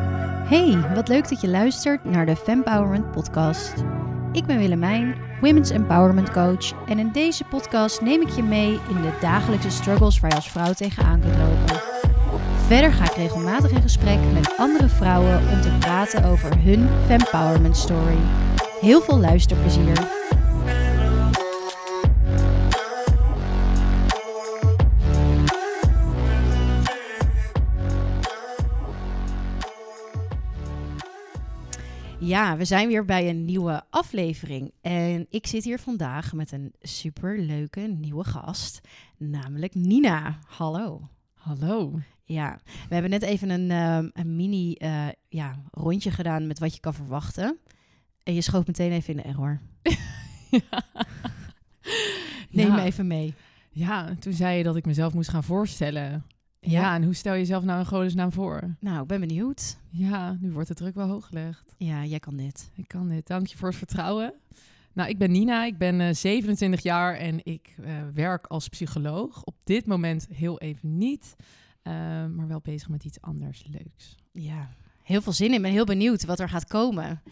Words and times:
Hey, 0.00 0.78
wat 0.94 1.08
leuk 1.08 1.28
dat 1.28 1.40
je 1.40 1.48
luistert 1.48 2.04
naar 2.04 2.26
de 2.26 2.36
Fempowerment 2.36 3.10
podcast. 3.10 3.74
Ik 4.32 4.46
ben 4.46 4.58
Willemijn, 4.58 5.14
Women's 5.40 5.70
Empowerment 5.70 6.30
Coach 6.30 6.88
en 6.88 6.98
in 6.98 7.12
deze 7.12 7.44
podcast 7.44 8.00
neem 8.00 8.20
ik 8.20 8.28
je 8.28 8.42
mee 8.42 8.72
in 8.72 9.02
de 9.02 9.12
dagelijkse 9.20 9.70
struggles 9.70 10.20
waar 10.20 10.30
je 10.30 10.36
als 10.36 10.50
vrouw 10.50 10.72
tegenaan 10.72 11.20
kunt 11.20 11.36
lopen. 11.36 11.82
Verder 12.66 12.92
ga 12.92 13.04
ik 13.04 13.16
regelmatig 13.16 13.70
in 13.70 13.82
gesprek 13.82 14.18
met 14.32 14.54
andere 14.56 14.88
vrouwen 14.88 15.38
om 15.38 15.60
te 15.60 15.76
praten 15.78 16.24
over 16.24 16.62
hun 16.62 16.88
Fempowerment 17.06 17.76
story. 17.76 18.18
Heel 18.80 19.00
veel 19.00 19.18
luisterplezier. 19.18 20.15
Ja, 32.26 32.56
we 32.56 32.64
zijn 32.64 32.88
weer 32.88 33.04
bij 33.04 33.28
een 33.28 33.44
nieuwe 33.44 33.82
aflevering. 33.90 34.72
En 34.80 35.26
ik 35.30 35.46
zit 35.46 35.64
hier 35.64 35.78
vandaag 35.78 36.32
met 36.32 36.52
een 36.52 36.72
superleuke 36.80 37.80
nieuwe 37.80 38.24
gast, 38.24 38.80
namelijk 39.16 39.74
Nina. 39.74 40.38
Hallo. 40.46 41.08
Hallo. 41.34 42.00
Ja, 42.24 42.60
we 42.88 42.94
hebben 42.94 43.10
net 43.10 43.22
even 43.22 43.50
een, 43.50 43.70
ehm, 43.70 44.08
een 44.12 44.36
mini 44.36 44.72
eh, 44.74 45.06
ja, 45.28 45.62
rondje 45.70 46.10
gedaan 46.10 46.46
met 46.46 46.58
wat 46.58 46.74
je 46.74 46.80
kan 46.80 46.94
verwachten. 46.94 47.58
En 48.22 48.34
je 48.34 48.40
schoot 48.40 48.66
meteen 48.66 48.92
even 48.92 49.10
in 49.10 49.16
de 49.16 49.22
error. 49.28 49.60
Neem 52.50 52.66
Ja. 52.66 52.74
me 52.74 52.82
even 52.82 53.06
mee. 53.06 53.34
Ja, 53.70 54.14
toen 54.18 54.32
zei 54.32 54.56
je 54.58 54.62
dat 54.64 54.76
ik 54.76 54.86
mezelf 54.86 55.14
moest 55.14 55.30
gaan 55.30 55.44
voorstellen. 55.44 56.24
Ja, 56.60 56.80
Ja. 56.80 56.94
en 56.94 57.04
hoe 57.04 57.14
stel 57.14 57.32
je 57.32 57.38
jezelf 57.38 57.64
nou 57.64 57.78
in 57.78 57.86
godesnaam 57.86 58.32
voor? 58.32 58.76
Nou, 58.80 59.02
ik 59.02 59.06
ben 59.06 59.20
benieuwd. 59.20 59.76
Ja, 59.90 60.36
nu 60.40 60.52
wordt 60.52 60.68
de 60.68 60.74
druk 60.74 60.94
wel 60.94 61.08
hoog 61.08 61.26
gelegd. 61.26 61.74
Ja, 61.78 62.04
jij 62.04 62.18
kan 62.18 62.36
dit. 62.36 62.70
Ik 62.74 62.88
kan 62.88 63.08
dit. 63.08 63.26
Dank 63.26 63.46
je 63.46 63.56
voor 63.56 63.68
het 63.68 63.76
vertrouwen. 63.76 64.34
Nou, 64.92 65.08
ik 65.08 65.18
ben 65.18 65.30
Nina, 65.30 65.64
ik 65.64 65.78
ben 65.78 66.00
eh, 66.00 66.14
27 66.14 66.82
jaar 66.82 67.14
en 67.14 67.40
ik 67.44 67.74
eh, 67.82 67.94
werk 68.14 68.46
als 68.46 68.68
psycholoog. 68.68 69.44
Op 69.44 69.54
dit 69.64 69.86
moment 69.86 70.26
heel 70.32 70.58
even 70.58 70.98
niet, 70.98 71.36
eh, 71.82 71.92
maar 72.26 72.48
wel 72.48 72.60
bezig 72.62 72.88
met 72.88 73.04
iets 73.04 73.20
anders 73.20 73.64
leuks. 73.70 74.16
Ja, 74.32 74.68
heel 75.02 75.22
veel 75.22 75.32
zin 75.32 75.48
in. 75.48 75.54
Ik 75.54 75.62
ben 75.62 75.70
heel 75.70 75.84
benieuwd 75.84 76.24
wat 76.24 76.40
er 76.40 76.48
gaat 76.48 76.64
komen. 76.66 77.22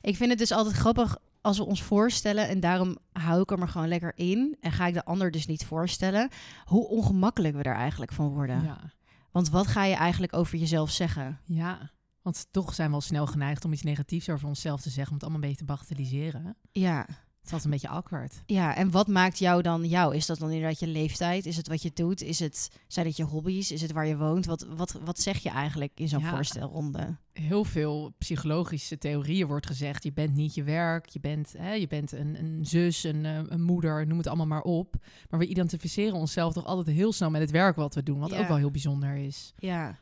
Ik 0.00 0.16
vind 0.16 0.30
het 0.30 0.38
dus 0.38 0.52
altijd 0.52 0.74
grappig 0.74 1.16
als 1.44 1.58
we 1.58 1.64
ons 1.64 1.82
voorstellen. 1.82 2.48
En 2.48 2.60
daarom 2.60 2.98
hou 3.12 3.40
ik 3.40 3.50
hem 3.50 3.62
er 3.62 3.68
gewoon 3.68 3.88
lekker 3.88 4.12
in. 4.16 4.56
En 4.60 4.72
ga 4.72 4.86
ik 4.86 4.94
de 4.94 5.04
ander 5.04 5.30
dus 5.30 5.46
niet 5.46 5.64
voorstellen. 5.64 6.28
Hoe 6.64 6.88
ongemakkelijk 6.88 7.56
we 7.56 7.62
er 7.62 7.74
eigenlijk 7.74 8.12
van 8.12 8.28
worden. 8.28 8.62
Ja. 8.62 8.92
Want 9.30 9.48
wat 9.48 9.66
ga 9.66 9.84
je 9.84 9.94
eigenlijk 9.94 10.36
over 10.36 10.58
jezelf 10.58 10.90
zeggen? 10.90 11.40
ja, 11.44 11.90
want 12.22 12.46
toch 12.50 12.74
zijn 12.74 12.88
we 12.88 12.94
al 12.94 13.00
snel 13.00 13.26
geneigd 13.26 13.64
om 13.64 13.72
iets 13.72 13.82
negatiefs 13.82 14.28
over 14.28 14.48
onszelf 14.48 14.80
te 14.80 14.90
zeggen, 14.90 15.08
om 15.08 15.14
het 15.14 15.22
allemaal 15.22 15.42
een 15.42 15.48
beetje 15.48 15.64
te 15.66 15.72
bagatelliseren. 15.72 16.56
Ja, 16.72 17.06
Het 17.44 17.52
altijd 17.52 17.64
een 17.64 17.70
beetje 17.80 17.96
awkward. 17.96 18.42
ja. 18.46 18.76
En 18.76 18.90
wat 18.90 19.06
maakt 19.08 19.38
jou 19.38 19.62
dan 19.62 19.84
jou? 19.84 20.14
Is 20.16 20.26
dat 20.26 20.38
dan 20.38 20.50
inderdaad 20.50 20.78
je 20.78 20.86
leeftijd? 20.86 21.46
Is 21.46 21.56
het 21.56 21.68
wat 21.68 21.82
je 21.82 21.90
doet? 21.94 22.22
Is 22.22 22.38
het, 22.38 22.70
zijn 22.88 23.06
het 23.06 23.16
je 23.16 23.22
hobby's? 23.24 23.70
Is 23.70 23.82
het 23.82 23.92
waar 23.92 24.06
je 24.06 24.16
woont? 24.16 24.46
Wat, 24.46 24.66
wat, 24.76 24.98
wat 25.04 25.18
zeg 25.20 25.38
je 25.38 25.48
eigenlijk 25.50 25.92
in 25.94 26.08
zo'n 26.08 26.20
Ja. 26.20 26.30
voorstelronde? 26.30 27.16
heel 27.32 27.64
veel 27.64 28.14
psychologische 28.18 28.98
theorieën 28.98 29.46
wordt 29.46 29.66
gezegd. 29.66 30.02
Je 30.04 30.12
bent 30.12 30.34
niet 30.34 30.54
je 30.54 30.62
werk, 30.62 31.06
je 31.08 31.20
bent, 31.20 31.54
hè, 31.58 31.72
je 31.72 31.86
bent 31.86 32.12
een, 32.12 32.38
een 32.38 32.66
zus, 32.66 33.04
een, 33.04 33.24
eh, 33.24 33.38
een 33.48 33.62
moeder, 33.62 34.06
noem 34.06 34.18
het 34.18 34.26
allemaal 34.26 34.46
maar 34.46 34.62
op. 34.62 34.94
Maar 35.30 35.40
we 35.40 35.46
identificeren 35.46 36.14
onszelf 36.14 36.52
toch 36.52 36.64
altijd 36.64 36.96
heel 36.96 37.12
snel 37.12 37.30
met 37.30 37.40
het 37.40 37.50
werk 37.50 37.76
wat 37.76 37.94
we 37.94 38.02
doen, 38.02 38.18
wat 38.18 38.30
Ja. 38.30 38.38
ook 38.40 38.48
wel 38.48 38.56
heel 38.56 38.70
bijzonder 38.70 39.16
is. 39.16 39.52
Ja. 39.58 39.98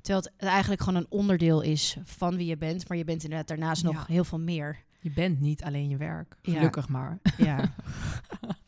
Terwijl 0.00 0.24
het 0.24 0.32
eigenlijk 0.48 0.82
gewoon 0.82 1.00
een 1.00 1.10
onderdeel 1.10 1.60
is 1.60 1.96
van 2.04 2.36
wie 2.36 2.46
je 2.46 2.56
bent. 2.56 2.88
Maar 2.88 2.96
je 2.98 3.04
bent 3.04 3.22
inderdaad 3.22 3.48
daarnaast 3.48 3.82
nog 3.82 3.94
Ja. 3.94 4.04
heel 4.06 4.24
veel 4.24 4.38
meer. 4.40 4.82
Je 5.04 5.10
bent 5.10 5.40
niet 5.40 5.62
alleen 5.62 5.88
je 5.88 5.96
werk, 5.96 6.36
Ja. 6.42 6.52
gelukkig 6.52 6.88
maar. 6.88 7.18
Ja. 7.36 7.74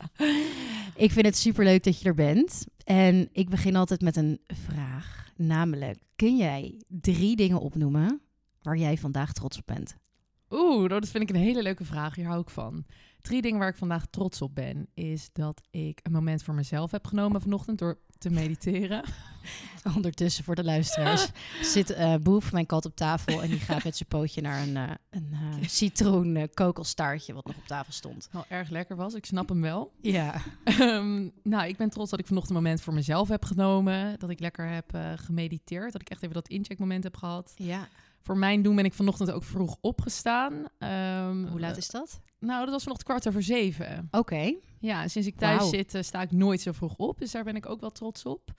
ik 1.05 1.13
vind 1.13 1.27
het 1.27 1.37
superleuk 1.37 1.85
dat 1.85 2.01
je 2.01 2.09
er 2.09 2.15
bent. 2.15 2.67
En 2.85 3.29
ik 3.33 3.49
begin 3.49 3.77
altijd 3.77 4.01
met 4.01 4.17
een 4.17 4.41
vraag. 4.47 5.33
Namelijk, 5.37 5.99
kun 6.17 6.37
jij 6.37 6.81
drie 6.89 7.37
dingen 7.37 7.61
opnoemen 7.61 8.21
waar 8.63 8.77
jij 8.77 8.97
vandaag 8.99 9.33
trots 9.33 9.59
op 9.59 9.67
bent? 9.67 9.97
Oeh, 10.51 10.89
dat 10.89 11.09
vind 11.09 11.31
ik 11.31 11.37
een 11.37 11.43
hele 11.43 11.63
leuke 11.63 11.85
vraag, 11.85 12.15
hier 12.15 12.27
hou 12.27 12.41
ik 12.41 12.51
van. 12.51 12.85
Drie 13.27 13.43
dingen 13.43 13.59
waar 13.59 13.69
ik 13.69 13.77
vandaag 13.77 14.07
trots 14.11 14.43
op 14.43 14.55
ben, 14.55 14.89
is 14.95 15.29
dat 15.33 15.63
ik 15.71 16.01
een 16.03 16.13
moment 16.13 16.43
voor 16.43 16.55
mezelf 16.55 16.91
heb 16.91 17.07
genomen 17.07 17.41
vanochtend 17.41 17.79
door 17.79 17.99
te 18.19 18.31
mediteren. 18.31 19.05
Ondertussen 19.97 20.45
voor 20.45 20.55
de 20.55 20.65
luisteraars 20.65 21.31
zit 21.63 21.91
eh, 21.91 22.15
Boef, 22.23 22.53
mijn 22.53 22.67
kat, 22.67 22.85
op 22.85 22.97
tafel. 22.97 23.43
En 23.43 23.49
die 23.51 23.59
gaat 23.59 23.85
met 23.85 23.97
zijn 23.97 24.09
pootje 24.09 24.41
naar 24.41 24.63
een, 24.63 24.77
eh, 24.77 24.91
een 25.11 25.29
eh, 25.33 25.69
citroen 25.79 26.49
kokelstaartje 26.55 27.33
wat 27.35 27.47
nog 27.47 27.57
op 27.57 27.67
tafel 27.67 27.93
stond. 27.93 28.29
Wel 28.33 28.45
erg 28.49 28.69
lekker 28.71 28.97
was, 28.97 29.15
ik 29.15 29.27
snap 29.27 29.49
hem 29.49 29.61
wel. 29.61 29.93
Ja. 30.01 30.35
Ehm, 30.65 31.29
nou, 31.43 31.69
ik 31.69 31.77
ben 31.77 31.91
trots 31.91 32.11
dat 32.11 32.19
ik 32.19 32.27
vanochtend 32.27 32.57
een 32.57 32.63
moment 32.63 32.81
voor 32.81 32.95
mezelf 32.95 33.29
heb 33.29 33.45
genomen. 33.45 34.19
Dat 34.19 34.31
ik 34.31 34.41
lekker 34.41 34.69
heb 34.69 34.99
gemediteerd. 35.17 35.93
Dat 35.93 36.01
ik 36.01 36.11
echt 36.11 36.23
even 36.23 36.35
dat 36.35 36.49
incheckmoment 36.49 37.05
heb 37.05 37.17
gehad. 37.17 37.53
ja. 37.57 37.89
Voor 38.27 38.39
mijn 38.39 38.63
doen 38.63 38.77
ben 38.77 38.85
ik 38.85 38.95
vanochtend 38.95 39.31
ook 39.31 39.45
vroeg 39.45 39.77
opgestaan. 39.81 40.53
Ehm, 40.79 41.47
Hoe 41.47 41.61
laat 41.61 41.77
is 41.77 41.89
dat? 41.89 42.21
Nou, 42.47 42.61
dat 42.65 42.71
was 42.71 42.83
vanochtend 42.83 43.09
kwart 43.09 43.29
over 43.29 43.43
zeven. 43.43 44.09
Oké. 44.11 44.55
Ja, 44.81 45.09
sinds 45.09 45.29
ik 45.29 45.37
thuis 45.37 45.69
zit 45.69 45.95
eh, 45.95 46.03
sta 46.03 46.23
ik 46.23 46.33
nooit 46.33 46.61
zo 46.61 46.73
vroeg 46.73 46.97
op. 46.97 47.19
Dus 47.19 47.31
daar 47.31 47.45
ben 47.45 47.57
ik 47.57 47.69
ook 47.69 47.81
wel 47.81 47.91
trots 47.91 48.25
op. 48.25 48.51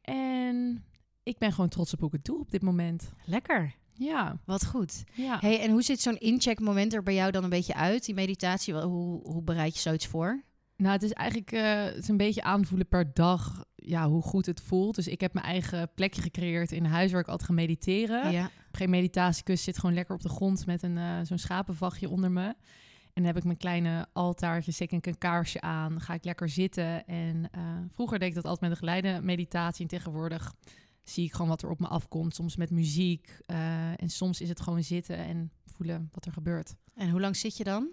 En 0.00 0.84
ik 1.22 1.38
ben 1.38 1.52
gewoon 1.52 1.68
trots 1.68 1.92
op 1.92 1.98
hoe 1.98 2.08
ik 2.08 2.14
het 2.14 2.24
doe 2.24 2.38
op 2.40 2.50
dit 2.50 2.62
moment. 2.62 3.12
Lekker. 3.24 3.74
Ja, 3.92 4.40
Wat 4.44 4.66
goed. 4.66 5.04
ja. 5.14 5.38
Hey, 5.40 5.60
en 5.60 5.70
hoe 5.70 5.82
ziet 5.82 6.00
zo'n 6.00 6.18
incheckmoment 6.18 6.94
er 6.94 7.02
bij 7.02 7.14
jou 7.14 7.30
dan 7.30 7.44
een 7.44 7.50
beetje 7.50 7.74
uit? 7.74 8.04
Die 8.04 8.14
meditatie, 8.14 8.74
hoe, 8.74 9.20
hoe 9.22 9.42
bereid 9.42 9.74
je 9.74 9.80
zoiets 9.80 10.06
voor? 10.06 10.42
Nou, 10.76 10.92
het 10.92 11.02
is 11.02 11.12
eigenlijk 11.12 11.52
eh, 11.52 11.84
het 11.84 11.96
is 11.96 12.08
een 12.08 12.16
beetje 12.16 12.42
aanvoelen 12.42 12.88
per 12.88 13.14
dag 13.14 13.64
ja, 13.74 14.08
hoe 14.08 14.22
goed 14.22 14.46
het 14.46 14.60
voelt. 14.60 14.94
Dus 14.94 15.08
ik 15.08 15.20
heb 15.20 15.32
mijn 15.32 15.46
eigen 15.46 15.90
plekje 15.94 16.22
gecreëerd 16.22 16.72
in 16.72 16.84
huis 16.84 17.12
waar 17.12 17.20
ik 17.20 17.28
altijd 17.28 17.48
ga 17.48 17.54
mediteren. 17.54 18.30
Ja. 18.32 18.50
geen 18.72 18.90
meditatiekussen, 18.90 19.64
zit 19.72 19.78
gewoon 19.80 19.94
lekker 19.94 20.14
op 20.14 20.22
de 20.22 20.28
grond 20.28 20.66
met 20.66 20.82
een, 20.82 20.98
eh, 20.98 21.18
zo'n 21.22 21.38
schapenvachtje 21.38 22.08
onder 22.08 22.30
me. 22.30 22.54
En 23.12 23.22
dan 23.22 23.24
heb 23.24 23.36
ik 23.36 23.44
mijn 23.44 23.56
kleine 23.56 24.06
altaartje, 24.12 24.72
steek 24.72 24.92
ik 24.92 25.06
een 25.06 25.18
kaarsje 25.18 25.60
aan, 25.60 26.00
ga 26.00 26.14
ik 26.14 26.24
lekker 26.24 26.48
zitten. 26.48 27.06
En 27.06 27.48
eh, 27.52 27.62
vroeger 27.88 28.18
deed 28.18 28.28
ik 28.28 28.34
dat 28.34 28.44
altijd 28.44 28.60
met 28.60 28.70
een 28.70 28.76
geleide 28.76 29.20
meditatie. 29.22 29.82
En 29.82 29.88
tegenwoordig 29.88 30.54
zie 31.02 31.24
ik 31.24 31.32
gewoon 31.32 31.48
wat 31.48 31.62
er 31.62 31.70
op 31.70 31.80
me 31.80 31.86
afkomt. 31.86 32.34
Soms 32.34 32.56
met 32.56 32.70
muziek 32.70 33.38
eh, 33.46 34.02
en 34.02 34.08
soms 34.08 34.40
is 34.40 34.48
het 34.48 34.60
gewoon 34.60 34.82
zitten 34.82 35.16
en 35.16 35.50
voelen 35.64 36.08
wat 36.12 36.26
er 36.26 36.32
gebeurt. 36.32 36.74
En 36.94 37.10
hoe 37.10 37.20
lang 37.20 37.36
zit 37.36 37.56
je 37.56 37.64
dan? 37.64 37.88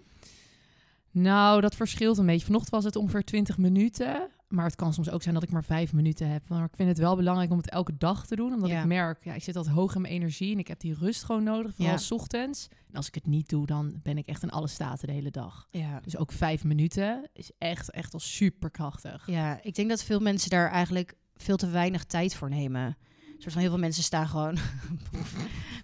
Nou, 1.10 1.60
dat 1.60 1.74
verschilt 1.74 2.18
een 2.18 2.26
beetje. 2.26 2.46
Vanochtend 2.46 2.74
was 2.74 2.84
het 2.84 2.96
ongeveer 2.96 3.24
20 3.24 3.58
minuten. 3.58 4.30
Maar 4.48 4.64
het 4.64 4.74
kan 4.74 4.92
soms 4.94 5.10
ook 5.10 5.22
zijn 5.22 5.34
dat 5.34 5.42
ik 5.42 5.50
maar 5.50 5.64
vijf 5.64 5.92
minuten 5.92 6.28
heb. 6.30 6.48
Maar 6.48 6.64
ik 6.64 6.76
vind 6.76 6.88
het 6.88 6.98
wel 6.98 7.16
belangrijk 7.16 7.50
om 7.50 7.56
het 7.56 7.70
elke 7.70 7.96
dag 7.98 8.26
te 8.26 8.36
doen. 8.36 8.52
Omdat 8.52 8.70
Ja. 8.70 8.80
ik 8.80 8.86
merk, 8.86 9.24
ja, 9.24 9.34
ik 9.34 9.42
zit 9.42 9.56
altijd 9.56 9.74
hoog 9.74 9.94
in 9.94 10.00
mijn 10.00 10.12
energie. 10.14 10.52
En 10.52 10.58
ik 10.58 10.68
heb 10.68 10.80
die 10.80 10.94
rust 10.94 11.24
gewoon 11.24 11.42
nodig, 11.42 11.74
vooral 11.74 11.92
Ja. 11.94 11.98
s 12.00 12.10
ochtends. 12.10 12.68
En 12.90 12.94
als 12.94 13.06
ik 13.06 13.14
het 13.14 13.26
niet 13.26 13.48
doe, 13.48 13.66
dan 13.66 14.00
ben 14.02 14.18
ik 14.18 14.26
echt 14.26 14.42
in 14.42 14.50
alle 14.50 14.66
staten 14.68 15.06
de 15.06 15.12
hele 15.14 15.30
dag. 15.30 15.68
Ja. 15.70 16.00
Dus 16.00 16.16
ook 16.16 16.32
vijf 16.32 16.64
minuten 16.64 17.28
is 17.32 17.50
echt, 17.58 17.90
echt 17.90 18.14
al 18.14 18.20
super 18.20 18.70
krachtig. 18.70 19.26
Ja, 19.26 19.58
ik 19.62 19.74
denk 19.74 19.88
dat 19.88 20.02
veel 20.04 20.20
mensen 20.20 20.50
daar 20.50 20.70
eigenlijk 20.70 21.14
veel 21.36 21.56
te 21.56 21.68
weinig 21.68 22.04
tijd 22.04 22.34
voor 22.34 22.48
nemen. 22.48 22.82
Een 22.84 23.44
soort 23.44 23.52
van 23.52 23.62
heel 23.62 23.70
veel 23.70 23.80
mensen 23.80 24.02
staan 24.02 24.28
gewoon. 24.28 24.58
Boef, 25.12 25.34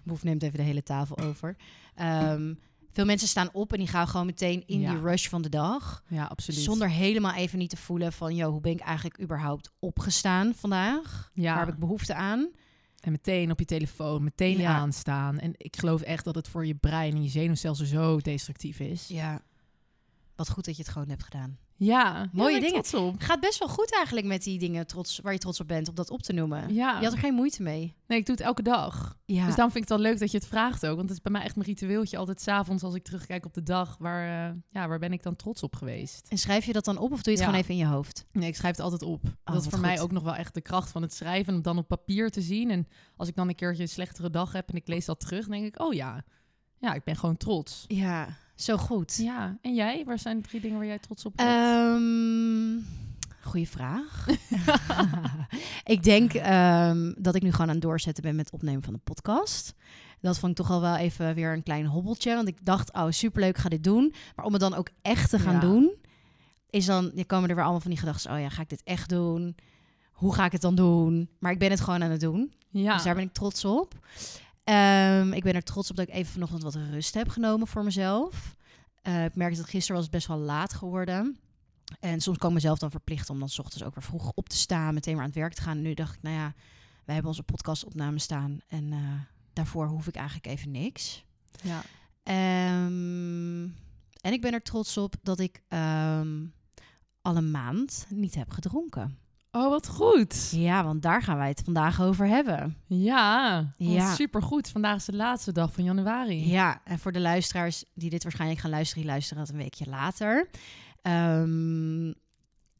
Boef 0.03 0.23
neemt 0.23 0.43
even 0.43 0.57
de 0.57 0.63
hele 0.63 0.83
tafel 0.83 1.17
over. 1.17 1.55
Ehm, 1.95 2.53
veel 2.95 3.05
mensen 3.05 3.27
staan 3.27 3.49
op 3.53 3.71
en 3.73 3.77
die 3.77 3.87
gaan 3.87 4.07
gewoon 4.07 4.25
meteen 4.25 4.63
in 4.65 4.79
Ja. 4.79 4.91
die 4.91 5.01
rush 5.01 5.27
van 5.27 5.41
de 5.41 5.49
dag. 5.49 6.03
Ja, 6.07 6.25
absoluut. 6.25 6.59
Zonder 6.59 6.89
helemaal 6.89 7.33
even 7.33 7.57
niet 7.59 7.69
te 7.69 7.77
voelen 7.77 8.13
van, 8.13 8.35
yo, 8.35 8.51
hoe 8.51 8.61
ben 8.61 8.71
ik 8.71 8.79
eigenlijk 8.79 9.21
überhaupt 9.21 9.71
opgestaan 9.79 10.53
vandaag? 10.55 11.29
ja. 11.33 11.55
Waar 11.55 11.65
heb 11.65 11.73
ik 11.73 11.79
behoefte 11.79 12.13
aan? 12.15 12.49
En 12.99 13.11
meteen 13.11 13.51
op 13.51 13.59
je 13.59 13.65
telefoon, 13.65 14.23
meteen 14.23 14.57
Ja. 14.57 14.75
aanstaan. 14.75 15.39
En 15.39 15.53
ik 15.57 15.75
geloof 15.77 16.01
echt 16.01 16.23
dat 16.23 16.35
het 16.35 16.47
voor 16.47 16.65
je 16.65 16.75
brein 16.75 17.15
en 17.15 17.23
je 17.23 17.29
zenuwstelsel 17.29 17.85
zo 17.85 18.19
destructief 18.19 18.79
is. 18.79 19.07
Ja. 19.07 19.41
Wat 20.35 20.49
goed 20.49 20.65
dat 20.65 20.75
je 20.75 20.81
het 20.83 20.91
gewoon 20.91 21.09
hebt 21.09 21.23
gedaan. 21.23 21.57
Ja, 21.77 22.29
Mooie 22.31 22.59
dingen. 22.59 23.15
Gaat 23.17 23.39
best 23.39 23.59
wel 23.59 23.67
goed 23.67 23.93
eigenlijk 23.93 24.27
met 24.27 24.43
die 24.43 24.59
dingen 24.59 24.87
trots, 24.87 25.19
waar 25.19 25.33
je 25.33 25.39
trots 25.39 25.59
op 25.59 25.67
bent, 25.67 25.89
om 25.89 25.95
dat 25.95 26.09
op 26.09 26.21
te 26.21 26.33
noemen. 26.33 26.73
Ja. 26.73 26.97
Je 26.97 27.03
had 27.03 27.13
er 27.13 27.19
geen 27.19 27.33
moeite 27.33 27.61
mee. 27.63 27.95
Nee, 28.07 28.19
ik 28.19 28.25
doe 28.25 28.35
het 28.35 28.43
elke 28.43 28.61
dag. 28.61 29.17
Ja. 29.25 29.45
Dus 29.45 29.55
daarom 29.55 29.71
vind 29.71 29.83
ik 29.83 29.89
het 29.89 29.99
wel 30.01 30.09
leuk 30.09 30.19
dat 30.19 30.31
je 30.31 30.37
het 30.37 30.47
vraagt 30.47 30.85
ook. 30.85 30.95
Want 30.95 31.09
het 31.09 31.17
is 31.17 31.23
bij 31.23 31.31
mij 31.31 31.41
echt 31.41 31.55
mijn 31.55 31.67
ritueeltje. 31.67 32.17
Altijd 32.17 32.41
s'avonds 32.41 32.83
als 32.83 32.95
ik 32.95 33.03
terugkijk 33.03 33.45
op 33.45 33.53
de 33.53 33.63
dag. 33.63 33.95
Waar, 33.99 34.49
eh, 34.49 34.55
ja, 34.69 34.87
waar 34.87 34.99
ben 34.99 35.13
ik 35.13 35.23
dan 35.23 35.35
trots 35.35 35.63
op 35.63 35.75
geweest? 35.75 36.27
En 36.29 36.37
schrijf 36.37 36.65
je 36.65 36.73
dat 36.73 36.85
dan 36.85 36.97
op 36.97 37.11
of 37.11 37.21
doe 37.21 37.23
je 37.23 37.29
het 37.29 37.39
Ja. 37.39 37.45
gewoon 37.45 37.59
even 37.61 37.73
in 37.73 37.79
je 37.79 37.85
hoofd? 37.93 38.25
Nee, 38.31 38.47
ik 38.47 38.55
schrijf 38.55 38.75
het 38.75 38.83
altijd 38.85 39.01
op. 39.03 39.21
dat 39.43 39.55
is 39.55 39.65
Oh, 39.65 39.71
voor 39.71 39.79
mij 39.79 40.01
ook 40.01 40.11
nog 40.11 40.23
wel 40.23 40.35
echt 40.35 40.53
de 40.53 40.61
kracht 40.61 40.91
van 40.91 41.01
het 41.01 41.13
schrijven. 41.13 41.53
Om 41.53 41.61
dan 41.61 41.77
op 41.77 41.87
papier 41.87 42.29
te 42.31 42.41
zien. 42.41 42.69
En 42.71 42.87
als 43.17 43.27
ik 43.27 43.35
dan 43.35 43.47
een 43.49 43.55
keertje 43.55 43.81
een 43.83 43.89
slechtere 43.89 44.29
dag 44.29 44.51
heb 44.51 44.69
en 44.69 44.75
ik 44.75 44.87
lees 44.87 45.05
dat 45.05 45.19
terug. 45.19 45.41
Dan 45.47 45.51
denk 45.51 45.75
ik, 45.75 45.81
oh 45.81 45.93
ja. 45.93 46.23
Ja, 46.79 46.93
ik 46.93 47.03
ben 47.03 47.15
gewoon 47.15 47.37
trots. 47.37 47.83
Ja, 47.87 48.27
zo 48.55 48.77
goed. 48.77 49.15
Ja, 49.17 49.57
en 49.61 49.73
jij? 49.73 50.03
Waar 50.05 50.19
zijn 50.19 50.37
de 50.41 50.47
drie 50.47 50.61
dingen 50.61 50.77
waar 50.77 50.85
jij 50.87 50.99
trots 50.99 51.25
op 51.25 51.33
bent? 51.35 51.49
Ehm, 51.49 52.93
Goeie 53.41 53.69
vraag. 53.69 54.25
ik 55.83 56.03
denk 56.03 56.33
ehm, 56.33 57.13
dat 57.17 57.35
ik 57.35 57.41
nu 57.41 57.51
gewoon 57.51 57.67
aan 57.67 57.73
het 57.73 57.81
doorzetten 57.83 58.23
ben 58.23 58.35
met 58.35 58.45
het 58.45 58.53
opnemen 58.53 58.83
van 58.83 58.93
de 58.93 58.99
podcast. 59.03 59.73
Dat 60.21 60.39
vond 60.39 60.51
ik 60.51 60.57
toch 60.57 60.71
al 60.71 60.81
wel 60.81 60.95
even 60.95 61.35
weer 61.35 61.53
een 61.53 61.63
klein 61.63 61.85
hobbeltje. 61.85 62.35
Want 62.35 62.47
ik 62.47 62.57
dacht, 62.65 62.93
oh 62.93 63.05
superleuk, 63.09 63.57
ga 63.57 63.69
dit 63.69 63.83
doen. 63.83 64.13
Maar 64.35 64.45
om 64.45 64.51
het 64.51 64.61
dan 64.61 64.73
ook 64.73 64.89
echt 65.01 65.29
te 65.29 65.39
gaan 65.39 65.53
Ja. 65.53 65.59
doen, 65.59 65.91
is 66.69 66.85
dan, 66.85 67.11
je 67.15 67.25
komen 67.25 67.49
er 67.49 67.55
weer 67.55 67.63
allemaal 67.63 67.81
van 67.81 67.91
die 67.91 67.99
gedachten. 67.99 68.31
Oh 68.31 68.39
ja, 68.39 68.49
ga 68.49 68.61
ik 68.61 68.69
dit 68.69 68.83
echt 68.83 69.09
doen? 69.09 69.55
Hoe 70.11 70.33
ga 70.33 70.45
ik 70.45 70.51
het 70.51 70.61
dan 70.61 70.75
doen? 70.75 71.29
Maar 71.39 71.51
ik 71.51 71.59
ben 71.59 71.69
het 71.71 71.81
gewoon 71.81 72.03
aan 72.03 72.11
het 72.11 72.19
doen. 72.19 72.53
Ja. 72.69 72.93
Dus 72.93 73.03
daar 73.03 73.15
ben 73.15 73.23
ik 73.23 73.33
trots 73.33 73.65
op. 73.65 73.93
Ehm, 74.65 75.33
ik 75.33 75.43
ben 75.43 75.53
er 75.53 75.63
trots 75.63 75.89
op 75.89 75.95
dat 75.95 76.07
ik 76.07 76.13
even 76.13 76.31
vanochtend 76.31 76.63
wat 76.63 76.75
rust 76.75 77.13
heb 77.13 77.29
genomen 77.29 77.67
voor 77.67 77.83
mezelf. 77.83 78.55
Eh, 79.01 79.25
ik 79.25 79.35
merkte 79.35 79.59
dat 79.59 79.69
gisteren 79.69 79.95
was 79.95 80.03
het 80.03 80.13
best 80.13 80.27
wel 80.27 80.37
laat 80.37 80.73
geworden. 80.73 81.37
En 81.99 82.21
soms 82.21 82.37
kan 82.37 82.49
ik 82.49 82.55
mezelf 82.55 82.79
dan 82.79 82.91
verplichten 82.91 83.33
om 83.33 83.39
dan 83.39 83.49
's 83.49 83.59
ochtends 83.59 83.83
ook 83.83 83.95
weer 83.95 84.03
vroeg 84.03 84.31
op 84.35 84.49
te 84.49 84.57
staan, 84.57 84.93
meteen 84.93 85.13
weer 85.13 85.21
aan 85.21 85.29
het 85.29 85.37
werk 85.39 85.53
te 85.53 85.61
gaan. 85.61 85.77
En 85.77 85.83
nu 85.83 85.93
dacht 85.93 86.15
ik, 86.15 86.21
nou 86.21 86.35
ja, 86.35 86.53
wij 87.03 87.13
hebben 87.13 87.31
onze 87.31 87.43
podcastopname 87.43 88.19
staan 88.19 88.59
en 88.67 88.93
eh, 88.93 88.99
daarvoor 89.53 89.87
hoef 89.87 90.07
ik 90.07 90.15
eigenlijk 90.15 90.47
even 90.47 90.71
niks. 90.71 91.25
ja. 91.63 91.81
Ehm, 92.23 93.63
en 94.21 94.33
ik 94.33 94.41
ben 94.41 94.53
er 94.53 94.61
trots 94.61 94.97
op 94.97 95.15
dat 95.21 95.39
ik 95.39 95.61
ehm, 95.67 96.45
al 97.21 97.37
een 97.37 97.51
maand 97.51 98.05
niet 98.09 98.35
heb 98.35 98.51
gedronken. 98.51 99.17
Oh, 99.55 99.69
wat 99.69 99.87
goed. 99.87 100.49
Ja, 100.51 100.83
want 100.83 101.01
daar 101.01 101.21
gaan 101.21 101.37
wij 101.37 101.47
het 101.47 101.61
vandaag 101.63 102.01
over 102.01 102.27
hebben. 102.27 102.77
Ja, 102.87 103.57
Ja. 103.77 103.93
ja. 103.93 104.13
supergoed. 104.13 104.69
Vandaag 104.69 104.95
is 104.95 105.05
de 105.05 105.15
laatste 105.15 105.51
dag 105.51 105.73
van 105.73 105.83
januari. 105.83 106.49
Ja, 106.49 106.81
en 106.83 106.99
voor 106.99 107.11
de 107.11 107.19
luisteraars 107.19 107.83
die 107.93 108.09
dit 108.09 108.23
waarschijnlijk 108.23 108.59
gaan 108.59 108.69
luisteren, 108.69 109.03
die 109.03 109.11
luisteren 109.11 109.43
dat 109.43 109.53
een 109.53 109.59
weekje 109.59 109.85
later. 109.89 110.49
Ehm, 111.01 112.07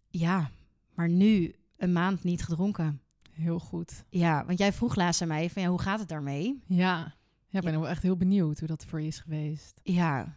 ja, 0.10 0.50
maar 0.96 1.10
nu 1.10 1.56
een 1.78 1.94
maand 1.94 2.24
niet 2.24 2.44
gedronken. 2.44 3.02
Heel 3.32 3.60
goed. 3.60 4.04
Ja, 4.10 4.46
want 4.46 4.60
jij 4.60 4.74
vroeg 4.74 4.96
laatst 4.96 5.22
aan 5.22 5.28
mij 5.28 5.50
van 5.50 5.62
ja, 5.62 5.68
hoe 5.70 5.82
gaat 5.82 6.00
het 6.00 6.08
daarmee? 6.10 6.64
Ja. 6.68 7.14
Ja, 7.48 7.60
ik 7.60 7.66
ben 7.66 7.80
wel 7.80 7.90
echt 7.90 8.02
heel 8.04 8.18
benieuwd 8.18 8.60
hoe 8.60 8.68
dat 8.68 8.86
voor 8.86 9.02
je 9.02 9.08
is 9.08 9.20
geweest. 9.20 9.80
Ja, 9.84 10.36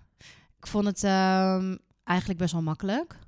ik 0.59 0.67
vond 0.67 0.85
het 0.87 1.05
ehm, 1.05 1.77
eigenlijk 2.05 2.39
best 2.39 2.53
wel 2.53 2.63
makkelijk 2.63 3.19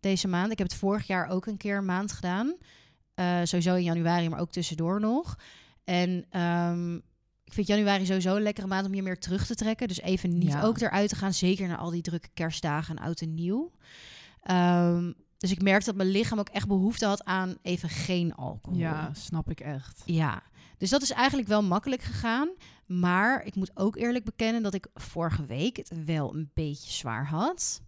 deze 0.00 0.28
maand. 0.28 0.52
Ik 0.52 0.58
heb 0.58 0.68
het 0.68 0.76
vorig 0.76 1.06
jaar 1.06 1.26
ook 1.28 1.46
een 1.46 1.56
keer 1.56 1.76
een 1.76 1.84
maand 1.84 2.12
gedaan. 2.12 2.56
Eh, 3.14 3.40
sowieso 3.42 3.74
in 3.74 3.82
januari, 3.82 4.28
maar 4.28 4.40
ook 4.40 4.50
tussendoor 4.52 5.00
nog. 5.00 5.36
En 5.84 6.24
ehm, 6.30 6.94
ik 7.44 7.52
vind 7.52 7.66
januari 7.66 8.06
sowieso 8.06 8.36
een 8.36 8.42
lekkere 8.42 8.66
maand 8.66 8.86
om 8.86 8.94
je 8.94 9.02
meer 9.02 9.18
terug 9.18 9.46
te 9.46 9.54
trekken. 9.54 9.88
Dus 9.88 10.00
even 10.00 10.38
niet 10.38 10.52
Ja. 10.52 10.62
ook 10.62 10.80
eruit 10.80 11.08
te 11.08 11.16
gaan. 11.16 11.34
Zeker 11.34 11.68
na 11.68 11.76
al 11.76 11.90
die 11.90 12.02
drukke 12.02 12.28
kerstdagen 12.34 12.96
en 12.96 13.02
oud 13.04 13.20
en 13.20 13.34
nieuw. 13.34 13.70
Ehm, 14.42 15.12
dus 15.38 15.50
ik 15.50 15.62
merkte 15.62 15.86
dat 15.86 15.96
mijn 15.96 16.08
lichaam 16.08 16.38
ook 16.38 16.48
echt 16.48 16.68
behoefte 16.68 17.06
had 17.06 17.24
aan 17.24 17.56
even 17.62 17.88
geen 17.88 18.34
alcohol. 18.34 18.78
Ja, 18.78 19.10
snap 19.14 19.50
ik 19.50 19.60
echt. 19.60 20.02
Ja, 20.04 20.42
dus 20.78 20.90
dat 20.90 21.02
is 21.02 21.10
eigenlijk 21.10 21.48
wel 21.48 21.62
makkelijk 21.62 22.02
gegaan. 22.02 22.48
Maar 22.86 23.42
ik 23.44 23.54
moet 23.54 23.70
ook 23.74 23.96
eerlijk 23.96 24.24
bekennen 24.24 24.62
dat 24.62 24.74
ik 24.74 24.86
vorige 24.94 25.46
week 25.46 25.76
het 25.76 26.04
wel 26.04 26.34
een 26.34 26.50
beetje 26.54 26.92
zwaar 26.92 27.26
had. 27.26 27.82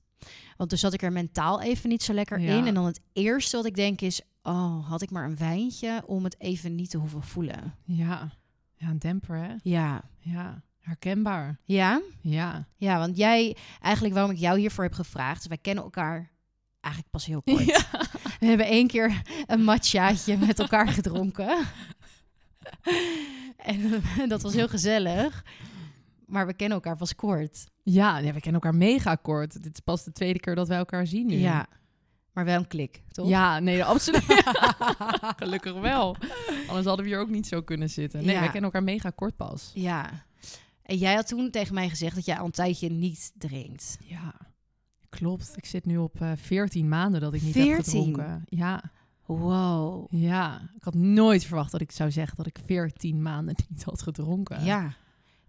Want 0.57 0.69
toen 0.71 0.79
zat 0.79 0.93
ik 0.93 1.03
er 1.03 1.13
mentaal 1.13 1.61
even 1.63 1.89
niet 1.89 2.03
zo 2.03 2.13
lekker 2.13 2.41
Ja. 2.41 2.57
in. 2.57 2.67
En 2.67 2.75
dan 2.75 2.85
het 2.85 3.01
eerste 3.13 3.57
wat 3.57 3.67
ik 3.67 3.75
denk 3.75 4.01
is... 4.01 4.21
Oh, 4.43 4.89
had 4.89 5.03
ik 5.03 5.11
maar 5.11 5.25
een 5.25 5.37
wijntje 5.37 6.03
om 6.07 6.25
het 6.25 6.41
even 6.41 6.75
niet 6.75 6.91
te 6.91 6.99
hoeven 6.99 7.23
voelen. 7.23 7.75
Ja. 7.85 8.31
Ja, 8.75 8.89
een 8.89 8.99
demper, 8.99 9.37
hè? 9.37 9.55
Ja. 9.63 10.03
Ja. 10.19 10.63
Herkenbaar. 10.79 11.59
Ja? 11.65 12.01
Ja. 12.21 12.67
Ja, 12.77 12.99
want 12.99 13.17
jij... 13.17 13.57
Eigenlijk 13.81 14.15
waarom 14.15 14.33
ik 14.33 14.39
jou 14.39 14.59
hiervoor 14.59 14.85
heb 14.85 14.93
gevraagd... 14.93 15.47
wij 15.47 15.59
kennen 15.59 15.85
elkaar 15.85 16.31
eigenlijk 16.81 17.13
pas 17.15 17.27
heel 17.27 17.43
kort. 17.43 17.65
Ja. 17.75 17.81
We 18.41 18.47
hebben 18.47 18.67
één 18.67 18.87
keer 18.87 19.23
een 19.47 19.65
matchaatje 19.65 20.37
met 20.37 20.59
elkaar 20.59 20.89
gedronken. 20.89 21.59
en 23.57 24.03
dat 24.29 24.43
was 24.43 24.55
heel 24.55 24.69
gezellig. 24.69 25.45
Maar 26.31 26.47
we 26.47 26.55
kennen 26.55 26.77
elkaar 26.77 26.97
pas 26.97 27.15
kort. 27.15 27.67
Ja, 27.83 28.21
nee, 28.21 28.33
we 28.33 28.41
kennen 28.41 28.61
elkaar 28.61 28.79
mega 28.79 29.15
kort. 29.15 29.63
Dit 29.63 29.73
is 29.75 29.81
pas 29.81 30.05
de 30.05 30.13
tweede 30.13 30.39
keer 30.41 30.55
dat 30.55 30.69
wij 30.69 30.79
elkaar 30.79 31.07
zien 31.07 31.27
nu. 31.27 31.37
Ja. 31.37 31.67
Maar 32.33 32.45
wel 32.45 32.59
een 32.59 32.67
klik, 32.67 33.03
toch? 33.09 33.29
Ja, 33.29 33.59
nee, 33.59 33.85
absoluut. 33.95 34.25
Gelukkig 35.37 35.81
wel. 35.81 36.17
Anders 36.67 36.87
hadden 36.87 37.05
we 37.05 37.11
hier 37.11 37.21
ook 37.21 37.29
niet 37.31 37.47
zo 37.47 37.63
kunnen 37.63 37.91
zitten. 37.91 38.21
Nee, 38.25 38.35
Ja. 38.35 38.41
wij 38.41 38.51
kennen 38.51 38.71
elkaar 38.71 38.83
mega 38.83 39.11
kort 39.11 39.37
pas. 39.37 39.71
Ja. 39.75 40.11
En 40.83 40.97
jij 40.97 41.15
had 41.15 41.27
toen 41.29 41.51
tegen 41.51 41.75
mij 41.75 41.89
gezegd 41.89 42.15
dat 42.15 42.25
jij 42.25 42.39
al 42.39 42.45
een 42.45 42.51
tijdje 42.51 42.91
niet 42.91 43.33
drinkt. 43.39 43.99
Ja, 44.05 44.35
klopt. 45.09 45.53
Ik 45.57 45.67
zit 45.67 45.87
nu 45.87 45.97
op 45.97 46.21
eh 46.21 46.33
14 46.37 46.89
maanden 46.89 47.21
dat 47.21 47.35
ik 47.35 47.43
niet 47.43 47.55
heb 47.55 47.65
14? 47.65 47.85
gedronken. 48.05 48.45
Ja, 48.49 48.83
Wow. 49.27 50.07
ja. 50.13 50.61
Ik 50.77 50.83
had 50.85 50.95
nooit 50.95 51.45
verwacht 51.45 51.73
dat 51.73 51.81
ik 51.81 51.91
zou 51.93 52.11
zeggen 52.11 52.37
dat 52.37 52.47
ik 52.47 52.59
14 52.65 53.23
maanden 53.23 53.55
niet 53.69 53.83
had 53.85 54.03
gedronken. 54.03 54.65
Ja. 54.65 54.93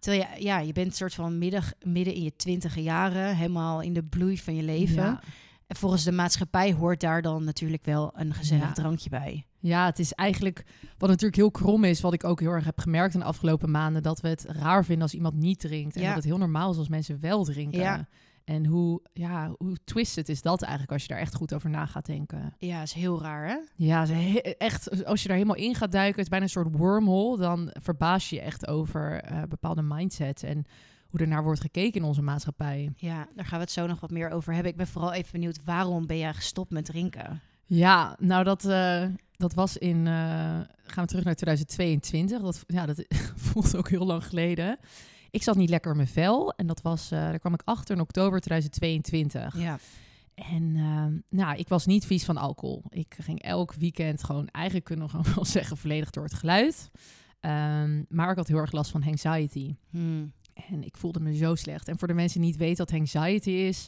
Terwijl 0.01 0.25
je, 0.35 0.43
ja, 0.43 0.59
je 0.59 0.73
bent 0.73 0.95
soort 0.95 1.13
van 1.13 1.37
midden, 1.37 1.63
midden 1.85 2.13
in 2.13 2.23
je 2.23 2.35
twintige 2.35 2.83
jaren, 2.83 3.35
helemaal 3.35 3.81
in 3.81 3.93
de 3.93 4.03
bloei 4.03 4.37
van 4.39 4.55
je 4.55 4.63
leven. 4.63 4.95
Ja. 5.03 5.21
En 5.67 5.75
volgens 5.75 6.03
de 6.03 6.11
maatschappij 6.11 6.73
hoort 6.73 6.99
daar 6.99 7.21
dan 7.21 7.43
natuurlijk 7.43 7.85
wel 7.85 8.11
een 8.15 8.33
gezellig 8.33 8.63
Ja. 8.67 8.71
drankje 8.73 9.09
bij. 9.09 9.45
Ja, 9.59 9.85
het 9.85 9.99
is 9.99 10.13
eigenlijk 10.13 10.65
wat 10.97 11.09
natuurlijk 11.09 11.35
heel 11.35 11.51
krom 11.51 11.83
is, 11.83 12.01
wat 12.01 12.13
ik 12.13 12.23
ook 12.23 12.39
heel 12.39 12.51
erg 12.51 12.65
heb 12.65 12.79
gemerkt 12.79 13.13
in 13.13 13.19
de 13.19 13.25
afgelopen 13.25 13.71
maanden, 13.71 14.03
dat 14.03 14.21
we 14.21 14.27
het 14.27 14.45
raar 14.47 14.83
vinden 14.85 15.03
als 15.03 15.13
iemand 15.13 15.33
niet 15.35 15.59
drinkt. 15.59 15.95
En 15.95 16.01
Ja. 16.01 16.07
dat 16.07 16.15
het 16.15 16.25
heel 16.25 16.37
normaal 16.37 16.71
is 16.71 16.77
als 16.77 16.89
mensen 16.89 17.19
wel 17.19 17.43
drinken. 17.43 17.79
Ja. 17.79 18.07
En 18.51 18.65
hoe, 18.65 19.01
ja, 19.13 19.53
hoe 19.57 19.77
twisted 19.83 20.29
is 20.29 20.41
dat 20.41 20.61
eigenlijk 20.61 20.91
als 20.91 21.01
je 21.01 21.07
daar 21.07 21.17
echt 21.17 21.35
goed 21.35 21.53
over 21.53 21.69
na 21.69 21.85
gaat 21.85 22.05
denken. 22.05 22.55
Ja, 22.57 22.81
is 22.81 22.93
heel 22.93 23.21
raar, 23.21 23.47
hè? 23.47 23.57
Ja, 23.75 24.05
echt, 24.57 25.05
als 25.05 25.21
je 25.21 25.27
daar 25.27 25.37
helemaal 25.37 25.63
in 25.63 25.75
gaat 25.75 25.91
duiken, 25.91 26.15
het 26.15 26.23
is 26.23 26.29
bijna 26.29 26.45
een 26.45 26.51
soort 26.51 26.75
wormhole, 26.77 27.37
dan 27.37 27.69
verbaas 27.73 28.29
je 28.29 28.35
je 28.35 28.41
echt 28.41 28.67
over 28.67 29.21
eh, 29.21 29.43
bepaalde 29.49 29.81
mindsets 29.81 30.43
en 30.43 30.65
hoe 31.07 31.19
er 31.19 31.27
naar 31.27 31.43
wordt 31.43 31.61
gekeken 31.61 32.01
in 32.01 32.07
onze 32.07 32.21
maatschappij. 32.21 32.91
Ja, 32.95 33.27
daar 33.35 33.45
gaan 33.45 33.57
we 33.57 33.63
het 33.63 33.73
zo 33.73 33.87
nog 33.87 33.99
wat 33.99 34.11
meer 34.11 34.29
over 34.29 34.53
hebben. 34.53 34.71
Ik 34.71 34.77
ben 34.77 34.87
vooral 34.87 35.13
even 35.13 35.31
benieuwd, 35.31 35.63
waarom 35.63 36.07
ben 36.07 36.17
jij 36.17 36.33
gestopt 36.33 36.71
met 36.71 36.85
drinken? 36.85 37.41
Ja, 37.65 38.15
nou 38.19 38.43
dat, 38.43 38.65
eh, 38.65 39.05
dat 39.37 39.53
was 39.53 39.77
in, 39.77 40.07
eh, 40.07 40.13
gaan 40.83 41.03
we 41.03 41.05
terug 41.05 41.23
naar 41.23 41.35
2022. 41.35 42.41
Dat, 42.41 42.63
ja, 42.67 42.85
dat 42.85 43.05
voelt 43.49 43.75
ook 43.75 43.89
heel 43.89 44.05
lang 44.05 44.25
geleden. 44.25 44.79
Ik 45.31 45.43
zat 45.43 45.55
niet 45.55 45.69
lekker 45.69 45.91
in 45.91 45.97
mijn 45.97 46.09
vel 46.09 46.53
en 46.53 46.67
dat 46.67 46.81
was, 46.81 47.11
eh, 47.11 47.19
daar 47.19 47.39
kwam 47.39 47.53
ik 47.53 47.61
achter 47.65 47.95
in 47.95 48.01
oktober 48.01 48.39
2022. 48.39 49.57
Ja. 49.57 49.79
En 50.33 50.75
eh, 50.75 51.37
nou, 51.39 51.57
ik 51.57 51.67
was 51.67 51.85
niet 51.85 52.05
vies 52.05 52.25
van 52.25 52.37
alcohol. 52.37 52.83
Ik 52.89 53.15
ging 53.19 53.41
elk 53.41 53.73
weekend 53.73 54.23
gewoon, 54.23 54.47
eigenlijk 54.47 54.85
kunnen 54.85 55.05
we 55.05 55.11
gewoon 55.11 55.33
wel 55.35 55.45
zeggen, 55.45 55.77
volledig 55.77 56.09
door 56.09 56.23
het 56.23 56.33
geluid. 56.33 56.91
Ehm, 57.39 58.03
maar 58.09 58.29
ik 58.29 58.37
had 58.37 58.47
heel 58.47 58.57
erg 58.57 58.71
last 58.71 58.91
van 58.91 59.03
anxiety. 59.03 59.75
Hmm. 59.89 60.33
En 60.69 60.83
ik 60.83 60.97
voelde 60.97 61.19
me 61.19 61.35
zo 61.35 61.55
slecht. 61.55 61.87
En 61.87 61.99
voor 61.99 62.07
de 62.07 62.13
mensen 62.13 62.41
die 62.41 62.49
niet 62.49 62.59
weten 62.59 62.85
wat 62.85 62.99
anxiety 62.99 63.49
is, 63.49 63.87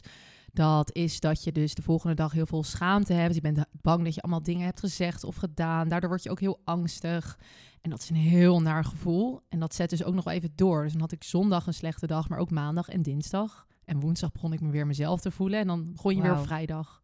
dat 0.54 0.94
is 0.94 1.20
dat 1.20 1.44
je 1.44 1.52
dus 1.52 1.74
de 1.74 1.82
volgende 1.82 2.14
dag 2.14 2.32
heel 2.32 2.46
veel 2.46 2.62
schaamte 2.62 3.12
hebt. 3.12 3.34
Je 3.34 3.40
bent 3.40 3.64
bang 3.70 4.04
dat 4.04 4.14
je 4.14 4.22
allemaal 4.22 4.42
dingen 4.42 4.64
hebt 4.64 4.80
gezegd 4.80 5.24
of 5.24 5.36
gedaan. 5.36 5.88
Daardoor 5.88 6.08
word 6.08 6.22
je 6.22 6.30
ook 6.30 6.40
heel 6.40 6.60
angstig. 6.64 7.38
En 7.80 7.90
dat 7.90 8.02
is 8.02 8.10
een 8.10 8.16
heel 8.16 8.60
naar 8.60 8.84
gevoel. 8.84 9.40
En 9.48 9.58
dat 9.58 9.74
zet 9.74 9.90
dus 9.90 10.04
ook 10.04 10.14
nog 10.14 10.28
even 10.28 10.52
door. 10.54 10.82
Dus 10.82 10.92
dan 10.92 11.00
had 11.00 11.12
ik 11.12 11.24
zondag 11.24 11.66
een 11.66 11.74
slechte 11.74 12.06
dag, 12.06 12.28
maar 12.28 12.38
ook 12.38 12.50
maandag 12.50 12.88
en 12.88 13.02
dinsdag. 13.02 13.66
En 13.84 14.00
woensdag 14.00 14.32
begon 14.32 14.52
ik 14.52 14.60
me 14.60 14.70
weer 14.70 14.86
mezelf 14.86 15.20
te 15.20 15.30
voelen. 15.30 15.60
En 15.60 15.66
dan 15.66 15.92
begon 15.92 16.16
je 16.16 16.22
weer 16.22 16.38
op 16.38 16.46
vrijdag. 16.46 17.02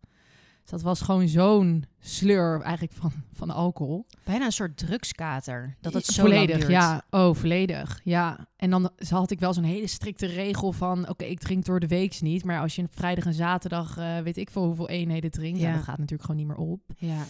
Dat 0.71 0.83
was 0.83 1.01
gewoon 1.01 1.29
zo'n 1.29 1.85
sleur 1.99 2.61
eigenlijk 2.61 2.93
van, 2.97 3.13
van 3.33 3.51
alcohol. 3.51 4.07
Bijna 4.25 4.45
een 4.45 4.53
soort 4.53 4.77
drugskater. 4.77 5.77
Dat 5.81 5.93
het 5.93 6.07
zo 6.07 6.23
volledig, 6.23 6.49
lang 6.49 6.61
duurt. 6.61 6.71
ja. 6.73 7.03
Oh, 7.11 7.35
volledig, 7.35 8.01
ja. 8.05 8.47
En 8.57 8.71
dan 8.71 8.91
had 9.09 9.31
ik 9.31 9.41
wel 9.41 9.53
zo'n 9.55 9.65
hele 9.65 9.87
strikte 9.87 10.27
regel 10.27 10.73
van... 10.73 11.09
oké, 11.09 11.25
ik 11.25 11.39
drink 11.41 11.65
door 11.65 11.81
de 11.81 11.87
week 11.87 12.21
niet... 12.21 12.45
maar 12.45 12.61
als 12.61 12.75
je 12.75 12.87
vrijdag 12.91 13.25
en 13.25 13.35
zaterdag... 13.35 13.97
eh, 13.97 14.19
weet 14.19 14.37
ik 14.37 14.51
veel 14.51 14.65
hoeveel 14.65 14.89
eenheden 14.89 15.31
drinkt... 15.31 15.61
Ja. 15.61 15.69
Ja. 15.69 15.75
dat 15.75 15.85
gaat 15.85 15.99
natuurlijk 15.99 16.31
gewoon 16.31 16.47
niet 16.47 16.57
meer 16.57 16.67
op. 16.67 16.81
Ja. 16.97 17.25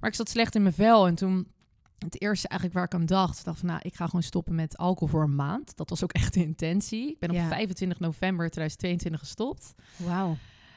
Maar 0.00 0.10
ik 0.10 0.16
zat 0.16 0.28
slecht 0.28 0.54
in 0.54 0.62
mijn 0.62 0.74
vel 0.74 1.06
en 1.06 1.14
toen... 1.14 1.46
Het 1.98 2.20
eerste 2.20 2.48
eigenlijk 2.48 2.78
waar 2.78 2.88
ik 2.88 2.94
aan 2.94 3.06
dacht, 3.06 3.44
dacht 3.44 3.58
van 3.58 3.68
nou, 3.68 3.80
ik 3.82 3.94
ga 3.94 4.04
gewoon 4.04 4.22
stoppen 4.22 4.54
met 4.54 4.76
alcohol 4.76 5.08
voor 5.08 5.22
een 5.22 5.34
maand. 5.34 5.76
Dat 5.76 5.90
was 5.90 6.02
ook 6.02 6.12
echt 6.12 6.34
de 6.34 6.42
intentie. 6.42 7.08
Ik 7.10 7.18
ben 7.18 7.30
op 7.30 7.36
Ja. 7.36 7.48
25 7.48 8.00
november 8.00 8.50
2022 8.50 9.20
gestopt. 9.20 9.74
Wauw. 9.96 10.36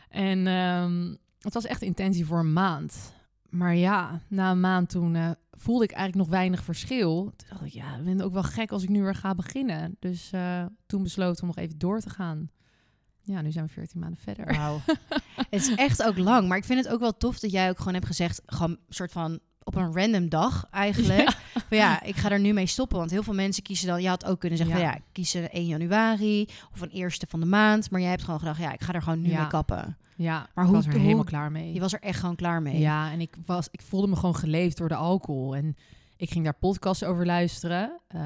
En 0.09 0.47
ehm, 0.47 1.15
het 1.39 1.53
was 1.53 1.65
echt 1.65 1.81
intentie 1.81 2.25
voor 2.25 2.39
een 2.39 2.53
maand. 2.53 3.13
Maar 3.49 3.75
ja, 3.75 4.21
na 4.27 4.51
een 4.51 4.59
maand 4.59 4.89
toen 4.89 5.15
eh, 5.15 5.31
voelde 5.51 5.83
ik 5.83 5.91
eigenlijk 5.91 6.27
nog 6.27 6.37
weinig 6.37 6.63
verschil. 6.63 7.33
Toen 7.35 7.47
dacht 7.49 7.65
ik, 7.65 7.73
ja, 7.73 7.95
ik 7.95 8.03
ben 8.03 8.21
ook 8.21 8.33
wel 8.33 8.43
gek 8.43 8.71
als 8.71 8.83
ik 8.83 8.89
nu 8.89 9.01
weer 9.01 9.15
ga 9.15 9.35
beginnen. 9.35 9.95
Dus 9.99 10.31
eh, 10.31 10.65
toen 10.85 11.03
besloten 11.03 11.41
om 11.41 11.47
nog 11.47 11.57
even 11.57 11.77
door 11.77 11.99
te 11.99 12.09
gaan. 12.09 12.49
Ja, 13.23 13.41
nu 13.41 13.51
zijn 13.51 13.65
we 13.65 13.71
14 13.71 13.99
maanden 13.99 14.19
verder. 14.19 14.45
Wauw. 14.45 14.81
het 15.49 15.61
is 15.61 15.75
echt 15.75 16.03
ook 16.03 16.17
lang. 16.17 16.47
Maar 16.47 16.57
ik 16.57 16.65
vind 16.65 16.83
het 16.83 16.93
ook 16.93 16.99
wel 16.99 17.17
tof 17.17 17.39
dat 17.39 17.51
jij 17.51 17.69
ook 17.69 17.77
gewoon 17.77 17.93
hebt 17.93 18.05
gezegd... 18.05 18.41
gewoon 18.45 18.71
een 18.71 18.79
soort 18.89 19.11
van 19.11 19.39
op 19.63 19.75
een 19.75 19.93
random 19.93 20.29
dag 20.29 20.67
eigenlijk. 20.71 21.29
Ja. 21.53 21.61
Maar 21.69 21.79
ja, 21.79 22.03
ik 22.03 22.15
ga 22.15 22.31
er 22.31 22.39
nu 22.39 22.53
mee 22.53 22.65
stoppen. 22.65 22.97
Want 22.97 23.11
heel 23.11 23.23
veel 23.23 23.33
mensen 23.33 23.63
kiezen 23.63 23.87
dan... 23.87 24.01
Je 24.01 24.07
had 24.07 24.25
ook 24.25 24.39
kunnen 24.39 24.57
zeggen, 24.57 24.77
Ja. 24.79 24.81
van, 24.91 24.99
ja, 25.13 25.39
een 25.41 25.49
1 25.49 25.65
januari 25.65 26.47
of 26.73 26.81
een 26.81 26.89
eerste 26.89 27.25
van 27.29 27.39
de 27.39 27.45
maand. 27.45 27.91
Maar 27.91 28.01
jij 28.01 28.09
hebt 28.09 28.23
gewoon 28.23 28.39
gedacht, 28.39 28.59
ja, 28.59 28.73
ik 28.73 28.81
ga 28.81 28.93
er 28.93 29.01
gewoon 29.01 29.21
nu 29.21 29.29
Ja. 29.29 29.39
mee 29.39 29.47
kappen. 29.47 29.97
Ja, 30.15 30.33
Maar 30.53 30.63
ik 30.65 30.69
hoe- 30.69 30.71
was 30.79 30.85
er 30.85 30.91
hoe- 30.91 31.01
helemaal 31.01 31.23
klaar 31.23 31.51
mee. 31.51 31.73
Je 31.73 31.79
was 31.79 31.93
er 31.93 31.99
echt 31.99 32.19
gewoon 32.19 32.35
klaar 32.35 32.61
mee. 32.61 32.79
Ja, 32.79 33.11
en 33.11 33.21
ik, 33.21 33.35
was, 33.45 33.67
ik 33.71 33.81
voelde 33.81 34.07
me 34.07 34.15
gewoon 34.15 34.35
geleefd 34.35 34.77
door 34.77 34.87
de 34.89 34.95
alcohol. 34.95 35.55
En 35.55 35.75
ik 36.17 36.29
ging 36.31 36.43
daar 36.43 36.57
podcasts 36.59 37.03
over 37.03 37.25
luisteren. 37.25 37.99
Ehm, 38.07 38.21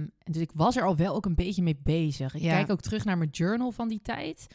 en 0.00 0.32
dus 0.32 0.42
ik 0.42 0.50
was 0.54 0.76
er 0.76 0.84
al 0.84 0.96
wel 0.96 1.14
ook 1.14 1.26
een 1.26 1.34
beetje 1.34 1.62
mee 1.62 1.80
bezig. 1.82 2.34
Ik 2.34 2.42
Ja. 2.42 2.52
kijk 2.54 2.70
ook 2.70 2.80
terug 2.80 3.04
naar 3.04 3.18
mijn 3.18 3.30
journal 3.30 3.70
van 3.72 3.88
die 3.88 4.00
tijd. 4.02 4.46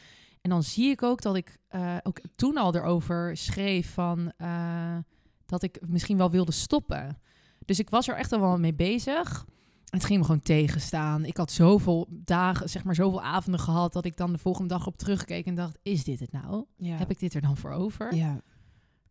En 0.42 0.50
dan 0.50 0.64
zie 0.64 0.90
ik 0.90 1.04
ook 1.04 1.22
dat 1.22 1.36
ik 1.36 1.58
eh, 1.68 1.96
ook 2.04 2.20
toen 2.36 2.58
al 2.58 2.76
erover 2.76 3.38
schreef 3.38 3.94
van 3.94 4.32
eh, 4.38 4.98
dat 5.46 5.64
ik 5.64 5.80
misschien 5.88 6.18
wel 6.18 6.32
wilde 6.32 6.52
stoppen. 6.52 7.18
Dus 7.66 7.80
ik 7.80 7.90
was 7.90 8.08
er 8.08 8.16
echt 8.16 8.32
al 8.32 8.40
wel 8.40 8.60
mee 8.60 8.74
bezig. 8.74 9.46
Het 9.86 10.06
ging 10.06 10.20
me 10.20 10.26
gewoon 10.26 10.42
tegenstaan. 10.42 11.26
Ik 11.26 11.38
had 11.38 11.52
zoveel 11.52 12.08
dagen, 12.10 12.70
zeg 12.70 12.84
maar 12.84 12.96
zoveel 12.96 13.22
avonden 13.22 13.62
gehad 13.62 13.94
dat 13.94 14.06
ik 14.06 14.18
dan 14.18 14.32
de 14.32 14.38
volgende 14.38 14.74
dag 14.74 14.88
op 14.88 14.98
terugkeek 14.98 15.46
en 15.46 15.56
dacht: 15.56 15.78
is 15.84 16.04
dit 16.04 16.20
het 16.20 16.32
nou? 16.32 16.66
Ja. 16.78 16.96
Heb 16.98 17.12
ik 17.12 17.20
dit 17.20 17.34
er 17.34 17.42
dan 17.42 17.58
voor 17.58 17.72
over? 17.72 18.16
ja. 18.16 18.42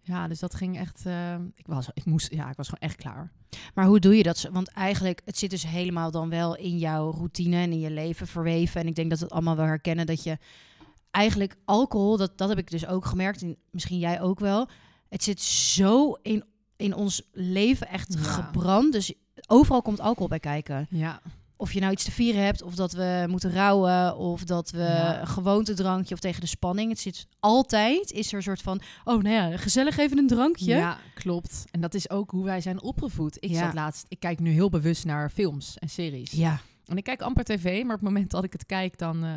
Ja, 0.06 0.28
dus 0.28 0.38
dat 0.38 0.54
ging 0.54 0.78
echt. 0.78 1.06
eh, 1.06 1.34
ik 1.54 1.66
was, 1.66 1.88
ik 1.94 2.04
moest, 2.04 2.32
ja, 2.32 2.50
ik 2.50 2.56
was 2.56 2.68
gewoon 2.68 2.88
echt 2.88 2.96
klaar. 2.96 3.32
Maar 3.74 3.86
hoe 3.86 4.00
doe 4.00 4.16
je 4.16 4.22
dat? 4.22 4.48
Want 4.52 4.68
eigenlijk, 4.68 5.22
het 5.24 5.38
zit 5.38 5.50
dus 5.50 5.66
helemaal 5.66 6.10
dan 6.10 6.28
wel 6.28 6.56
in 6.56 6.78
jouw 6.78 7.10
routine 7.10 7.56
en 7.56 7.72
in 7.72 7.80
je 7.80 7.90
leven 7.90 8.26
verweven. 8.26 8.80
En 8.80 8.86
ik 8.86 8.94
denk 8.94 9.10
dat 9.10 9.18
we 9.18 9.24
het 9.24 9.34
allemaal 9.34 9.56
wel 9.56 9.64
herkennen 9.64 10.06
dat 10.06 10.22
je 10.22 10.38
eigenlijk 11.10 11.56
alcohol, 11.64 12.16
dat, 12.16 12.38
dat 12.38 12.48
heb 12.48 12.58
ik 12.58 12.70
dus 12.70 12.86
ook 12.86 13.04
gemerkt, 13.04 13.42
en 13.42 13.56
misschien 13.70 13.98
jij 13.98 14.20
ook 14.20 14.40
wel. 14.40 14.68
Het 15.14 15.22
zit 15.22 15.40
zo 15.40 16.12
in, 16.22 16.44
in 16.76 16.94
ons 16.94 17.22
leven 17.32 17.88
echt 17.88 18.14
Ja. 18.14 18.20
gebrand. 18.20 18.92
Dus 18.92 19.12
overal 19.46 19.82
komt 19.82 20.00
alcohol 20.00 20.28
bij 20.28 20.40
kijken. 20.40 20.86
Ja, 20.90 21.20
Of 21.56 21.72
je 21.72 21.80
nou 21.80 21.92
iets 21.92 22.04
te 22.04 22.10
vieren 22.12 22.44
hebt, 22.44 22.62
of 22.62 22.74
dat 22.74 22.92
we 22.92 23.24
moeten 23.28 23.52
rouwen, 23.52 24.16
of 24.16 24.44
dat 24.44 24.70
we 24.70 24.78
Ja. 24.78 25.20
een 25.20 25.26
gewoontedrankje 25.26 26.14
of 26.14 26.20
tegen 26.20 26.40
de 26.40 26.46
spanning. 26.46 26.90
Het 26.90 26.98
zit 27.00 27.26
altijd, 27.40 28.10
is 28.12 28.28
er 28.30 28.34
een 28.36 28.42
soort 28.42 28.62
van, 28.62 28.80
oh 29.04 29.22
nou 29.22 29.34
ja, 29.50 29.56
gezellig 29.56 29.98
even 29.98 30.18
een 30.18 30.26
drankje. 30.26 30.74
ja, 30.74 30.98
klopt. 31.14 31.64
En 31.70 31.80
dat 31.80 31.94
is 31.94 32.10
ook 32.10 32.30
hoe 32.30 32.44
wij 32.44 32.60
zijn 32.60 32.82
opgevoed. 32.82 33.36
Ik 33.40 33.50
Ja. 33.50 33.58
zat 33.64 33.74
laatst, 33.74 34.04
ik 34.08 34.20
kijk 34.20 34.40
nu 34.40 34.50
heel 34.50 34.70
bewust 34.70 35.04
naar 35.04 35.30
films 35.30 35.78
en 35.78 35.88
series. 35.88 36.30
ja. 36.30 36.60
En 36.84 36.96
ik 36.96 37.04
kijk 37.04 37.22
amper 37.22 37.44
tv, 37.44 37.64
maar 37.84 37.94
op 37.94 38.00
het 38.00 38.10
moment 38.10 38.30
dat 38.30 38.44
ik 38.44 38.52
het 38.52 38.66
kijk, 38.66 38.98
dan 38.98 39.24
eh, 39.24 39.30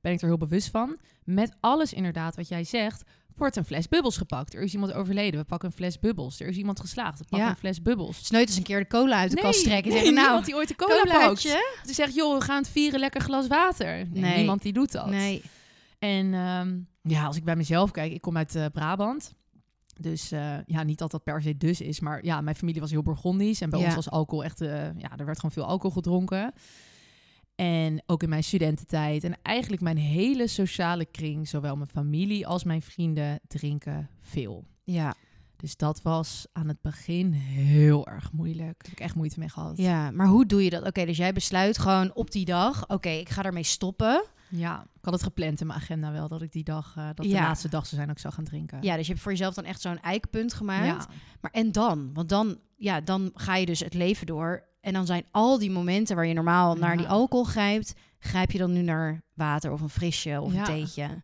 ben 0.00 0.12
ik 0.12 0.20
er 0.20 0.26
heel 0.28 0.36
bewust 0.36 0.68
van. 0.70 0.98
Met 1.24 1.52
alles 1.60 1.92
inderdaad 1.92 2.36
wat 2.36 2.48
jij 2.48 2.64
zegt, 2.64 3.02
wordt 3.40 3.56
een 3.56 3.64
fles 3.64 3.88
bubbels 3.88 4.16
gepakt. 4.16 4.54
Er 4.54 4.62
is 4.62 4.72
iemand 4.72 4.92
overleden, 4.92 5.40
we 5.40 5.46
pakken 5.46 5.68
een 5.68 5.74
fles 5.74 5.98
bubbels. 5.98 6.40
Er 6.40 6.46
is 6.48 6.56
iemand 6.56 6.80
geslaagd, 6.80 7.18
we 7.18 7.24
pakken 7.24 7.46
Ja. 7.48 7.52
een 7.54 7.58
fles 7.58 7.82
bubbels. 7.82 8.30
Nooit 8.30 8.48
eens 8.48 8.56
een 8.56 8.62
keer 8.62 8.78
de 8.78 8.86
cola 8.86 9.16
uit 9.18 9.28
de 9.30 9.34
Nee, 9.34 9.44
kast 9.44 9.64
trekken. 9.64 9.82
en 9.84 9.88
nee, 9.88 9.96
zeggen, 9.98 10.14
nou, 10.14 10.26
niemand 10.26 10.46
die 10.46 10.54
ooit 10.54 10.68
de 10.68 10.76
cola 10.76 11.26
pakt. 11.26 11.42
Die 11.84 11.94
zegt, 11.94 12.14
joh, 12.14 12.38
we 12.38 12.44
gaan 12.44 12.56
het 12.62 12.68
vieren, 12.70 13.00
lekker 13.00 13.20
glas 13.20 13.46
water. 13.46 13.94
Nee, 14.10 14.22
Nee. 14.22 14.36
niemand 14.36 14.62
die 14.62 14.72
doet 14.72 14.92
dat. 14.92 15.06
Nee. 15.06 15.42
En 15.98 16.34
ehm, 16.34 16.78
ja, 17.02 17.24
als 17.24 17.36
ik 17.36 17.44
bij 17.44 17.56
mezelf 17.56 17.90
kijk, 17.90 18.12
ik 18.12 18.20
kom 18.20 18.36
uit 18.36 18.54
eh, 18.54 18.64
Brabant. 18.72 19.34
Dus 20.00 20.30
eh, 20.32 20.54
ja, 20.66 20.82
niet 20.82 20.98
dat 20.98 21.10
dat 21.10 21.22
per 21.24 21.42
se 21.42 21.56
dus 21.56 21.80
is, 21.80 22.00
maar 22.00 22.24
ja, 22.24 22.40
mijn 22.40 22.56
familie 22.56 22.80
was 22.80 22.90
heel 22.90 23.02
Burgondisch. 23.02 23.60
En 23.60 23.70
bij 23.70 23.80
Ja. 23.80 23.86
ons 23.86 23.94
was 23.94 24.10
alcohol 24.10 24.44
echt, 24.44 24.60
eh, 24.60 24.68
ja, 24.96 25.16
er 25.16 25.24
werd 25.24 25.36
gewoon 25.36 25.50
veel 25.50 25.64
alcohol 25.64 25.90
gedronken. 25.90 26.52
En 27.60 28.02
ook 28.06 28.22
in 28.22 28.28
mijn 28.28 28.44
studententijd 28.44 29.24
en 29.24 29.38
eigenlijk 29.42 29.82
mijn 29.82 29.96
hele 29.96 30.46
sociale 30.46 31.04
kring, 31.04 31.48
zowel 31.48 31.76
mijn 31.76 31.88
familie 31.88 32.46
als 32.46 32.64
mijn 32.64 32.82
vrienden, 32.82 33.40
drinken 33.48 34.10
veel. 34.20 34.66
Ja, 34.84 35.14
Dus 35.56 35.76
dat 35.76 36.02
was 36.02 36.46
aan 36.52 36.68
het 36.68 36.80
begin 36.82 37.32
heel 37.32 38.06
erg 38.06 38.32
moeilijk. 38.32 38.58
Daar 38.78 38.90
heb 38.90 38.92
ik 38.92 39.00
echt 39.00 39.14
moeite 39.14 39.38
mee 39.38 39.48
gehad. 39.48 39.76
ja, 39.76 40.10
maar 40.10 40.26
hoe 40.26 40.46
doe 40.46 40.64
je 40.64 40.70
dat? 40.70 40.86
Oké, 40.86 41.04
dus 41.04 41.16
jij 41.16 41.32
besluit 41.32 41.78
gewoon 41.78 42.14
op 42.14 42.30
die 42.30 42.44
dag, 42.44 42.88
oké, 42.88 43.08
ik 43.08 43.28
ga 43.28 43.42
ermee 43.42 43.62
stoppen. 43.62 44.24
Ja, 44.48 44.82
ik 44.82 45.04
had 45.04 45.12
het 45.12 45.22
gepland 45.22 45.60
in 45.60 45.66
mijn 45.66 45.78
agenda 45.78 46.12
wel, 46.12 46.28
dat 46.28 46.42
ik 46.42 46.52
die 46.52 46.64
dag, 46.64 46.94
eh, 46.96 47.04
dat 47.14 47.16
de 47.26 47.28
laatste 47.32 47.68
dag 47.68 47.86
zou 47.86 47.96
zijn 48.00 48.10
ik 48.14 48.18
zou 48.18 48.34
gaan 48.34 48.44
drinken. 48.44 48.82
Ja, 48.82 48.96
dus 48.96 49.06
je 49.06 49.12
hebt 49.12 49.22
voor 49.24 49.32
jezelf 49.32 49.54
dan 49.54 49.64
echt 49.64 49.80
zo'n 49.80 50.00
eikpunt 50.00 50.54
gemaakt. 50.54 51.04
ja. 51.08 51.14
Maar 51.40 51.50
en 51.50 51.72
dan? 51.72 52.10
Want 52.14 52.28
dan, 52.28 52.58
ja, 52.76 53.00
dan 53.00 53.30
ga 53.34 53.56
je 53.56 53.66
dus 53.66 53.80
het 53.80 53.94
leven 53.94 54.26
door. 54.26 54.68
En 54.80 54.92
dan 54.92 55.06
zijn 55.06 55.24
al 55.30 55.58
die 55.58 55.70
momenten 55.70 56.16
waar 56.16 56.26
je 56.26 56.34
normaal 56.34 56.74
naar 56.74 56.96
die 56.96 57.06
alcohol 57.08 57.44
grijpt, 57.44 57.92
grijp 58.18 58.50
je 58.50 58.58
dan 58.58 58.72
nu 58.72 58.82
naar 58.82 59.22
water 59.34 59.72
of 59.72 59.80
een 59.80 59.88
frisje 59.88 60.40
of 60.40 60.52
Ja. 60.52 60.58
een 60.58 60.64
theetje. 60.64 61.08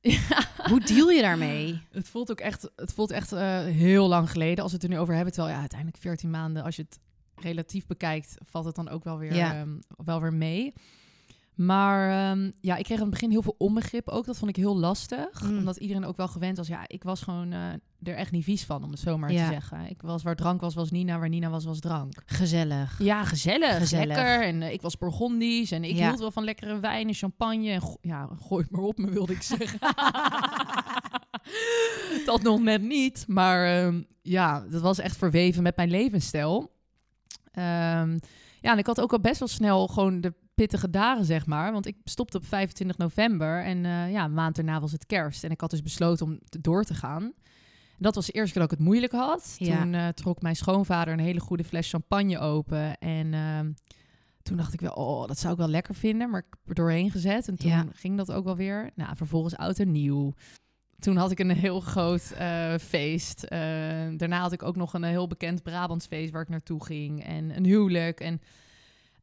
Ja. 0.00 0.48
Hoe 0.68 0.80
deal 0.80 1.10
je 1.10 1.20
daarmee? 1.22 1.80
Het 1.90 2.08
voelt 2.08 2.30
ook 2.30 2.40
echt, 2.40 2.70
het 2.76 2.92
voelt 2.92 3.10
echt 3.10 3.32
eh, 3.32 3.58
heel 3.60 4.08
lang 4.08 4.30
geleden 4.30 4.62
als 4.62 4.72
we 4.72 4.78
het 4.78 4.86
er 4.86 4.92
nu 4.92 4.98
over 4.98 5.14
hebben. 5.14 5.32
Terwijl 5.32 5.54
ja, 5.54 5.60
uiteindelijk 5.60 6.00
14 6.00 6.30
maanden, 6.30 6.62
als 6.64 6.76
je 6.76 6.82
het 6.82 6.98
relatief 7.34 7.86
bekijkt, 7.86 8.34
valt 8.40 8.64
het 8.64 8.74
dan 8.74 8.88
ook 8.88 9.04
wel 9.04 9.18
weer, 9.18 9.32
ehm, 9.38 9.68
wel 10.04 10.20
weer 10.20 10.32
mee. 10.32 10.72
Maar 11.54 12.30
ehm, 12.30 12.50
ja, 12.60 12.76
ik 12.76 12.84
kreeg 12.84 12.96
aan 12.96 13.02
het 13.02 13.12
begin 13.12 13.30
heel 13.30 13.42
veel 13.42 13.54
onbegrip 13.58 14.08
ook. 14.08 14.26
Dat 14.26 14.36
vond 14.38 14.50
ik 14.50 14.56
heel 14.56 14.76
lastig. 14.76 15.42
Mm. 15.42 15.58
Omdat 15.58 15.76
iedereen 15.76 16.04
ook 16.04 16.16
wel 16.16 16.28
gewend 16.28 16.56
was. 16.56 16.66
Ja, 16.66 16.84
ik 16.86 17.02
was 17.02 17.22
gewoon 17.22 17.52
eh, 17.52 17.58
er 18.02 18.14
echt 18.14 18.30
niet 18.30 18.44
vies 18.44 18.64
van, 18.64 18.84
om 18.84 18.90
het 18.90 19.00
zo 19.00 19.18
maar 19.18 19.32
Ja. 19.32 19.44
te 19.46 19.52
zeggen. 19.52 19.86
Ik 19.90 20.02
was 20.02 20.22
waar 20.22 20.36
drank 20.36 20.60
was, 20.60 20.74
was 20.74 20.90
Nina. 20.90 21.18
Waar 21.18 21.28
Nina 21.28 21.50
was, 21.50 21.64
was 21.64 21.80
drank. 21.80 22.22
Gezellig. 22.26 22.98
Ja, 22.98 23.24
gezellig. 23.24 23.76
Gezellig. 23.78 24.06
Lekker. 24.16 24.42
En 24.42 24.62
eh, 24.62 24.72
ik 24.72 24.82
was 24.82 24.98
Burgondisch. 24.98 25.70
En 25.70 25.84
ik 25.84 25.96
Ja. 25.96 26.06
hield 26.06 26.18
wel 26.20 26.30
van 26.30 26.44
lekkere 26.44 26.80
wijn 26.80 27.08
en 27.08 27.14
champagne. 27.14 27.70
En 27.70 27.80
go- 27.80 27.98
ja, 28.00 28.28
gooi 28.48 28.62
het 28.62 28.70
maar 28.70 28.82
op 28.82 28.98
me, 28.98 29.10
wilde 29.10 29.32
ik 29.32 29.42
zeggen. 29.42 29.78
dat 32.26 32.42
nog 32.42 32.60
net 32.60 32.82
niet. 32.82 33.24
Maar 33.28 33.66
ehm, 33.84 34.02
ja, 34.22 34.60
dat 34.70 34.80
was 34.80 34.98
echt 34.98 35.16
verweven 35.16 35.62
met 35.62 35.76
mijn 35.76 35.90
levensstijl. 35.90 36.72
Ehm, 37.52 38.18
ja, 38.60 38.72
en 38.72 38.78
ik 38.78 38.86
had 38.86 39.00
ook 39.00 39.12
al 39.12 39.20
best 39.20 39.38
wel 39.38 39.48
snel 39.48 39.86
gewoon 39.88 40.20
de 40.20 40.34
pittige 40.54 40.90
dagen, 40.90 41.24
zeg 41.24 41.46
maar. 41.46 41.72
Want 41.72 41.86
ik 41.86 41.96
stopte 42.04 42.36
op 42.36 42.46
25 42.46 42.98
november. 42.98 43.64
En 43.64 43.84
eh, 43.84 44.12
ja, 44.12 44.24
een 44.24 44.34
maand 44.34 44.56
daarna 44.56 44.80
was 44.80 44.92
het 44.92 45.06
kerst. 45.06 45.44
En 45.44 45.50
ik 45.50 45.60
had 45.60 45.70
dus 45.70 45.82
besloten 45.82 46.26
om 46.26 46.38
door 46.60 46.84
te 46.84 46.94
gaan. 46.94 47.32
Dat 47.98 48.14
was 48.14 48.26
de 48.26 48.32
eerste 48.32 48.52
keer 48.52 48.62
dat 48.62 48.72
ik 48.72 48.78
het 48.78 48.86
moeilijk 48.86 49.12
had. 49.12 49.54
Ja. 49.58 49.80
Toen 49.82 49.94
eh, 49.94 50.08
trok 50.08 50.42
mijn 50.42 50.56
schoonvader 50.56 51.12
een 51.12 51.20
hele 51.20 51.40
goede 51.40 51.64
fles 51.64 51.90
champagne 51.90 52.38
open. 52.38 52.98
En 52.98 53.34
ehm, 53.34 53.72
toen 54.42 54.56
dacht 54.56 54.72
ik 54.72 54.80
wel, 54.80 54.92
oh, 54.92 55.26
dat 55.26 55.38
zou 55.38 55.52
ik 55.52 55.58
wel 55.58 55.68
lekker 55.68 55.94
vinden. 55.94 56.30
Maar 56.30 56.40
ik 56.40 56.46
heb 56.50 56.68
er 56.68 56.74
doorheen 56.74 57.10
gezet. 57.10 57.48
En 57.48 57.56
toen 57.56 57.70
Ja. 57.70 57.84
ging 57.94 58.16
dat 58.16 58.32
ook 58.32 58.44
wel 58.44 58.56
weer. 58.56 58.90
Nou, 58.94 59.16
vervolgens 59.16 59.56
oud 59.56 59.78
en 59.78 59.92
nieuw. 59.92 60.32
Toen 60.98 61.16
had 61.16 61.30
ik 61.30 61.38
een 61.38 61.50
heel 61.50 61.80
groot 61.80 62.30
eh, 62.38 62.74
feest. 62.74 63.48
Daarna 64.16 64.40
had 64.40 64.52
ik 64.52 64.62
ook 64.62 64.76
nog 64.76 64.94
een 64.94 65.04
heel 65.04 65.26
bekend 65.26 65.62
Brabants 65.62 66.06
feest 66.06 66.32
waar 66.32 66.42
ik 66.42 66.48
naartoe 66.48 66.84
ging. 66.84 67.24
En 67.24 67.56
een 67.56 67.64
huwelijk. 67.64 68.20
En 68.20 68.40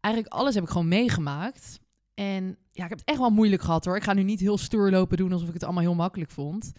eigenlijk 0.02 0.34
alles 0.34 0.54
heb 0.56 0.64
ik 0.64 0.70
gewoon 0.70 0.88
meegemaakt. 0.88 1.80
En 2.14 2.44
ja, 2.72 2.84
ik 2.84 2.90
heb 2.90 3.00
het 3.00 3.08
echt 3.08 3.18
wel 3.20 3.30
moeilijk 3.30 3.62
gehad 3.62 3.86
hoor. 3.86 3.96
Ik 3.96 4.04
ga 4.04 4.14
nu 4.14 4.24
niet 4.24 4.40
heel 4.40 4.58
stoer 4.58 4.92
lopen 4.92 5.18
doen 5.18 5.32
alsof 5.34 5.48
ik 5.48 5.54
het 5.54 5.64
allemaal 5.64 5.82
heel 5.84 5.96
makkelijk 5.96 6.32
vond. 6.32 6.72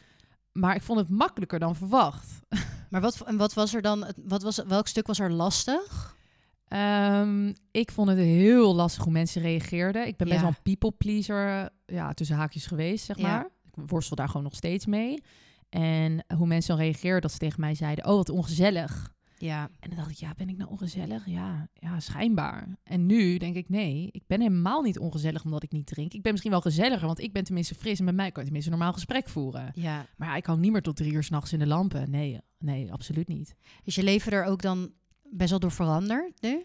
Maar 0.53 0.75
ik 0.75 0.83
vond 0.83 0.99
het 0.99 1.09
makkelijker 1.09 1.59
dan 1.59 1.77
verwacht. 1.77 2.41
Maar 2.91 3.01
wat, 3.01 3.21
en 3.21 3.37
wat 3.37 3.53
was 3.55 3.75
er 3.75 3.83
dan? 3.83 4.05
het- 4.05 4.19
Wat 4.25 4.43
was, 4.43 4.61
welk 4.67 4.87
stuk 4.89 5.07
was 5.07 5.19
er 5.19 5.31
lastig? 5.33 6.17
Ehm, 6.69 7.53
ik 7.71 7.91
vond 7.91 8.09
het 8.09 8.19
heel 8.19 8.75
lastig 8.75 9.03
hoe 9.05 9.13
mensen 9.13 9.43
reageerden. 9.43 10.07
Ik 10.07 10.17
ben 10.17 10.29
best 10.29 10.41
wel 10.41 10.49
een 10.49 10.63
people 10.63 10.91
pleaser, 10.93 11.69
ja, 11.87 12.13
tussen 12.13 12.37
haakjes 12.37 12.67
geweest, 12.67 13.05
zeg 13.05 13.17
Ja. 13.19 13.23
maar. 13.29 13.45
Ik 13.75 13.83
worstel 13.87 14.17
daar 14.17 14.27
gewoon 14.29 14.43
nog 14.43 14.55
steeds 14.55 14.87
mee. 14.87 15.23
En 15.69 16.25
hoe 16.37 16.47
mensen 16.47 16.77
dan 16.77 16.85
reageerden, 16.85 17.21
dat 17.23 17.33
ze 17.33 17.39
tegen 17.39 17.61
mij 17.61 17.75
zeiden, 17.75 18.07
oh, 18.07 18.15
wat 18.17 18.29
ongezellig. 18.29 19.13
Ja, 19.43 19.71
En 19.81 19.89
dan 19.89 19.99
dacht 19.99 20.11
ik, 20.11 20.17
ja, 20.17 20.35
ben 20.37 20.49
ik 20.49 20.57
nou 20.57 20.71
ongezellig? 20.71 21.27
Ja, 21.27 21.69
ja, 21.75 22.01
schijnbaar. 22.01 22.77
En 22.83 23.07
nu 23.07 23.37
denk 23.37 23.57
ik, 23.57 23.69
nee, 23.69 24.09
ik 24.13 24.23
ben 24.27 24.41
helemaal 24.41 24.83
niet 24.83 24.99
ongezellig 24.99 25.45
omdat 25.45 25.63
ik 25.63 25.73
niet 25.73 25.87
drink. 25.87 26.13
Ik 26.13 26.23
ben 26.23 26.31
misschien 26.31 26.53
wel 26.53 26.61
gezelliger, 26.61 27.07
want 27.07 27.21
ik 27.21 27.33
ben 27.33 27.45
tenminste 27.45 27.75
fris 27.75 27.99
en 27.99 28.05
met 28.05 28.15
mij 28.15 28.31
kan 28.31 28.39
je 28.39 28.45
tenminste 28.45 28.71
een 28.71 28.77
normaal 28.77 28.95
gesprek 28.95 29.29
voeren. 29.29 29.73
ja. 29.75 30.07
Maar 30.17 30.29
ja, 30.29 30.37
ik 30.37 30.47
hang 30.47 30.61
niet 30.61 30.73
meer 30.73 30.83
tot 30.83 30.97
drie 30.97 31.13
uur 31.13 31.23
s'nachts 31.23 31.53
in 31.53 31.59
de 31.59 31.67
lampen. 31.67 32.11
Nee, 32.11 32.41
nee, 32.59 32.93
absoluut 32.93 33.29
niet. 33.29 33.55
Is 33.85 33.95
je 33.95 34.03
leven 34.03 34.33
er 34.33 34.45
ook 34.45 34.63
dan 34.63 34.93
best 35.23 35.51
wel 35.51 35.59
door 35.59 35.73
veranderd 35.73 36.43
nu? 36.43 36.63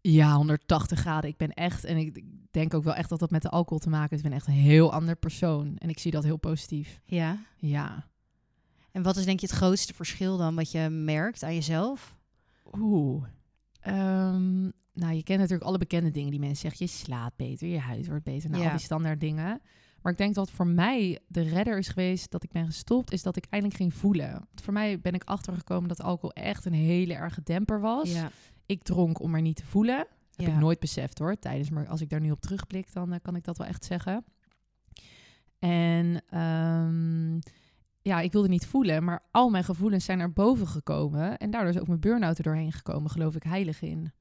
Ja, 0.00 0.34
180 0.36 0.98
graden. 0.98 1.30
Ik 1.30 1.36
ben 1.36 1.52
echt, 1.52 1.84
en 1.84 1.96
ik 1.96 2.22
denk 2.50 2.74
ook 2.74 2.84
wel 2.84 2.94
echt 2.94 3.08
dat 3.08 3.18
dat 3.18 3.30
met 3.30 3.42
de 3.42 3.50
alcohol 3.50 3.78
te 3.78 3.88
maken 3.88 4.10
heeft. 4.10 4.24
Ik 4.24 4.28
ben 4.30 4.38
echt 4.38 4.46
een 4.46 4.52
heel 4.62 4.92
ander 4.92 5.16
persoon. 5.16 5.76
En 5.76 5.88
ik 5.88 5.98
zie 5.98 6.10
dat 6.10 6.24
heel 6.24 6.36
positief. 6.36 7.00
Ja. 7.04 7.38
Ja. 7.56 8.06
En 8.90 9.02
wat 9.02 9.16
is 9.16 9.24
denk 9.24 9.40
je 9.40 9.46
het 9.46 9.56
grootste 9.56 9.94
verschil 9.94 10.36
dan 10.36 10.54
wat 10.54 10.70
je 10.70 10.88
merkt 10.88 11.42
aan 11.42 11.54
jezelf? 11.54 12.15
Oeh. 12.78 13.24
Ehm, 13.80 14.62
nou, 14.92 15.14
je 15.14 15.22
kent 15.22 15.38
natuurlijk 15.40 15.68
alle 15.68 15.78
bekende 15.78 16.10
dingen 16.10 16.30
die 16.30 16.40
mensen 16.40 16.56
zeggen. 16.70 16.86
Je 16.86 16.92
slaapt 16.92 17.36
beter, 17.36 17.68
je 17.68 17.78
huid 17.78 18.06
wordt 18.08 18.24
beter. 18.24 18.50
Nou, 18.50 18.62
Ja. 18.62 18.68
al 18.70 18.76
die 18.76 18.84
standaard 18.84 19.20
dingen. 19.20 19.60
Maar 20.02 20.12
ik 20.12 20.18
denk 20.18 20.34
dat 20.34 20.50
voor 20.50 20.66
mij 20.66 21.18
de 21.28 21.40
redder 21.42 21.78
is 21.78 21.88
geweest 21.88 22.30
dat 22.30 22.42
ik 22.42 22.52
ben 22.52 22.66
gestopt, 22.66 23.12
is 23.12 23.22
dat 23.22 23.36
ik 23.36 23.46
eindelijk 23.50 23.80
ging 23.80 23.94
voelen. 23.94 24.30
Want 24.32 24.60
voor 24.62 24.72
mij 24.72 25.00
ben 25.00 25.12
ik 25.14 25.24
achtergekomen 25.24 25.88
dat 25.88 26.02
alcohol 26.02 26.32
echt 26.32 26.64
een 26.64 26.72
hele 26.72 27.14
erge 27.14 27.42
demper 27.42 27.80
was. 27.80 28.12
Ja. 28.12 28.30
Ik 28.66 28.82
dronk 28.82 29.20
om 29.20 29.34
er 29.34 29.40
niet 29.40 29.56
te 29.56 29.66
voelen. 29.66 29.96
Heb 29.96 30.46
Ja. 30.46 30.52
ik 30.52 30.58
nooit 30.58 30.80
beseft 30.80 31.18
hoor. 31.18 31.38
Tijdens, 31.38 31.70
maar 31.70 31.86
als 31.88 32.00
ik 32.00 32.08
daar 32.08 32.20
nu 32.20 32.30
op 32.30 32.40
terugblik, 32.40 32.92
dan 32.92 33.12
eh, 33.12 33.18
kan 33.22 33.36
ik 33.36 33.44
dat 33.44 33.58
wel 33.58 33.66
echt 33.66 33.84
zeggen. 33.84 34.24
En 35.58 36.22
ehm, 36.30 37.38
ja, 38.06 38.20
ik 38.20 38.32
wilde 38.32 38.48
niet 38.48 38.66
voelen, 38.66 39.04
maar 39.04 39.22
al 39.30 39.48
mijn 39.50 39.64
gevoelens 39.64 40.04
zijn 40.04 40.18
naar 40.18 40.32
boven 40.32 40.66
gekomen. 40.66 41.38
En 41.38 41.50
daardoor 41.50 41.70
is 41.70 41.78
ook 41.80 41.86
mijn 41.86 42.00
burn-out 42.00 42.38
er 42.38 42.44
doorheen 42.44 42.72
gekomen, 42.72 43.10
geloof 43.10 43.34
ik 43.34 43.42
heilig 43.42 43.82
in. 43.82 44.12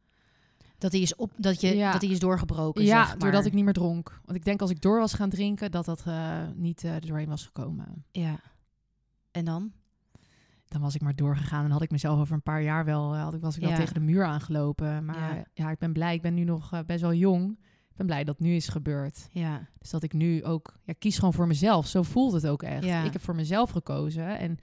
Dat 0.77 0.91
die 0.91 1.01
is, 1.01 1.15
op, 1.15 1.31
dat 1.37 1.61
je, 1.61 1.75
Ja. 1.75 1.91
dat 1.91 2.01
die 2.01 2.11
is 2.11 2.19
doorgebroken, 2.19 2.83
ja, 2.83 2.99
zeg 2.99 3.07
maar. 3.07 3.17
doordat 3.19 3.45
ik 3.45 3.53
niet 3.53 3.63
meer 3.63 3.73
dronk. 3.73 4.19
Want 4.25 4.37
ik 4.37 4.45
denk 4.45 4.61
als 4.61 4.69
ik 4.69 4.81
door 4.81 4.99
was 4.99 5.13
gaan 5.13 5.29
drinken, 5.29 5.71
dat 5.71 5.85
dat 5.85 6.03
eh, 6.05 6.41
niet 6.55 6.83
eh, 6.83 6.93
er 6.95 7.07
doorheen 7.07 7.29
was 7.29 7.45
gekomen. 7.45 8.05
Ja. 8.11 8.39
En 9.31 9.45
dan? 9.45 9.71
Dan 10.67 10.81
was 10.81 10.95
ik 10.95 11.01
maar 11.01 11.15
doorgegaan 11.15 11.65
en 11.65 11.71
had 11.71 11.81
ik 11.81 11.91
mezelf 11.91 12.19
over 12.19 12.33
een 12.33 12.41
paar 12.43 12.61
jaar 12.61 12.85
wel, 12.85 13.13
eh, 13.13 13.21
had 13.23 13.33
ik, 13.33 13.41
was 13.41 13.55
ik 13.55 13.61
wel 13.61 13.69
Ja. 13.71 13.75
tegen 13.77 13.93
de 13.93 13.99
muur 13.99 14.23
aangelopen. 14.25 15.05
Maar 15.05 15.35
Ja. 15.35 15.45
ja. 15.53 15.71
ik 15.71 15.77
ben 15.77 15.93
blij, 15.93 16.13
ik 16.15 16.21
ben 16.21 16.33
nu 16.33 16.43
nog 16.43 16.83
best 16.85 17.01
wel 17.01 17.13
jong. 17.13 17.59
Ik 17.95 18.01
ben 18.01 18.09
blij 18.09 18.23
dat 18.23 18.37
het 18.37 18.47
nu 18.47 18.55
is 18.55 18.67
gebeurd. 18.67 19.27
Ja. 19.31 19.67
Dus 19.77 19.89
dat 19.89 20.03
ik 20.03 20.13
nu 20.13 20.43
ook, 20.43 20.73
ja, 20.83 20.93
kies 20.99 21.17
gewoon 21.17 21.33
voor 21.33 21.47
mezelf. 21.47 21.87
Zo 21.87 22.03
voelt 22.03 22.33
het 22.33 22.47
ook 22.47 22.63
echt. 22.63 22.83
Ja. 22.83 23.03
Ik 23.03 23.13
heb 23.13 23.21
voor 23.21 23.35
mezelf 23.35 23.69
gekozen. 23.69 24.37
En 24.37 24.57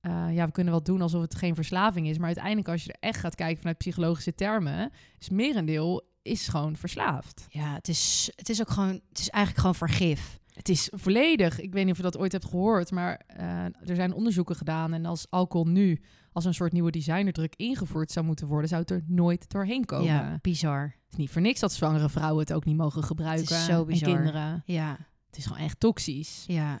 eh, 0.00 0.34
ja, 0.34 0.46
we 0.46 0.52
kunnen 0.52 0.72
wel 0.72 0.82
doen 0.82 1.02
alsof 1.02 1.20
het 1.20 1.34
geen 1.34 1.54
verslaving 1.54 2.08
is. 2.08 2.16
Maar 2.16 2.26
uiteindelijk, 2.26 2.68
als 2.68 2.84
je 2.84 2.92
er 2.92 3.08
echt 3.08 3.20
gaat 3.20 3.34
kijken 3.34 3.58
vanuit 3.58 3.78
psychologische 3.78 4.34
termen, 4.34 4.90
is 5.18 5.28
merendeel 5.28 6.10
is 6.22 6.48
gewoon 6.48 6.76
verslaafd. 6.76 7.46
Ja, 7.48 7.74
het 7.74 7.88
is, 7.88 8.30
het 8.34 8.48
is 8.48 8.60
ook 8.60 8.70
gewoon, 8.70 9.00
het 9.08 9.18
is 9.18 9.30
eigenlijk 9.30 9.60
gewoon 9.60 9.88
vergif. 9.88 10.38
Het 10.52 10.68
is 10.68 10.90
volledig. 10.94 11.60
Ik 11.60 11.72
weet 11.72 11.82
niet 11.82 11.92
of 11.92 11.96
je 11.96 12.02
dat 12.02 12.18
ooit 12.18 12.32
hebt 12.32 12.44
gehoord, 12.44 12.90
maar 12.90 13.20
eh, 13.26 13.64
er 13.64 13.94
zijn 13.94 14.12
onderzoeken 14.12 14.56
gedaan. 14.56 14.92
En 14.92 15.04
als 15.04 15.30
alcohol 15.30 15.66
nu 15.66 16.00
als 16.36 16.44
een 16.44 16.54
soort 16.54 16.72
nieuwe 16.72 16.90
designerdruk 16.90 17.54
ingevoerd 17.56 18.10
zou 18.10 18.26
moeten 18.26 18.46
worden, 18.46 18.68
zou 18.68 18.80
het 18.80 18.90
er 18.90 19.02
nooit 19.06 19.50
doorheen 19.50 19.84
komen. 19.84 20.04
Ja, 20.06 20.38
bizar. 20.42 20.82
Het 20.82 21.12
is 21.12 21.16
niet 21.16 21.30
voor 21.30 21.42
niks 21.42 21.60
dat 21.60 21.72
zwangere 21.72 22.08
vrouwen 22.08 22.40
het 22.40 22.52
ook 22.52 22.64
niet 22.64 22.76
mogen 22.76 23.02
gebruiken. 23.04 23.56
zo 23.60 23.80
en 23.80 23.86
bizar. 23.86 24.08
kinderen. 24.14 24.62
Ja, 24.66 24.96
Het 25.26 25.36
is 25.36 25.46
gewoon 25.46 25.62
echt 25.62 25.80
toxisch. 25.80 26.44
ja. 26.46 26.78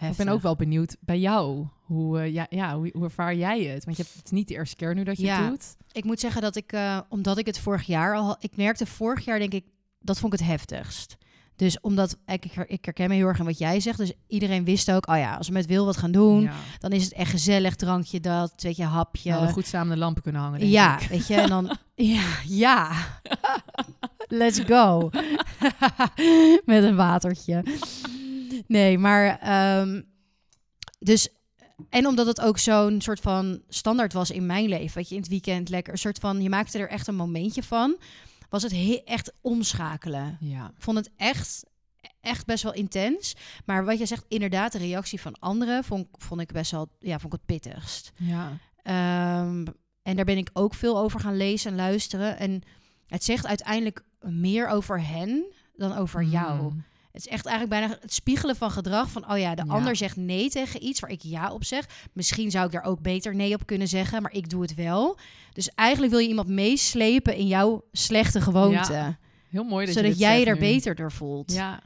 Ik 0.00 0.16
ben 0.16 0.28
ook 0.28 0.42
wel 0.42 0.56
benieuwd 0.56 0.96
bij 1.00 1.18
jou. 1.20 1.66
Hoe, 1.84 2.20
eh, 2.20 2.32
ja, 2.32 2.46
ja, 2.50 2.76
hoe, 2.76 2.90
hoe 2.92 3.04
ervaar 3.04 3.34
jij 3.34 3.62
het? 3.64 3.84
Want 3.84 3.96
je 3.96 4.02
hebt 4.02 4.14
het 4.14 4.24
is 4.24 4.30
niet 4.30 4.48
de 4.48 4.54
eerste 4.54 4.76
keer 4.76 4.94
nu 4.94 5.04
dat 5.04 5.16
je 5.16 5.24
Ja. 5.26 5.40
het 5.42 5.48
doet. 5.50 5.76
Ik 5.92 6.04
moet 6.04 6.20
zeggen 6.20 6.42
dat 6.42 6.56
ik, 6.56 6.72
eh, 6.72 7.00
omdat 7.08 7.38
ik 7.38 7.46
het 7.46 7.58
vorig 7.58 7.82
jaar 7.86 8.16
al, 8.16 8.36
ik 8.40 8.56
merkte 8.56 8.86
vorig 8.86 9.24
jaar 9.24 9.38
denk 9.38 9.52
ik, 9.52 9.64
dat 9.98 10.18
vond 10.18 10.32
ik 10.32 10.38
het 10.38 10.48
heftigst. 10.48 11.16
Dus 11.56 11.80
omdat 11.80 12.16
ik, 12.26 12.44
ik, 12.44 12.56
ik 12.66 12.84
herken 12.84 13.08
me 13.08 13.14
heel 13.14 13.26
erg 13.26 13.38
in 13.38 13.44
wat 13.44 13.58
jij 13.58 13.80
zegt. 13.80 13.98
Dus 13.98 14.12
iedereen 14.26 14.64
wist 14.64 14.90
ook, 14.90 15.08
oh 15.08 15.16
ja, 15.16 15.36
als 15.36 15.46
we 15.46 15.52
met 15.52 15.66
Wil 15.66 15.84
wat 15.84 15.96
gaan 15.96 16.12
doen, 16.12 16.40
Ja. 16.40 16.52
dan 16.78 16.92
is 16.92 17.04
het 17.04 17.12
echt 17.12 17.30
gezellig, 17.30 17.76
drankje 17.76 18.20
dat, 18.20 18.52
weet 18.56 18.76
je, 18.76 18.84
hapje. 18.84 19.28
We 19.28 19.34
hadden 19.34 19.52
goed 19.52 19.66
samen 19.66 19.94
de 19.94 19.98
lampen 19.98 20.22
kunnen 20.22 20.40
hangen. 20.40 20.68
Ja, 20.68 21.00
ik. 21.00 21.08
weet 21.08 21.26
je, 21.26 21.34
en 21.34 21.48
dan... 21.48 21.76
ja, 21.94 22.22
ja. 22.46 22.90
Let's 24.28 24.60
go. 24.66 25.10
Met 26.64 26.84
een 26.84 26.96
watertje. 26.96 27.64
Nee, 28.66 28.98
maar... 28.98 29.38
ehm, 29.38 30.02
dus... 30.98 31.28
En 31.90 32.06
omdat 32.06 32.26
het 32.26 32.40
ook 32.40 32.58
zo'n 32.58 33.00
soort 33.00 33.20
van 33.20 33.60
standaard 33.68 34.12
was 34.12 34.30
in 34.30 34.46
mijn 34.46 34.68
leven. 34.68 34.94
Weet 34.96 35.08
je, 35.08 35.14
in 35.14 35.20
het 35.20 35.30
weekend 35.30 35.68
lekker 35.68 35.92
een 35.92 35.98
soort 35.98 36.18
van... 36.18 36.42
Je 36.42 36.48
maakte 36.48 36.78
er 36.78 36.88
echt 36.88 37.06
een 37.06 37.14
momentje 37.16 37.62
van. 37.62 37.96
Was 38.54 38.62
het 38.62 38.72
he- 38.72 39.02
echt 39.04 39.32
omschakelen. 39.40 40.36
Ja. 40.40 40.72
Vond 40.78 40.96
het 40.96 41.10
echt, 41.16 41.64
echt 42.20 42.46
best 42.46 42.62
wel 42.62 42.72
intens. 42.72 43.36
Maar 43.64 43.84
wat 43.84 43.98
je 43.98 44.06
zegt, 44.06 44.24
inderdaad, 44.28 44.72
de 44.72 44.78
reactie 44.78 45.20
van 45.20 45.38
anderen... 45.38 45.84
vond, 45.84 46.06
vond 46.12 46.40
ik 46.40 46.52
best 46.52 46.70
wel... 46.70 46.88
Ja, 46.98 47.18
vond 47.18 47.32
ik 47.32 47.38
het 47.38 47.46
pittigst. 47.46 48.12
Ja. 48.16 48.58
Ehm, 48.82 49.66
en 50.02 50.16
daar 50.16 50.24
ben 50.24 50.36
ik 50.36 50.50
ook 50.52 50.74
veel 50.74 50.98
over 50.98 51.20
gaan 51.20 51.36
lezen 51.36 51.70
en 51.70 51.76
luisteren. 51.76 52.38
En 52.38 52.62
het 53.06 53.24
zegt 53.24 53.46
uiteindelijk 53.46 54.04
meer 54.20 54.68
over 54.68 55.06
hen 55.06 55.44
dan 55.76 55.96
over 55.96 56.22
jou. 56.22 56.62
Mm. 56.62 56.84
Het 57.14 57.26
is 57.26 57.32
echt 57.32 57.46
eigenlijk 57.46 57.80
bijna 57.80 57.98
het 58.00 58.12
spiegelen 58.14 58.56
van 58.56 58.70
gedrag. 58.70 59.10
Van, 59.10 59.30
oh 59.30 59.38
ja, 59.38 59.54
de 59.54 59.62
Ja. 59.66 59.72
ander 59.72 59.96
zegt 59.96 60.16
nee 60.16 60.50
tegen 60.50 60.84
iets 60.84 61.00
waar 61.00 61.10
ik 61.10 61.22
ja 61.22 61.52
op 61.52 61.64
zeg. 61.64 61.86
Misschien 62.12 62.50
zou 62.50 62.66
ik 62.66 62.72
daar 62.72 62.84
ook 62.84 63.00
beter 63.00 63.34
nee 63.34 63.54
op 63.54 63.66
kunnen 63.66 63.88
zeggen, 63.88 64.22
maar 64.22 64.32
ik 64.32 64.48
doe 64.50 64.62
het 64.62 64.74
wel. 64.74 65.18
Dus 65.52 65.70
eigenlijk 65.74 66.12
wil 66.12 66.20
je 66.22 66.28
iemand 66.28 66.48
meeslepen 66.48 67.36
in 67.36 67.46
jouw 67.46 67.84
slechte 67.92 68.40
gewoonte. 68.40 68.92
Ja, 68.92 69.18
Heel 69.50 69.64
mooi 69.64 69.86
dat 69.86 69.94
zodat 69.94 70.18
jij 70.18 70.40
je 70.40 70.46
er 70.46 70.54
nu. 70.54 70.60
beter 70.60 70.94
door 70.94 71.12
voelt. 71.12 71.52
Ja. 71.52 71.80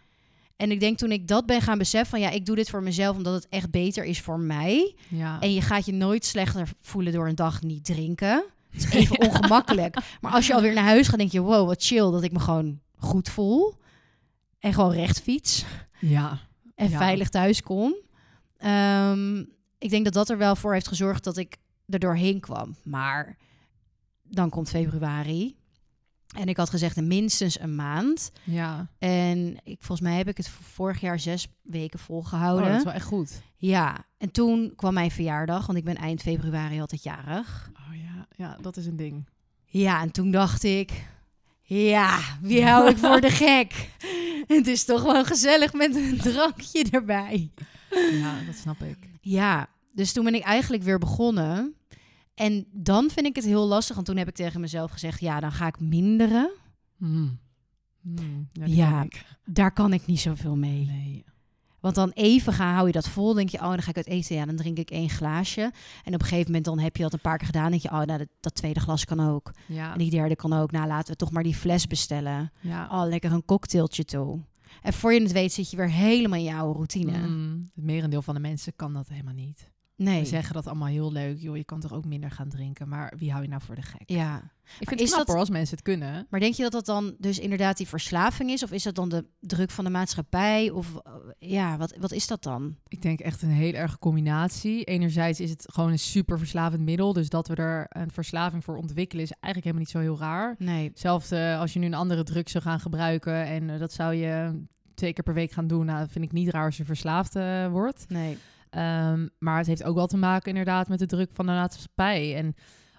En 0.57 0.71
ik 0.71 0.81
denk 0.81 0.99
toen 0.99 1.13
ik 1.13 1.29
dat 1.29 1.47
ben 1.47 1.61
gaan 1.63 1.79
beseffen 1.79 2.11
van 2.11 2.21
ja, 2.21 2.31
ik 2.31 2.47
doe 2.47 2.57
dit 2.57 2.71
voor 2.71 2.83
mezelf 2.83 3.17
omdat 3.17 3.35
het 3.35 3.47
echt 3.51 3.71
beter 3.71 4.05
is 4.05 4.21
voor 4.21 4.41
mij. 4.41 4.95
Ja. 5.09 5.41
En 5.41 5.55
je 5.55 5.61
gaat 5.61 5.87
je 5.87 5.93
nooit 5.93 6.25
slechter 6.25 6.69
voelen 6.81 7.13
door 7.13 7.29
een 7.29 7.35
dag 7.35 7.63
niet 7.63 7.85
drinken. 7.85 8.45
Het 8.71 8.83
is 8.85 8.91
even 8.91 9.21
ongemakkelijk. 9.29 9.97
Maar 10.21 10.33
als 10.33 10.47
je 10.47 10.55
alweer 10.55 10.75
naar 10.75 10.85
huis 10.85 11.09
gaat, 11.09 11.19
denk 11.19 11.33
je: 11.33 11.41
wow, 11.41 11.67
wat 11.67 11.83
chill 11.85 12.11
dat 12.11 12.23
ik 12.23 12.33
me 12.33 12.41
gewoon 12.41 12.81
goed 12.99 13.29
voel. 13.29 13.75
En 14.59 14.73
gewoon 14.75 14.93
recht 14.93 15.21
fiets. 15.21 15.65
ja. 16.01 16.39
En 16.75 16.91
Ja. 16.91 16.99
veilig 16.99 17.29
thuis 17.29 17.63
kom. 17.63 17.95
Ehm, 18.57 19.39
ik 19.79 19.91
denk 19.91 20.05
dat 20.05 20.13
dat 20.15 20.29
er 20.29 20.39
wel 20.39 20.57
voor 20.57 20.73
heeft 20.73 20.89
gezorgd 20.89 21.25
dat 21.25 21.37
ik 21.37 21.57
er 21.87 21.99
doorheen 21.99 22.41
kwam. 22.41 22.75
Maar 22.85 23.37
dan 24.23 24.51
komt 24.51 24.69
februari. 24.69 25.57
En 26.37 26.49
ik 26.49 26.57
had 26.57 26.71
gezegd 26.71 27.01
minstens 27.01 27.61
een 27.61 27.75
maand. 27.75 28.31
Ja. 28.45 28.89
En 28.99 29.57
ik, 29.65 29.77
volgens 29.81 30.09
mij 30.09 30.17
heb 30.17 30.29
ik 30.29 30.37
het 30.37 30.49
vorig 30.49 31.01
jaar 31.01 31.21
zes 31.21 31.49
weken 31.63 31.99
Oh, 31.99 32.05
volgehouden. 32.05 32.69
dat 32.69 32.77
is 32.79 32.85
wel 32.85 32.93
echt 32.93 33.07
goed. 33.07 33.41
Ja, 33.57 34.05
en 34.19 34.31
toen 34.31 34.73
kwam 34.77 34.95
mijn 34.95 35.11
verjaardag, 35.11 35.67
want 35.67 35.79
ik 35.79 35.85
ben 35.85 35.97
eind 35.97 36.23
februari 36.23 36.81
altijd 36.81 37.03
jarig. 37.03 37.71
Oh 37.75 37.97
ja. 37.97 38.27
Ja, 38.37 38.57
dat 38.61 38.77
is 38.77 38.87
een 38.87 38.97
ding. 38.97 39.29
Ja, 39.65 40.01
en 40.03 40.11
toen 40.11 40.31
dacht 40.31 40.63
ik, 40.65 41.05
ja, 41.69 42.19
wie 42.41 42.65
hou 42.65 42.89
ik 42.89 42.97
voor 42.97 43.21
de 43.21 43.31
gek? 43.31 43.91
Het 44.47 44.67
is 44.67 44.85
toch 44.85 45.03
wel 45.03 45.25
gezellig 45.25 45.73
met 45.73 45.97
een 45.97 46.19
drankje 46.19 46.87
erbij. 46.91 47.51
Ja, 48.13 48.41
dat 48.47 48.55
snap 48.57 48.81
ik. 48.83 48.97
Ja, 49.21 49.69
dus 49.93 50.13
toen 50.13 50.25
ben 50.25 50.35
ik 50.35 50.43
eigenlijk 50.43 50.83
weer 50.83 50.99
begonnen. 50.99 51.75
En 52.35 52.67
dan 52.73 53.11
vind 53.11 53.27
ik 53.27 53.37
het 53.37 53.45
heel 53.45 53.67
lastig, 53.67 53.95
want 53.95 54.07
toen 54.07 54.17
heb 54.17 54.29
ik 54.29 54.35
tegen 54.35 54.61
mezelf 54.61 54.91
gezegd, 54.91 55.21
ja, 55.21 55.41
dan 55.41 55.53
ga 55.53 55.67
ik 55.67 55.81
minderen. 55.81 56.51
Mm. 56.97 57.39
Mm. 58.03 58.49
Ja, 58.53 58.65
Ja. 58.67 59.07
Daar 59.45 59.73
kan 59.73 59.93
ik 59.93 60.07
niet 60.07 60.21
zoveel 60.21 60.57
mee. 60.57 60.87
Nee. 60.87 61.25
Want 61.81 61.95
dan 61.95 62.11
even 62.11 62.53
gaan, 62.53 62.75
hou 62.75 62.87
je 62.87 62.93
dat 62.93 63.09
vol. 63.09 63.35
Denk 63.35 63.49
je, 63.49 63.59
oh, 63.59 63.69
dan 63.69 63.83
ga 63.83 63.91
ik 63.91 63.97
uit 63.97 64.07
eten. 64.07 64.37
Ja, 64.37 64.47
dan 64.47 64.57
drink 64.57 64.79
ik 64.79 64.91
één 64.91 65.11
glaasje. 65.11 65.73
En 66.05 66.15
op 66.15 66.21
een 66.21 66.27
gegeven 66.27 66.47
moment 66.47 66.65
dan 66.65 66.79
heb 66.79 66.97
je 66.97 67.03
dat 67.03 67.13
een 67.13 67.21
paar 67.21 67.39
keer 67.39 67.47
gedaan. 67.47 67.71
denk 67.71 67.83
je, 67.83 67.89
oh, 67.89 68.03
nou, 68.03 68.19
dat, 68.19 68.29
dat 68.41 68.55
tweede 68.55 68.81
glas 68.81 69.05
kan 69.05 69.21
ook. 69.21 69.51
Ja. 69.67 69.93
En 69.93 69.99
die 69.99 70.11
derde 70.11 70.37
kan 70.37 70.53
ook. 70.53 70.71
Nou, 70.71 70.87
laten 70.87 71.13
we 71.13 71.19
toch 71.19 71.31
maar 71.31 71.43
die 71.43 71.55
fles 71.55 71.87
bestellen. 71.87 72.53
ja. 72.61 72.89
Oh, 72.91 73.09
lekker 73.09 73.33
een 73.33 73.45
cocktailtje 73.45 74.05
toe. 74.05 74.41
En 74.83 74.93
voor 74.93 75.13
je 75.13 75.23
het 75.23 75.33
weet 75.33 75.53
zit 75.53 75.71
je 75.71 75.77
weer 75.77 75.91
helemaal 75.91 76.39
in 76.39 76.45
je 76.45 76.55
oude 76.55 76.75
routine. 76.75 77.19
Mm. 77.19 77.71
Het 77.75 77.85
merendeel 77.85 78.23
van 78.23 78.35
de 78.35 78.41
mensen 78.41 78.73
kan 78.77 78.93
dat 78.93 79.09
helemaal 79.09 79.35
niet. 79.35 79.71
Nee. 79.99 80.21
We 80.21 80.27
zeggen 80.27 80.55
dat 80.55 80.67
allemaal 80.67 80.89
heel 80.89 81.13
leuk. 81.13 81.39
Joh, 81.41 81.57
je 81.57 81.65
kan 81.65 81.81
toch 81.81 81.93
ook 81.93 82.05
minder 82.05 82.31
gaan 82.31 82.49
drinken. 82.49 82.89
Maar 82.89 83.13
wie 83.17 83.31
hou 83.31 83.43
je 83.43 83.49
nou 83.49 83.63
voor 83.63 83.75
de 83.75 83.83
gek? 83.83 84.03
Ja. 84.07 84.51
Ik 84.79 84.89
vind 84.89 85.01
is 85.01 85.07
het 85.07 85.15
knap 85.15 85.19
dat- 85.19 85.27
hoor, 85.29 85.39
als 85.39 85.51
mensen 85.51 85.77
het 85.77 85.85
kunnen. 85.85 86.27
Maar 86.31 86.41
denk 86.41 86.55
je 86.55 86.63
dat 86.63 86.73
dat 86.73 86.87
dan 86.87 87.15
dus 87.19 87.39
inderdaad 87.39 87.77
die 87.77 87.89
verslaving 87.89 88.51
is? 88.51 88.63
Of 88.63 88.73
is 88.73 88.83
dat 88.83 88.95
dan 88.95 89.09
de 89.09 89.25
druk 89.41 89.71
van 89.71 89.85
de 89.85 89.91
maatschappij? 89.91 90.71
Of 90.71 90.95
eh, 90.97 91.13
ja, 91.39 91.77
wat, 91.77 91.97
wat 92.01 92.13
is 92.13 92.27
dat 92.27 92.43
dan? 92.43 92.77
Ik 92.89 93.03
denk 93.03 93.21
echt 93.21 93.43
een 93.43 93.49
hele 93.51 93.77
erge 93.77 93.99
combinatie. 93.99 94.85
Enerzijds 94.85 95.41
is 95.41 95.51
het 95.51 95.65
gewoon 95.73 95.91
een 95.91 95.99
super 95.99 96.39
verslavend 96.39 96.83
middel. 96.83 97.13
Dus 97.13 97.29
dat 97.29 97.49
we 97.49 97.55
er 97.55 97.87
een 97.89 98.11
verslaving 98.11 98.65
voor 98.65 98.77
ontwikkelen 98.77 99.25
is 99.25 99.31
eigenlijk 99.41 99.65
helemaal 99.65 99.85
niet 99.85 99.91
zo 99.91 99.99
heel 99.99 100.29
raar. 100.29 100.55
Nee. 100.59 100.91
Zelfs 100.95 101.31
eh, 101.31 101.59
als 101.61 101.73
je 101.73 101.79
nu 101.79 101.87
een 101.87 101.95
andere 101.95 102.23
drug 102.23 102.49
zou 102.51 102.65
gaan 102.65 102.81
gebruiken 102.81 103.45
en 103.47 103.71
eh, 103.71 103.79
dat 103.79 103.93
zou 103.93 104.15
je 104.15 104.63
twee 104.95 105.13
keer 105.13 105.25
per 105.25 105.35
week 105.35 105.51
gaan 105.53 105.67
doen, 105.67 105.87
nou, 105.87 105.99
dat 105.99 106.11
vind 106.13 106.25
ik 106.25 106.33
niet 106.33 106.49
raar 106.49 106.65
als 106.65 106.77
je 106.77 106.85
verslaafd 106.85 107.35
wordt. 107.71 108.05
Nee. 108.09 108.39
Ehm, 108.71 109.29
maar 109.39 109.59
het 109.59 109.67
heeft 109.67 109.85
ook 109.85 109.95
wel 109.95 110.07
te 110.07 110.17
maken 110.17 110.49
inderdaad 110.49 110.89
met 110.89 110.99
de 110.99 111.07
druk 111.07 111.31
van 111.33 111.47
de 111.47 111.53
maatschappij. 111.53 112.37
En 112.37 112.55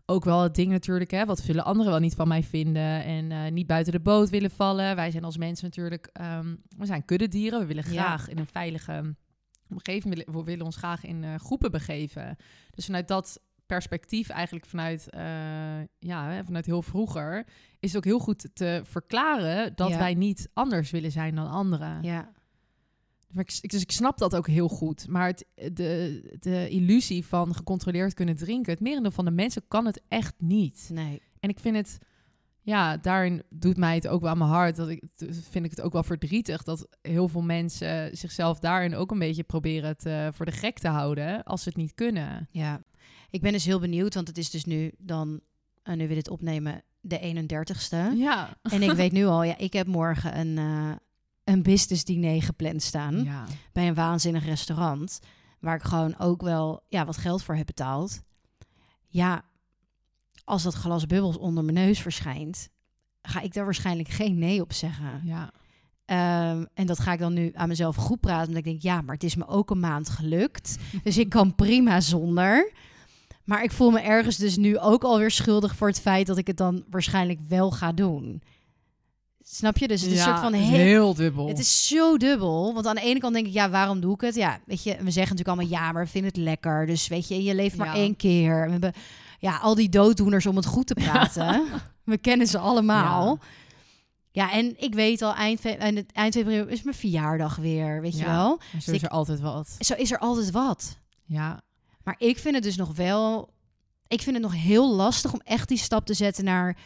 ook 0.05 0.23
wel 0.23 0.41
het 0.43 0.55
ding 0.55 0.71
natuurlijk, 0.71 1.12
hè, 1.12 1.25
wat 1.25 1.39
zullen 1.39 1.65
anderen 1.65 1.91
wel 1.91 2.01
niet 2.01 2.15
van 2.15 2.27
mij 2.27 2.43
vinden 2.43 3.03
en 3.03 3.32
eh, 3.32 3.51
niet 3.51 3.67
buiten 3.67 3.93
de 3.93 3.99
boot 3.99 4.29
willen 4.29 4.51
vallen. 4.51 4.95
Wij 4.95 5.12
zijn 5.12 5.23
als 5.23 5.38
mensen 5.38 5.65
natuurlijk, 5.65 6.10
ehm, 6.13 6.55
we 6.77 6.86
zijn 6.86 7.05
kuddedieren. 7.05 7.60
We 7.60 7.65
willen 7.65 7.91
Ja. 7.91 8.03
graag 8.03 8.29
in 8.29 8.38
een 8.38 8.47
veilige 8.47 9.15
omgeving, 9.69 10.15
willen, 10.15 10.34
we 10.34 10.43
willen 10.43 10.65
ons 10.65 10.75
graag 10.75 11.03
in 11.05 11.23
eh, 11.23 11.36
groepen 11.36 11.71
begeven. 11.71 12.36
Dus 12.71 12.86
vanuit 12.86 13.08
dat 13.08 13.39
perspectief, 13.65 14.29
eigenlijk 14.29 14.65
vanuit, 14.65 15.10
eh, 15.10 15.21
ja, 15.99 16.29
hè, 16.29 16.43
vanuit 16.43 16.65
heel 16.65 16.82
vroeger, 16.82 17.45
is 17.79 17.89
het 17.89 17.97
ook 17.97 18.03
heel 18.05 18.19
goed 18.19 18.49
te 18.53 18.82
verklaren 18.84 19.71
dat 19.75 19.89
Ja. 19.89 19.97
wij 19.97 20.13
niet 20.13 20.49
anders 20.53 20.91
willen 20.91 21.12
zijn 21.12 21.36
dan 21.36 21.49
anderen. 21.49 22.03
Ja. 22.03 22.32
Maar 23.32 23.44
ik, 23.62 23.70
dus 23.70 23.82
ik 23.82 23.92
snap 23.92 24.18
dat 24.18 24.36
ook 24.36 24.48
heel 24.48 24.68
goed. 24.68 25.08
Maar 25.08 25.28
het, 25.28 25.46
de, 25.56 26.22
de 26.39 26.70
illusie 26.70 27.26
van 27.26 27.56
gecontroleerd 27.56 28.13
kunnen 28.13 28.36
drinken, 28.36 28.72
het 28.72 28.82
merendeel 28.82 29.12
van 29.12 29.26
de 29.26 29.32
mensen 29.32 29.68
kan 29.68 29.86
het 29.86 30.02
echt 30.08 30.34
niet. 30.38 30.89
Nee. 30.94 31.22
En 31.39 31.50
ik 31.50 31.60
vind 31.60 31.76
het, 31.76 31.98
ja, 32.62 32.98
daarin 32.98 33.44
doet 33.50 33.78
mij 33.78 33.96
het 33.96 34.08
ook 34.08 34.22
wel 34.22 34.30
aan 34.30 34.38
mijn 34.38 34.50
hart. 34.50 34.76
Dat 34.76 34.89
ik, 34.89 35.04
vind 35.50 35.65
ik 35.65 35.72
het 35.72 35.82
ook 35.82 35.94
wel 35.94 36.04
verdrietig 36.04 36.63
dat 36.63 36.88
heel 37.02 37.28
veel 37.28 37.42
mensen 37.42 38.18
zichzelf 38.18 38.60
daarin 38.60 38.96
ook 38.96 39.12
een 39.12 39.20
beetje 39.20 39.44
proberen 39.44 39.98
te, 39.98 40.30
voor 40.34 40.46
de 40.46 40.52
gek 40.52 40.80
te 40.80 40.88
houden 40.88 41.44
als 41.44 41.63
ze 41.63 41.70
het 41.70 41.78
niet 41.78 41.94
kunnen. 41.94 42.48
Ja. 42.52 42.82
Ik 43.30 43.42
ben 43.42 43.52
dus 43.52 43.65
heel 43.65 43.80
benieuwd, 43.80 44.13
want 44.13 44.28
het 44.28 44.38
is 44.38 44.50
dus 44.50 44.65
nu 44.65 44.92
dan, 44.98 45.39
en 45.84 45.98
nu 45.98 46.08
we 46.08 46.13
dit 46.13 46.30
opnemen, 46.30 46.84
de 47.02 47.20
31ste. 47.20 48.18
Ja. 48.18 48.58
En 48.62 48.82
ik 48.82 48.92
weet 49.02 49.12
nu 49.12 49.26
al, 49.26 49.44
ja, 49.44 49.58
ik 49.58 49.74
heb 49.74 49.88
morgen 49.88 50.39
een, 50.39 50.58
eh 50.58 50.96
een 51.49 51.63
business 51.63 52.03
diner 52.03 52.43
gepland 52.43 52.81
staan 52.83 53.23
Ja. 53.23 53.45
bij 53.73 53.88
een 53.88 53.93
waanzinnig 53.93 54.45
restaurant. 54.45 55.19
waar 55.59 55.75
ik 55.75 55.83
gewoon 55.83 56.17
ook 56.19 56.41
wel 56.41 56.83
ja, 56.88 57.05
wat 57.05 57.17
geld 57.17 57.43
voor 57.43 57.55
heb 57.55 57.65
betaald. 57.65 58.19
Ja, 59.07 59.41
als 60.43 60.63
dat 60.63 60.73
glas 60.73 61.05
bubbels 61.05 61.38
onder 61.38 61.63
mijn 61.63 61.75
neus 61.75 61.99
verschijnt, 62.01 62.69
ga 63.21 63.41
ik 63.41 63.53
daar 63.53 63.65
waarschijnlijk 63.65 64.09
geen 64.09 64.38
nee 64.38 64.62
op 64.62 64.73
zeggen. 64.73 65.21
Ja. 65.23 65.51
Ehm, 66.05 66.65
en 66.73 66.85
dat 66.85 66.99
ga 66.99 67.13
ik 67.13 67.19
dan 67.19 67.33
nu 67.33 67.51
aan 67.53 67.67
mezelf 67.67 67.95
goed 67.95 68.19
praten. 68.19 68.47
Omdat 68.47 68.57
ik 68.65 68.69
denk, 68.71 68.81
ja, 68.81 69.01
maar 69.01 69.13
het 69.13 69.23
is 69.23 69.35
me 69.35 69.47
ook 69.47 69.69
een 69.69 69.79
maand 69.79 70.09
gelukt. 70.09 70.77
Dus 71.03 71.17
ik 71.17 71.29
kan 71.29 71.55
prima 71.55 72.01
zonder. 72.01 72.71
Maar 73.43 73.63
ik 73.63 73.71
voel 73.71 73.91
me 73.91 73.99
ergens 73.99 74.38
dus 74.38 74.57
nu 74.57 74.77
ook 74.77 75.03
alweer 75.03 75.31
schuldig 75.31 75.75
voor 75.75 75.88
het 75.88 75.99
feit 76.01 76.27
dat 76.27 76.38
ik 76.38 76.47
het 76.47 76.57
dan 76.57 76.83
waarschijnlijk 76.89 77.39
wel 77.47 77.71
ga 77.71 77.91
doen. 77.91 78.41
Snap 79.51 79.77
je? 79.77 79.88
Dus 79.88 80.01
het 80.01 80.12
is 80.12 80.17
een 80.17 80.23
soort 80.23 80.39
van 80.39 80.53
heel 80.53 81.13
dubbel. 81.13 81.47
het 81.47 81.59
is 81.59 81.88
zo 81.88 82.17
dubbel. 82.17 82.73
Want 82.73 82.85
aan 82.85 82.95
de 82.95 83.01
ene 83.01 83.19
kant 83.19 83.33
denk 83.33 83.47
ik, 83.47 83.53
ja, 83.53 83.69
waarom 83.69 83.99
doe 83.99 84.13
ik 84.13 84.21
het? 84.21 84.35
Ja, 84.35 84.59
weet 84.65 84.83
je, 84.83 84.89
we 84.89 85.12
zeggen 85.12 85.35
natuurlijk 85.35 85.47
allemaal, 85.47 85.67
ja, 85.67 85.91
maar 85.91 86.03
we 86.03 86.09
vinden 86.09 86.31
het 86.31 86.41
lekker. 86.41 86.85
Dus 86.85 87.07
weet 87.07 87.27
je, 87.27 87.43
je 87.43 87.55
leeft 87.55 87.77
maar 87.77 87.88
Ja. 87.88 87.93
één 87.93 88.15
keer. 88.15 88.65
We 88.65 88.71
hebben, 88.71 88.93
ja, 89.39 89.57
al 89.57 89.75
die 89.75 89.89
dooddoeners 89.89 90.45
om 90.45 90.55
het 90.55 90.65
goed 90.65 90.88
te 90.88 90.93
praten. 90.93 91.65
we 92.03 92.17
kennen 92.17 92.47
ze 92.47 92.57
allemaal. 92.57 93.39
Ja. 94.31 94.51
en 94.51 94.73
ik 94.83 94.93
weet 94.93 95.21
al, 95.21 95.33
eind, 95.33 95.65
en 95.65 95.95
het 95.95 96.12
eind 96.12 96.33
februari 96.33 96.71
is 96.71 96.83
mijn 96.83 96.95
verjaardag 96.95 97.55
weer, 97.55 98.01
weet 98.01 98.17
je 98.17 98.25
wel. 98.25 98.59
Zo 98.81 98.91
is 98.91 99.03
er 99.03 99.09
altijd 99.09 99.39
wat. 99.39 99.75
Zo 99.79 99.93
is 99.93 100.12
er 100.12 100.19
altijd 100.19 100.51
wat. 100.51 100.97
Ja. 101.25 101.62
Maar 102.03 102.15
ik 102.17 102.39
vind 102.39 102.55
het 102.55 102.63
dus 102.63 102.75
nog 102.75 102.95
wel... 102.95 103.49
Ik 104.07 104.21
vind 104.21 104.35
het 104.35 104.45
nog 104.45 104.55
heel 104.55 104.95
lastig 104.95 105.33
om 105.33 105.41
echt 105.43 105.67
die 105.67 105.77
stap 105.77 106.05
te 106.05 106.13
zetten 106.13 106.43
naar 106.43 106.77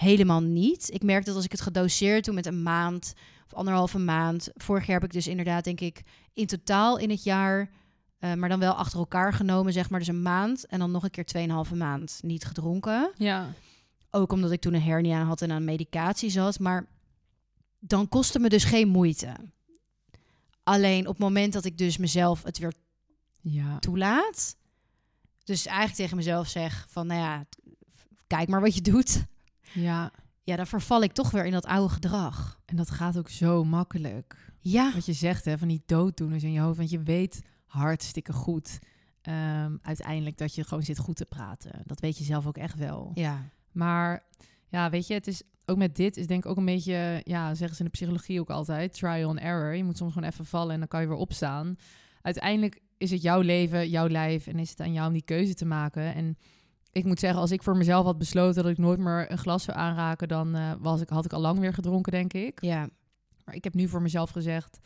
helemaal 0.00 0.40
niet. 0.40 0.90
Ik 0.92 1.02
merk 1.02 1.24
dat 1.24 1.34
als 1.34 1.44
ik 1.44 1.50
het 1.52 1.60
gedoseerd 1.60 2.24
doe 2.24 2.34
met 2.34 2.46
een 2.46 2.62
maand 2.62 3.12
of 3.46 3.54
anderhalve 3.54 3.98
maand. 3.98 4.50
Vorig 4.54 4.86
jaar 4.86 5.00
heb 5.00 5.04
ik 5.08 5.12
dus 5.14 5.26
inderdaad, 5.26 5.64
denk 5.64 5.80
ik, 5.80 6.02
in 6.32 6.46
totaal 6.46 6.98
in 6.98 7.10
het 7.10 7.22
jaar... 7.22 7.70
eh, 8.18 8.34
maar 8.34 8.48
dan 8.48 8.58
wel 8.58 8.72
achter 8.72 8.98
elkaar 8.98 9.32
genomen, 9.32 9.72
zeg 9.72 9.90
maar. 9.90 9.98
Dus 9.98 10.08
een 10.08 10.22
maand 10.22 10.66
en 10.66 10.78
dan 10.78 10.90
nog 10.90 11.02
een 11.02 11.10
keer 11.10 11.24
tweeënhalve 11.24 11.74
maand 11.74 12.18
niet 12.22 12.44
gedronken. 12.44 13.12
Ja. 13.16 13.52
Ook 14.10 14.32
omdat 14.32 14.50
ik 14.50 14.60
toen 14.60 14.74
een 14.74 14.82
hernia 14.82 15.24
had 15.24 15.42
en 15.42 15.50
aan 15.52 15.64
medicatie 15.64 16.30
zat. 16.30 16.58
Maar 16.58 16.86
dan 17.78 18.08
kostte 18.08 18.38
me 18.38 18.48
dus 18.48 18.64
geen 18.64 18.88
moeite. 18.88 19.32
Alleen 20.62 21.00
op 21.06 21.12
het 21.12 21.18
moment 21.22 21.52
dat 21.52 21.64
ik 21.64 21.78
dus 21.78 21.96
mezelf 21.96 22.42
het 22.42 22.58
weer 22.58 22.72
Ja. 23.40 23.78
toelaat. 23.78 24.56
Dus 25.44 25.66
eigenlijk 25.66 25.96
tegen 25.96 26.16
mezelf 26.16 26.48
zeg 26.48 26.86
van, 26.88 27.06
nou 27.06 27.20
ja, 27.20 27.44
kijk 28.26 28.48
maar 28.48 28.60
wat 28.60 28.74
je 28.74 28.80
doet. 28.80 29.24
Ja. 29.72 30.12
Ja, 30.42 30.56
dan 30.56 30.66
verval 30.66 31.02
ik 31.02 31.12
toch 31.12 31.30
weer 31.30 31.44
in 31.44 31.52
dat 31.52 31.66
oude 31.66 31.92
gedrag. 31.92 32.60
En 32.66 32.76
dat 32.76 32.90
gaat 32.90 33.18
ook 33.18 33.28
zo 33.28 33.64
makkelijk. 33.64 34.52
Ja, 34.58 34.92
Wat 34.94 35.06
je 35.06 35.12
zegt, 35.12 35.44
hè, 35.44 35.58
van 35.58 35.68
die 35.68 35.82
dooddoeners 35.86 36.42
in 36.42 36.52
je 36.52 36.60
hoofd. 36.60 36.76
Want 36.76 36.90
je 36.90 37.02
weet 37.02 37.40
hartstikke 37.66 38.32
goed 38.32 38.78
ehm, 39.22 39.76
uiteindelijk 39.82 40.38
dat 40.38 40.54
je 40.54 40.64
gewoon 40.64 40.82
zit 40.82 40.98
goed 40.98 41.16
te 41.16 41.24
praten. 41.26 41.82
Dat 41.84 42.00
weet 42.00 42.18
je 42.18 42.24
zelf 42.24 42.46
ook 42.46 42.56
echt 42.56 42.78
wel. 42.78 43.10
ja, 43.14 43.50
Maar 43.72 44.22
ja, 44.68 44.90
weet 44.90 45.06
je, 45.06 45.14
het 45.14 45.26
is 45.26 45.42
ook 45.66 45.76
met 45.76 45.96
dit 45.96 46.16
is 46.16 46.26
denk 46.26 46.44
ik 46.44 46.50
ook 46.50 46.56
een 46.56 46.64
beetje, 46.64 47.20
ja, 47.24 47.54
zeggen 47.54 47.76
ze 47.76 47.82
in 47.82 47.88
de 47.90 47.96
psychologie 47.96 48.40
ook 48.40 48.50
altijd, 48.50 48.92
trial 48.92 49.28
and 49.28 49.38
error. 49.38 49.74
Je 49.74 49.84
moet 49.84 49.96
soms 49.96 50.12
gewoon 50.12 50.28
even 50.28 50.44
vallen 50.46 50.72
en 50.72 50.78
dan 50.78 50.88
kan 50.88 51.00
je 51.00 51.06
weer 51.06 51.16
opstaan. 51.16 51.76
Uiteindelijk 52.22 52.80
is 52.98 53.10
het 53.10 53.22
jouw 53.22 53.40
leven, 53.40 53.88
jouw 53.88 54.08
lijf 54.08 54.46
en 54.46 54.58
is 54.58 54.70
het 54.70 54.80
aan 54.80 54.92
jou 54.92 55.06
om 55.06 55.12
die 55.12 55.22
keuze 55.24 55.54
te 55.54 55.64
maken. 55.64 56.14
En 56.14 56.36
ik 56.92 57.04
moet 57.04 57.18
zeggen, 57.20 57.40
als 57.40 57.50
ik 57.50 57.62
voor 57.62 57.76
mezelf 57.76 58.04
had 58.04 58.18
besloten 58.18 58.62
dat 58.62 58.72
ik 58.72 58.78
nooit 58.78 58.98
meer 58.98 59.30
een 59.30 59.38
glas 59.38 59.62
zou 59.64 59.78
aanraken, 59.78 60.28
dan 60.28 60.54
eh, 60.54 60.72
was 60.78 61.00
ik, 61.00 61.08
had 61.08 61.24
ik 61.24 61.32
al 61.32 61.40
lang 61.40 61.58
weer 61.58 61.74
gedronken, 61.74 62.12
denk 62.12 62.32
ik. 62.32 62.60
ja, 62.62 62.88
Maar 63.44 63.54
ik 63.54 63.64
heb 63.64 63.74
nu 63.74 63.88
voor 63.88 64.02
mezelf 64.02 64.30
gezegd, 64.30 64.78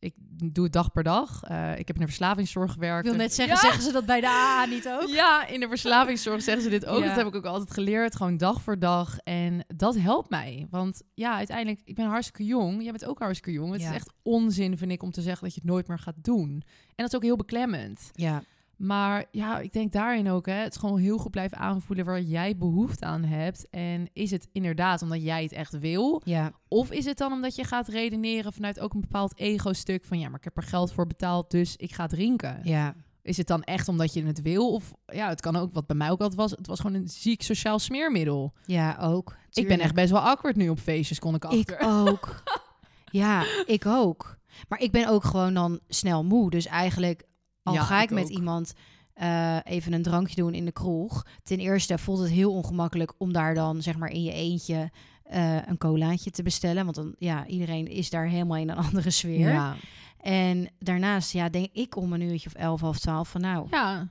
ik 0.00 0.14
doe 0.54 0.64
het 0.64 0.72
dag 0.72 0.92
per 0.92 1.02
dag. 1.02 1.42
Eh, 1.42 1.70
ik 1.78 1.86
heb 1.86 1.96
in 1.96 2.00
de 2.00 2.06
verslavingszorg 2.06 2.66
ik 2.66 2.72
gewerkt. 2.72 3.02
wil 3.04 3.12
En- 3.12 3.18
net 3.18 3.34
zeggen, 3.34 3.54
Ja! 3.54 3.60
zeggen 3.60 3.82
ze 3.82 3.92
dat 3.92 4.06
bij 4.06 4.20
de 4.20 4.26
AA 4.26 4.64
niet 4.64 4.88
ook? 4.88 5.08
ja, 5.08 5.46
in 5.46 5.60
de 5.60 5.68
verslavingszorg 5.68 6.42
zeggen 6.42 6.62
ze 6.62 6.68
dit 6.70 6.86
ook. 6.86 7.00
Ja. 7.00 7.06
Dat 7.06 7.16
heb 7.16 7.26
ik 7.26 7.34
ook 7.34 7.44
altijd 7.44 7.70
geleerd. 7.70 8.16
Gewoon 8.16 8.36
dag 8.36 8.62
voor 8.62 8.78
dag. 8.78 9.18
En 9.18 9.64
dat 9.76 9.98
helpt 9.98 10.30
mij. 10.30 10.66
Want 10.70 11.02
ja, 11.14 11.36
uiteindelijk, 11.36 11.80
ik 11.84 11.94
ben 11.94 12.06
hartstikke 12.06 12.44
jong. 12.44 12.82
Jij 12.82 12.90
bent 12.90 13.04
ook 13.04 13.18
hartstikke 13.18 13.58
jong. 13.58 13.72
Het 13.72 13.80
Ja. 13.80 13.88
is 13.88 13.94
echt 13.94 14.12
onzin, 14.22 14.78
vind 14.78 14.90
ik, 14.92 15.02
om 15.02 15.10
te 15.10 15.22
zeggen 15.22 15.44
dat 15.44 15.54
je 15.54 15.60
het 15.60 15.70
nooit 15.70 15.88
meer 15.88 15.98
gaat 15.98 16.14
doen. 16.24 16.50
En 16.50 16.94
dat 16.96 17.06
is 17.08 17.14
ook 17.16 17.22
heel 17.22 17.36
beklemmend. 17.36 18.10
Ja, 18.12 18.42
Maar 18.78 19.24
ja, 19.30 19.58
ik 19.58 19.72
denk 19.72 19.92
daarin 19.92 20.30
ook, 20.30 20.46
hè, 20.46 20.52
het 20.52 20.74
is 20.74 20.80
gewoon 20.80 20.98
heel 20.98 21.18
goed 21.18 21.30
blijven 21.30 21.58
aanvoelen 21.58 22.04
waar 22.04 22.20
jij 22.20 22.56
behoefte 22.56 23.04
aan 23.04 23.22
hebt. 23.24 23.68
En 23.70 24.08
is 24.12 24.30
het 24.30 24.48
inderdaad 24.52 25.02
omdat 25.02 25.22
jij 25.22 25.42
het 25.42 25.52
echt 25.52 25.78
wil? 25.78 26.22
ja, 26.24 26.52
Of 26.68 26.90
is 26.90 27.04
het 27.04 27.18
dan 27.18 27.32
omdat 27.32 27.54
je 27.54 27.64
gaat 27.64 27.88
redeneren 27.88 28.52
vanuit 28.52 28.80
ook 28.80 28.94
een 28.94 29.00
bepaald 29.00 29.38
ego-stuk 29.38 30.04
van 30.04 30.18
ja, 30.18 30.28
maar 30.28 30.38
ik 30.38 30.44
heb 30.44 30.56
er 30.56 30.62
geld 30.62 30.92
voor 30.92 31.06
betaald, 31.06 31.50
dus 31.50 31.76
ik 31.76 31.92
ga 31.92 32.06
drinken? 32.06 32.60
ja, 32.62 32.94
Is 33.22 33.36
het 33.36 33.46
dan 33.46 33.62
echt 33.62 33.88
omdat 33.88 34.12
je 34.14 34.24
het 34.24 34.42
wil? 34.42 34.72
Of 34.72 34.92
ja, 35.06 35.28
het 35.28 35.40
kan 35.40 35.56
ook, 35.56 35.72
wat 35.72 35.86
bij 35.86 35.96
mij 35.96 36.10
ook 36.10 36.20
altijd 36.20 36.40
was, 36.40 36.50
het 36.50 36.66
was 36.66 36.80
gewoon 36.80 36.96
een 36.96 37.08
ziek 37.08 37.42
sociaal 37.42 37.78
smeermiddel. 37.78 38.52
ja, 38.64 38.96
ook. 39.00 39.36
Ik 39.52 39.68
ben 39.68 39.80
echt 39.80 39.94
best 39.94 40.10
wel 40.10 40.20
awkward 40.20 40.56
nu 40.56 40.68
op 40.68 40.78
feestjes, 40.78 41.18
kon 41.18 41.34
ik 41.34 41.44
achter. 41.44 41.80
Ik 41.80 41.84
ook. 41.86 42.42
ja, 43.10 43.44
ik 43.66 43.86
ook. 43.86 44.36
Maar 44.68 44.80
ik 44.80 44.92
ben 44.92 45.08
ook 45.08 45.24
gewoon 45.24 45.54
dan 45.54 45.80
snel 45.88 46.24
moe. 46.24 46.50
Dus 46.50 46.66
eigenlijk, 46.66 47.22
al 47.68 47.74
Ja, 47.74 47.82
ga 47.82 47.96
ik, 48.02 48.10
ik 48.10 48.10
met 48.14 48.24
ook. 48.24 48.30
iemand 48.30 48.72
eh, 49.14 49.56
even 49.64 49.92
een 49.92 50.02
drankje 50.02 50.34
doen 50.34 50.54
in 50.54 50.64
de 50.64 50.72
kroeg. 50.72 51.26
Ten 51.42 51.58
eerste 51.58 51.98
voelt 51.98 52.18
het 52.18 52.30
heel 52.30 52.52
ongemakkelijk 52.52 53.12
om 53.18 53.32
daar 53.32 53.54
dan 53.54 53.82
zeg 53.82 53.96
maar 53.96 54.10
in 54.10 54.22
je 54.22 54.32
eentje 54.32 54.90
eh, 55.24 55.66
een 55.66 55.78
colaatje 55.78 56.30
te 56.30 56.42
bestellen. 56.42 56.84
Want 56.84 56.96
dan, 56.96 57.14
ja, 57.18 57.46
iedereen 57.46 57.86
is 57.86 58.10
daar 58.10 58.26
helemaal 58.26 58.56
in 58.56 58.68
een 58.70 58.76
andere 58.86 59.10
sfeer. 59.10 59.48
Ja. 59.52 59.74
En 60.20 60.68
daarnaast, 60.78 61.32
ja, 61.32 61.48
denk 61.48 61.68
ik 61.72 61.96
om 61.96 62.12
een 62.12 62.20
uurtje 62.22 62.48
of 62.48 62.54
elf, 62.54 62.80
half 62.80 62.98
twaalf 62.98 63.28
van 63.28 63.40
nou, 63.40 63.66
Ja, 63.70 64.08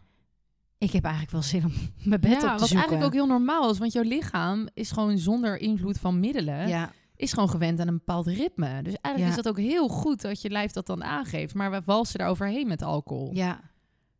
ik 0.77 0.91
heb 0.91 1.03
eigenlijk 1.03 1.33
wel 1.33 1.41
zin 1.41 1.65
om 1.65 1.73
mijn 2.09 2.21
bed 2.21 2.29
ja 2.31 2.35
op 2.35 2.41
te 2.41 2.47
wat 2.47 2.59
zoeken. 2.59 2.75
eigenlijk 2.77 3.05
ook 3.05 3.13
heel 3.13 3.27
normaal 3.27 3.69
is, 3.71 3.77
want 3.77 3.93
jouw 3.93 4.03
lichaam 4.03 4.67
is 4.73 4.91
gewoon 4.91 5.17
zonder 5.17 5.57
invloed 5.59 5.97
van 5.99 6.19
middelen, 6.19 6.67
ja, 6.67 6.91
is 7.17 7.33
gewoon 7.33 7.49
gewend 7.49 7.79
aan 7.79 7.87
een 7.87 7.97
bepaald 7.97 8.27
ritme. 8.27 8.81
Dus 8.83 8.93
eigenlijk 9.01 9.17
Ja. 9.17 9.27
is 9.29 9.35
dat 9.35 9.47
ook 9.47 9.57
heel 9.59 9.87
goed 9.87 10.21
dat 10.21 10.41
je 10.41 10.49
lijf 10.49 10.71
dat 10.71 10.85
dan 10.85 11.03
aangeeft. 11.03 11.53
Maar 11.53 11.71
we 11.71 11.81
walsen 11.85 12.19
daar 12.19 12.27
overheen 12.29 12.67
met 12.67 12.81
alcohol. 12.81 13.29
ja, 13.33 13.59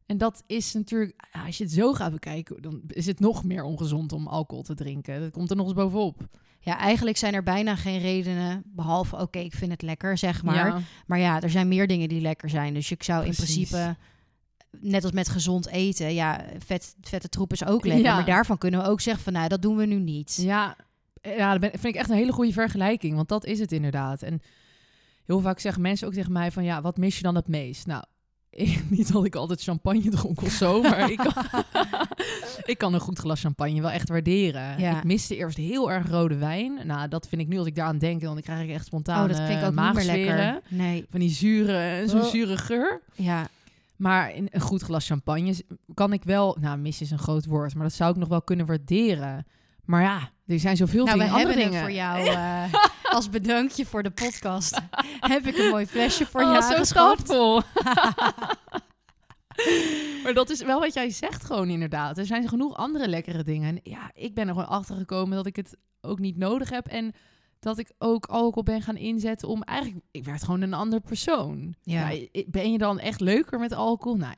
En 0.05 0.17
dat 0.17 0.43
is 0.47 0.73
natuurlijk, 0.73 1.27
als 1.45 1.57
je 1.57 1.63
het 1.63 1.73
zo 1.73 1.93
gaat 1.93 2.11
bekijken, 2.11 2.61
dan 2.61 2.81
is 2.87 3.05
het 3.05 3.19
nog 3.19 3.43
meer 3.43 3.63
ongezond 3.63 4.11
om 4.13 4.27
alcohol 4.27 4.63
te 4.63 4.75
drinken. 4.75 5.19
Dat 5.21 5.31
komt 5.31 5.49
er 5.49 5.55
nog 5.55 5.65
eens 5.65 5.75
bovenop. 5.75 6.27
ja, 6.59 6.77
eigenlijk 6.77 7.17
zijn 7.17 7.33
er 7.33 7.43
bijna 7.43 7.75
geen 7.75 7.99
redenen, 7.99 8.63
behalve 8.65 9.17
oké, 9.17 9.39
ik 9.39 9.53
vind 9.55 9.71
het 9.71 9.81
lekker, 9.81 10.17
zeg 10.17 10.43
maar. 10.43 10.55
Ja. 10.67 10.79
Maar 11.07 11.19
ja, 11.19 11.41
er 11.41 11.49
zijn 11.49 11.67
meer 11.67 11.87
dingen 11.87 12.09
die 12.09 12.21
lekker 12.21 12.49
zijn. 12.49 12.73
Dus 12.73 12.91
ik 12.91 13.03
zou 13.03 13.23
Precies. 13.23 13.39
in 13.39 13.53
principe, 13.67 13.95
net 14.79 15.03
als 15.03 15.11
met 15.11 15.29
gezond 15.29 15.67
eten, 15.67 16.13
ja, 16.13 16.45
vet, 16.65 16.95
vette 17.01 17.29
troep 17.29 17.51
is 17.51 17.65
ook 17.65 17.85
lekker. 17.85 18.05
Ja. 18.05 18.15
Maar 18.15 18.25
daarvan 18.25 18.57
kunnen 18.57 18.81
we 18.81 18.87
ook 18.87 19.01
zeggen 19.01 19.23
van, 19.23 19.33
nou, 19.33 19.47
dat 19.47 19.61
doen 19.61 19.75
we 19.75 19.85
nu 19.85 19.99
niet. 19.99 20.35
Ja, 20.41 20.75
ja 21.21 21.51
dat 21.51 21.59
ben- 21.59 21.69
vind 21.69 21.85
ik 21.85 21.95
echt 21.95 22.09
een 22.09 22.15
hele 22.15 22.31
goede 22.31 22.53
vergelijking. 22.53 23.15
Want 23.15 23.29
dat 23.29 23.45
is 23.45 23.59
het 23.59 23.71
inderdaad. 23.71 24.21
En 24.21 24.41
heel 25.25 25.39
vaak 25.39 25.59
zeggen 25.59 25.81
mensen 25.81 26.07
ook 26.07 26.13
tegen 26.13 26.31
mij 26.31 26.51
van... 26.51 26.63
ja, 26.63 26.81
wat 26.81 26.97
mis 26.97 27.17
je 27.17 27.23
dan 27.23 27.35
het 27.35 27.47
meest? 27.47 27.85
Nou, 27.85 28.03
ik, 28.49 28.83
niet 28.89 29.11
dat 29.13 29.25
ik 29.25 29.35
altijd 29.35 29.61
champagne 29.63 30.09
dronk 30.09 30.41
of 30.41 30.51
zo... 30.51 30.81
maar 30.81 31.11
ik 31.11 31.17
kan, 31.17 31.33
ik 32.71 32.77
kan 32.77 32.93
een 32.93 32.99
goed 32.99 33.19
glas 33.19 33.41
champagne 33.41 33.81
wel 33.81 33.91
echt 33.91 34.09
waarderen. 34.09 34.79
Ja. 34.79 34.97
Ik 34.97 35.03
miste 35.03 35.35
eerst 35.35 35.57
heel 35.57 35.91
erg 35.91 36.09
rode 36.09 36.35
wijn. 36.35 36.79
Nou, 36.83 37.07
dat 37.07 37.27
vind 37.27 37.41
ik 37.41 37.47
nu 37.47 37.57
als 37.57 37.67
ik 37.67 37.75
daaraan 37.75 37.97
denk... 37.97 38.21
dan 38.21 38.41
krijg 38.41 38.63
ik 38.63 38.69
echt 38.69 38.85
spontaan 38.85 39.21
oh, 39.23 39.27
dat 39.37 39.37
vind 39.47 39.59
ik 39.61 39.65
ook 39.67 39.75
niet 39.75 39.93
meer 39.93 40.05
lekker. 40.05 40.61
Nee, 40.67 41.05
Van 41.09 41.19
die 41.19 41.29
zure, 41.29 42.03
zo'n 42.07 42.21
Oh. 42.21 42.25
zure 42.27 42.57
geur. 42.57 43.01
ja, 43.15 43.47
Maar 43.95 44.33
in 44.35 44.47
een 44.51 44.61
goed 44.61 44.81
glas 44.81 45.07
champagne 45.07 45.53
kan 45.93 46.13
ik 46.13 46.23
wel... 46.23 46.57
Nou, 46.59 46.77
mis 46.77 47.01
is 47.01 47.11
een 47.11 47.19
groot 47.19 47.45
woord, 47.45 47.73
maar 47.73 47.83
dat 47.83 47.93
zou 47.93 48.11
ik 48.11 48.17
nog 48.17 48.27
wel 48.29 48.41
kunnen 48.41 48.65
waarderen. 48.65 49.45
Maar 49.87 50.01
ja, 50.01 50.31
er 50.45 50.59
zijn 50.59 50.77
zoveel 50.77 51.05
nou, 51.05 51.17
we 51.17 51.23
dingen, 51.23 51.39
andere 51.39 51.53
hebben 51.53 51.71
dingen. 51.71 51.85
voor 51.85 51.95
jou 51.95 52.27
eh, 52.37 52.73
als 53.03 53.29
bedankje 53.29 53.85
voor 53.85 54.03
de 54.03 54.11
podcast. 54.11 54.81
heb 55.19 55.47
ik 55.47 55.57
een 55.57 55.69
mooi 55.69 55.85
flesje 55.85 56.25
voor 56.25 56.41
oh, 56.41 56.53
je 56.53 56.75
zo 56.75 56.83
schatvol. 56.83 57.55
maar 60.23 60.33
dat 60.33 60.49
is 60.49 60.63
wel 60.63 60.79
wat 60.79 60.93
jij 60.93 61.09
zegt 61.09 61.45
gewoon 61.45 61.69
inderdaad. 61.69 62.17
Er 62.17 62.25
zijn 62.25 62.47
genoeg 62.47 62.75
andere 62.75 63.07
lekkere 63.07 63.43
dingen. 63.43 63.75
En 63.75 63.79
ja, 63.83 64.11
ik 64.13 64.33
ben 64.33 64.47
er 64.47 64.53
gewoon 64.53 64.69
achter 64.69 64.95
gekomen 64.95 65.35
dat 65.35 65.45
ik 65.45 65.55
het 65.55 65.77
ook 66.01 66.19
niet 66.19 66.37
nodig 66.37 66.69
heb. 66.69 66.87
En 66.87 67.13
dat 67.59 67.77
ik 67.77 67.91
ook 67.97 68.25
alcohol 68.25 68.63
ben 68.63 68.81
gaan 68.81 68.97
inzetten 68.97 69.47
om 69.47 69.63
eigenlijk... 69.63 70.05
Ik 70.11 70.25
werd 70.25 70.43
gewoon 70.43 70.61
een 70.61 70.73
ander 70.73 71.01
persoon. 71.01 71.75
Ja. 71.81 72.11
Ben 72.47 72.71
je 72.71 72.77
dan 72.77 72.99
echt 72.99 73.19
leuker 73.19 73.59
met 73.59 73.71
alcohol? 73.71 74.17
Nou, 74.17 74.33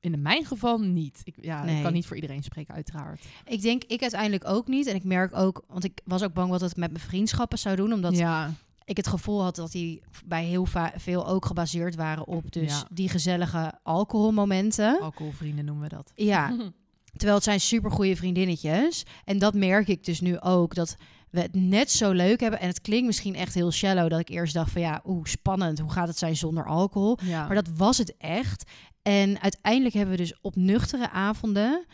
in 0.00 0.22
mijn 0.22 0.44
geval 0.44 0.78
niet. 0.78 1.20
Ik, 1.24 1.34
ja, 1.40 1.64
Nee. 1.64 1.76
ik 1.76 1.82
kan 1.82 1.92
niet 1.92 2.06
voor 2.06 2.16
iedereen 2.16 2.42
spreken, 2.42 2.74
uiteraard. 2.74 3.24
Ik 3.46 3.62
denk 3.62 3.84
ik 3.84 4.00
uiteindelijk 4.02 4.44
ook 4.48 4.66
niet. 4.68 4.86
En 4.86 4.94
ik 4.94 5.04
merk 5.04 5.36
ook, 5.36 5.64
want 5.68 5.84
ik 5.84 6.00
was 6.04 6.22
ook 6.22 6.32
bang 6.32 6.50
wat 6.50 6.60
het 6.60 6.76
met 6.76 6.92
mijn 6.92 7.04
vriendschappen 7.04 7.58
zou 7.58 7.76
doen. 7.76 7.92
Omdat 7.92 8.16
ja, 8.16 8.52
ik 8.84 8.96
het 8.96 9.06
gevoel 9.06 9.42
had 9.42 9.56
dat 9.56 9.72
die 9.72 10.02
bij 10.26 10.44
heel 10.44 10.66
veel 10.96 11.26
ook 11.26 11.44
gebaseerd 11.46 11.94
waren 11.94 12.26
op 12.26 12.52
dus 12.52 12.70
Ja. 12.72 12.86
die 12.90 13.08
gezellige 13.08 13.72
alcoholmomenten. 13.82 15.00
alcoholvrienden 15.00 15.64
noemen 15.64 15.88
we 15.88 15.94
dat. 15.94 16.12
Ja, 16.14 16.48
terwijl 17.16 17.34
het 17.34 17.44
zijn 17.44 17.60
supergoeie 17.60 18.16
vriendinnetjes. 18.16 19.02
En 19.24 19.38
dat 19.38 19.54
merk 19.54 19.88
ik 19.88 20.04
dus 20.04 20.20
nu 20.20 20.40
ook, 20.40 20.74
dat 20.74 20.96
we 21.30 21.40
het 21.40 21.54
net 21.54 21.90
zo 21.90 22.12
leuk 22.12 22.40
hebben. 22.40 22.60
En 22.60 22.68
het 22.68 22.80
klinkt 22.80 23.06
misschien 23.06 23.34
echt 23.34 23.54
heel 23.54 23.70
shallow, 23.72 24.10
dat 24.10 24.20
ik 24.20 24.28
eerst 24.28 24.54
dacht 24.54 24.70
van 24.70 24.80
ja, 24.80 25.00
oeh, 25.04 25.24
spannend. 25.24 25.78
Hoe 25.78 25.90
gaat 25.90 26.08
het 26.08 26.18
zijn 26.18 26.36
zonder 26.36 26.66
alcohol? 26.66 27.18
Ja. 27.24 27.46
Maar 27.46 27.54
dat 27.54 27.68
was 27.76 27.98
het 27.98 28.16
echt. 28.16 28.70
En 29.08 29.40
uiteindelijk 29.40 29.94
hebben 29.94 30.14
we 30.16 30.20
dus 30.22 30.38
op 30.40 30.56
nuchtere 30.56 31.10
avonden 31.10 31.84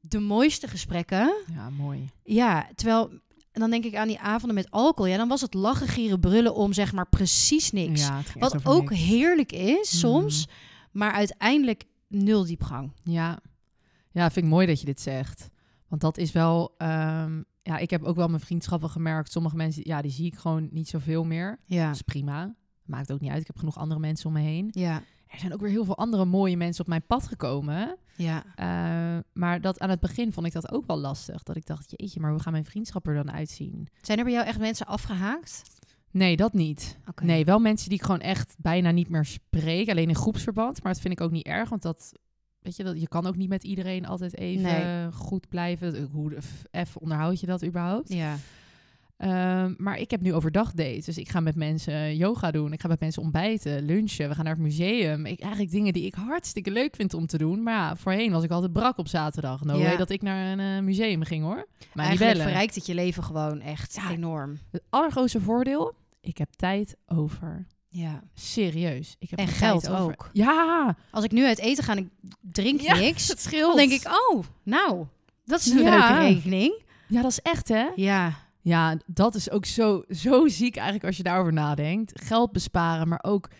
de 0.00 0.18
mooiste 0.18 0.68
gesprekken. 0.68 1.34
Ja, 1.54 1.70
mooi. 1.70 2.08
Ja, 2.24 2.68
terwijl 2.74 3.10
en 3.52 3.60
dan 3.62 3.70
denk 3.70 3.84
ik 3.84 3.94
aan 3.96 4.08
die 4.08 4.20
avonden 4.20 4.54
met 4.54 4.70
alcohol. 4.70 5.10
Ja, 5.10 5.16
dan 5.16 5.28
was 5.28 5.40
het 5.40 5.54
lachen, 5.54 5.88
gieren, 5.88 6.20
brullen 6.20 6.54
om 6.54 6.72
zeg 6.72 6.92
maar 6.92 7.08
precies 7.08 7.70
niks. 7.72 8.00
Ja, 8.06 8.20
Wat 8.38 8.66
ook 8.66 8.90
niks. 8.90 9.02
heerlijk 9.02 9.52
is 9.52 9.92
Mm. 9.92 9.98
soms, 9.98 10.48
maar 10.92 11.12
uiteindelijk 11.12 11.84
nul 12.08 12.44
diepgang. 12.44 12.92
Ja. 13.02 13.38
ja, 14.10 14.30
vind 14.30 14.44
ik 14.46 14.52
mooi 14.52 14.66
dat 14.66 14.80
je 14.80 14.86
dit 14.86 15.00
zegt. 15.00 15.48
Want 15.88 16.00
dat 16.00 16.18
is 16.18 16.32
wel... 16.32 16.74
ehm, 16.78 17.42
ja, 17.62 17.78
ik 17.78 17.90
heb 17.90 18.02
ook 18.02 18.16
wel 18.16 18.28
mijn 18.28 18.40
vriendschappen 18.42 18.90
gemerkt. 18.90 19.32
Sommige 19.32 19.56
mensen, 19.56 19.82
ja, 19.84 20.02
die 20.02 20.10
zie 20.10 20.26
ik 20.26 20.34
gewoon 20.36 20.68
niet 20.70 20.88
zoveel 20.88 21.24
meer. 21.24 21.58
Ja, 21.64 21.86
Dat 21.86 21.94
is 21.94 22.02
prima. 22.02 22.54
Maakt 22.84 23.12
ook 23.12 23.20
niet 23.20 23.30
uit. 23.30 23.40
Ik 23.40 23.46
heb 23.46 23.58
genoeg 23.58 23.78
andere 23.78 24.00
mensen 24.00 24.26
om 24.26 24.32
me 24.32 24.40
heen. 24.40 24.68
ja, 24.70 25.02
Er 25.26 25.38
zijn 25.38 25.52
ook 25.52 25.60
weer 25.60 25.70
heel 25.70 25.84
veel 25.84 25.96
andere 25.96 26.24
mooie 26.24 26.56
mensen 26.56 26.82
op 26.82 26.88
mijn 26.88 27.06
pad 27.06 27.26
gekomen. 27.26 27.96
ja. 28.16 28.44
Eh, 28.54 29.22
maar 29.32 29.60
dat 29.60 29.78
aan 29.78 29.90
het 29.90 30.00
begin 30.00 30.32
vond 30.32 30.46
ik 30.46 30.52
dat 30.52 30.72
ook 30.72 30.86
wel 30.86 30.98
lastig. 30.98 31.42
Dat 31.42 31.56
ik 31.56 31.66
dacht, 31.66 31.92
jeetje, 31.96 32.20
maar 32.20 32.30
hoe 32.30 32.40
gaan 32.40 32.52
mijn 32.52 32.64
vriendschappen 32.64 33.12
er 33.16 33.24
dan 33.24 33.34
uitzien? 33.34 33.88
Zijn 34.02 34.18
er 34.18 34.24
bij 34.24 34.32
jou 34.32 34.46
echt 34.46 34.58
mensen 34.58 34.86
afgehaakt? 34.86 35.62
Nee, 36.10 36.36
dat 36.36 36.52
niet. 36.52 36.98
Nee, 37.22 37.44
wel 37.44 37.58
mensen 37.58 37.88
die 37.88 37.98
ik 37.98 38.04
gewoon 38.04 38.20
echt 38.20 38.54
bijna 38.58 38.90
niet 38.90 39.08
meer 39.08 39.24
spreek. 39.24 39.88
Alleen 39.90 40.08
in 40.08 40.14
groepsverband. 40.14 40.82
Maar 40.82 40.92
dat 40.92 41.00
vind 41.02 41.14
ik 41.14 41.20
ook 41.20 41.30
niet 41.30 41.46
erg. 41.46 41.68
Want 41.68 41.82
dat, 41.82 42.12
weet 42.58 42.76
je, 42.76 42.84
dat, 42.84 43.00
je 43.00 43.08
kan 43.08 43.26
ook 43.26 43.36
niet 43.36 43.48
met 43.48 43.64
iedereen 43.64 44.06
altijd 44.06 44.36
even 44.36 44.62
Nee. 44.62 45.12
goed 45.12 45.48
blijven. 45.48 46.08
Hoe 46.12 46.36
f- 46.40 46.86
F 46.88 46.96
onderhoud 46.96 47.40
je 47.40 47.46
dat 47.46 47.64
überhaupt? 47.64 48.12
Ja, 48.12 48.36
Ehm, 49.16 49.74
maar 49.76 49.98
ik 49.98 50.10
heb 50.10 50.20
nu 50.20 50.34
overdag 50.34 50.72
dates. 50.72 51.04
Dus 51.04 51.18
ik 51.18 51.28
ga 51.28 51.40
met 51.40 51.54
mensen 51.56 52.16
yoga 52.16 52.50
doen. 52.50 52.72
Ik 52.72 52.80
ga 52.80 52.88
met 52.88 53.00
mensen 53.00 53.22
ontbijten, 53.22 53.82
lunchen. 53.84 54.28
We 54.28 54.34
gaan 54.34 54.44
naar 54.44 54.54
het 54.54 54.62
museum. 54.62 55.26
Ik, 55.26 55.40
eigenlijk 55.40 55.72
dingen 55.72 55.92
die 55.92 56.04
ik 56.06 56.14
hartstikke 56.14 56.70
leuk 56.70 56.96
vind 56.96 57.14
om 57.14 57.26
te 57.26 57.38
doen. 57.38 57.62
Maar 57.62 57.74
ja, 57.74 57.96
voorheen 57.96 58.32
was 58.32 58.44
ik 58.44 58.50
altijd 58.50 58.72
brak 58.72 58.98
op 58.98 59.08
zaterdag. 59.08 59.64
No 59.64 59.76
Ja. 59.78 59.84
way 59.84 59.96
dat 59.96 60.10
ik 60.10 60.22
naar 60.22 60.52
een 60.58 60.76
eh, 60.76 60.82
museum 60.82 61.22
ging 61.24 61.44
hoor. 61.44 61.66
Maar 61.94 62.06
eigenlijk 62.06 62.40
verrijkt 62.40 62.74
het 62.74 62.86
je 62.86 62.94
leven 62.94 63.22
gewoon 63.24 63.60
echt 63.60 63.94
Ja. 63.94 64.10
enorm. 64.10 64.58
Het 64.70 64.82
allergrootste 64.90 65.40
voordeel, 65.40 65.94
ik 66.20 66.38
heb 66.38 66.48
tijd 66.52 66.96
over. 67.06 67.66
Ja. 67.88 68.22
Serieus. 68.34 69.16
Ik 69.18 69.30
heb 69.30 69.38
En 69.38 69.48
geld 69.48 69.88
over. 69.90 70.02
ook. 70.04 70.30
Ja, 70.32 70.96
Als 71.10 71.24
ik 71.24 71.30
nu 71.32 71.44
uit 71.46 71.58
eten 71.58 71.84
ga 71.84 71.92
en 71.92 71.98
ik 71.98 72.08
drink 72.52 72.80
Ja, 72.80 72.94
niks, 72.98 73.28
het 73.28 73.40
scheelt. 73.40 73.76
dan 73.76 73.88
denk 73.88 74.02
ik, 74.02 74.08
oh, 74.32 74.44
nou, 74.62 75.04
dat 75.44 75.60
is 75.60 75.66
een 75.70 75.78
Ja. 75.82 75.90
leuke 76.18 76.34
rekening. 76.34 76.82
Ja, 77.08 77.22
dat 77.22 77.30
is 77.30 77.40
echt 77.40 77.68
hè? 77.68 77.86
Ja, 77.94 78.32
Ja, 78.68 78.96
dat 79.06 79.34
is 79.34 79.50
ook 79.50 79.64
zo, 79.64 80.04
zo 80.08 80.48
ziek 80.48 80.76
eigenlijk 80.76 81.06
als 81.06 81.16
je 81.16 81.22
daarover 81.22 81.52
nadenkt. 81.52 82.20
Geld 82.24 82.52
besparen, 82.52 83.08
maar 83.08 83.22
ook... 83.22 83.50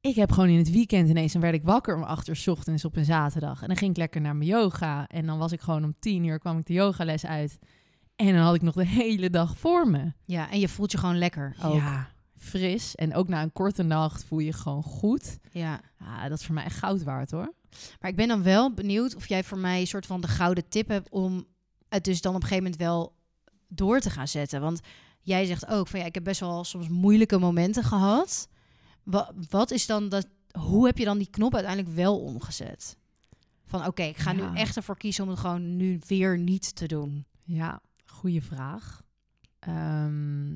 Ik 0.00 0.14
heb 0.14 0.32
gewoon 0.32 0.48
in 0.48 0.58
het 0.58 0.70
weekend 0.70 1.08
ineens... 1.08 1.32
dan 1.32 1.40
werd 1.42 1.54
ik 1.54 1.64
wakker 1.64 1.96
om 1.96 2.02
acht 2.02 2.28
uur 2.28 2.44
ochtends 2.46 2.84
op 2.84 2.96
een 2.96 3.04
zaterdag. 3.04 3.62
En 3.62 3.68
dan 3.68 3.76
ging 3.76 3.90
ik 3.90 3.96
lekker 3.96 4.20
naar 4.20 4.36
mijn 4.36 4.48
yoga. 4.48 5.06
En 5.06 5.26
dan 5.26 5.38
was 5.38 5.52
ik 5.52 5.60
gewoon 5.60 5.84
om 5.84 5.94
tien 5.98 6.24
uur 6.24 6.38
kwam 6.38 6.58
ik 6.58 6.66
de 6.66 6.72
yogales 6.72 7.26
uit. 7.26 7.58
En 8.16 8.26
dan 8.26 8.42
had 8.42 8.54
ik 8.54 8.62
nog 8.62 8.74
de 8.74 8.86
hele 8.86 9.30
dag 9.30 9.58
voor 9.58 9.88
me. 9.88 10.12
ja, 10.24 10.50
en 10.50 10.60
je 10.60 10.68
voelt 10.68 10.92
je 10.92 10.98
gewoon 10.98 11.18
lekker 11.18 11.56
ook. 11.62 11.74
Ja, 11.74 12.08
fris. 12.36 12.94
En 12.94 13.14
ook 13.14 13.28
na 13.28 13.42
een 13.42 13.52
korte 13.52 13.82
nacht 13.82 14.24
voel 14.24 14.38
je 14.38 14.46
je 14.46 14.52
gewoon 14.52 14.82
goed. 14.82 15.38
ja. 15.50 15.80
Ja, 15.98 16.28
dat 16.28 16.38
is 16.38 16.44
voor 16.44 16.54
mij 16.54 16.64
echt 16.64 16.78
goud 16.78 17.02
waard 17.02 17.30
hoor. 17.30 17.54
Maar 18.00 18.10
ik 18.10 18.16
ben 18.16 18.28
dan 18.28 18.42
wel 18.42 18.74
benieuwd 18.74 19.16
of 19.16 19.28
jij 19.28 19.44
voor 19.44 19.58
mij 19.58 19.80
een 19.80 19.86
soort 19.86 20.06
van 20.06 20.20
de 20.20 20.28
gouden 20.28 20.68
tip 20.68 20.88
hebt 20.88 21.10
om 21.10 21.46
het 21.88 22.04
dus 22.04 22.20
dan 22.20 22.34
op 22.34 22.42
een 22.42 22.48
gegeven 22.48 22.64
moment 22.64 22.82
wel 22.82 23.16
door 23.68 24.00
te 24.00 24.10
gaan 24.10 24.28
zetten. 24.28 24.60
Want 24.60 24.80
jij 25.20 25.44
zegt 25.46 25.66
ook 25.66 25.88
van 25.88 26.00
ja, 26.00 26.06
ik 26.06 26.14
heb 26.14 26.24
best 26.24 26.40
wel 26.40 26.64
soms 26.64 26.88
moeilijke 26.88 27.38
momenten 27.38 27.84
gehad. 27.84 28.48
Wat, 29.02 29.32
wat 29.50 29.70
is 29.70 29.86
dan 29.86 30.08
dat? 30.08 30.26
Hoe 30.58 30.86
heb 30.86 30.98
je 30.98 31.04
dan 31.04 31.18
die 31.18 31.30
knop 31.30 31.54
uiteindelijk 31.54 31.94
wel 31.94 32.20
omgezet? 32.20 32.96
Van 33.66 33.86
oké, 33.86 34.02
ik 34.02 34.16
ga 34.16 34.30
Ja. 34.32 34.50
nu 34.50 34.56
echt 34.56 34.76
ervoor 34.76 34.96
kiezen 34.96 35.24
om 35.24 35.30
het 35.30 35.38
gewoon 35.38 35.76
nu 35.76 36.00
weer 36.06 36.38
niet 36.38 36.74
te 36.74 36.86
doen. 36.86 37.26
Ja, 37.44 37.80
goede 38.06 38.40
vraag. 38.42 39.02
Ehm, 39.58 40.54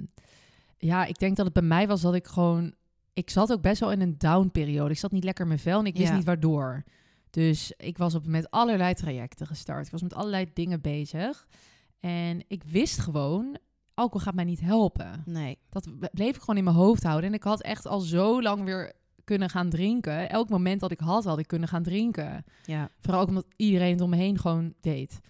ja, 0.79 1.05
ik 1.05 1.19
denk 1.19 1.37
dat 1.37 1.45
het 1.45 1.55
bij 1.55 1.63
mij 1.63 1.87
was 1.89 2.01
dat 2.01 2.15
ik 2.15 2.27
gewoon... 2.27 2.75
Ik 3.13 3.31
zat 3.31 3.53
ook 3.53 3.61
best 3.63 3.81
wel 3.81 3.93
in 3.93 4.01
een 4.01 4.19
down-periode. 4.19 4.91
Ik 4.93 4.99
zat 4.99 5.13
niet 5.13 5.25
lekker 5.25 5.43
in 5.43 5.49
mijn 5.49 5.61
vel 5.61 5.79
en 5.79 5.87
ik 5.87 5.97
wist 5.97 6.09
Ja. 6.09 6.17
niet 6.17 6.25
waardoor. 6.25 6.83
Dus 7.31 7.73
ik 7.77 7.99
was 7.99 8.15
op, 8.15 8.27
met 8.27 8.51
allerlei 8.51 8.95
trajecten 8.95 9.47
gestart. 9.47 9.87
Ik 9.87 9.93
was 9.93 10.03
met 10.03 10.15
allerlei 10.15 10.51
dingen 10.55 10.81
bezig. 10.81 11.47
En 12.03 12.45
ik 12.49 12.63
wist 12.65 12.99
gewoon, 12.99 13.59
alcohol 13.95 14.21
gaat 14.21 14.35
mij 14.35 14.45
niet 14.45 14.61
helpen. 14.61 15.23
Nee. 15.25 15.59
Dat 15.69 15.89
bleef 16.13 16.35
ik 16.37 16.41
gewoon 16.41 16.57
in 16.57 16.65
mijn 16.65 16.77
hoofd 16.77 17.03
houden. 17.03 17.29
En 17.29 17.35
ik 17.35 17.43
had 17.43 17.63
echt 17.63 17.87
al 17.87 18.01
zo 18.01 18.43
lang 18.43 18.65
weer 18.65 18.93
kunnen 19.25 19.51
gaan 19.51 19.69
drinken. 19.69 20.31
Elk 20.31 20.49
moment 20.49 20.81
dat 20.81 20.91
ik 20.91 21.01
had, 21.01 21.25
had 21.25 21.39
ik 21.39 21.47
kunnen 21.47 21.69
gaan 21.69 21.83
drinken. 21.83 22.45
Ja. 22.65 22.91
Vooral 23.01 23.21
ook 23.21 23.29
omdat 23.29 23.47
iedereen 23.57 23.93
het 23.93 24.01
om 24.01 24.11
me 24.11 24.17
heen 24.17 24.39
gewoon 24.39 24.75
deed. 24.81 25.21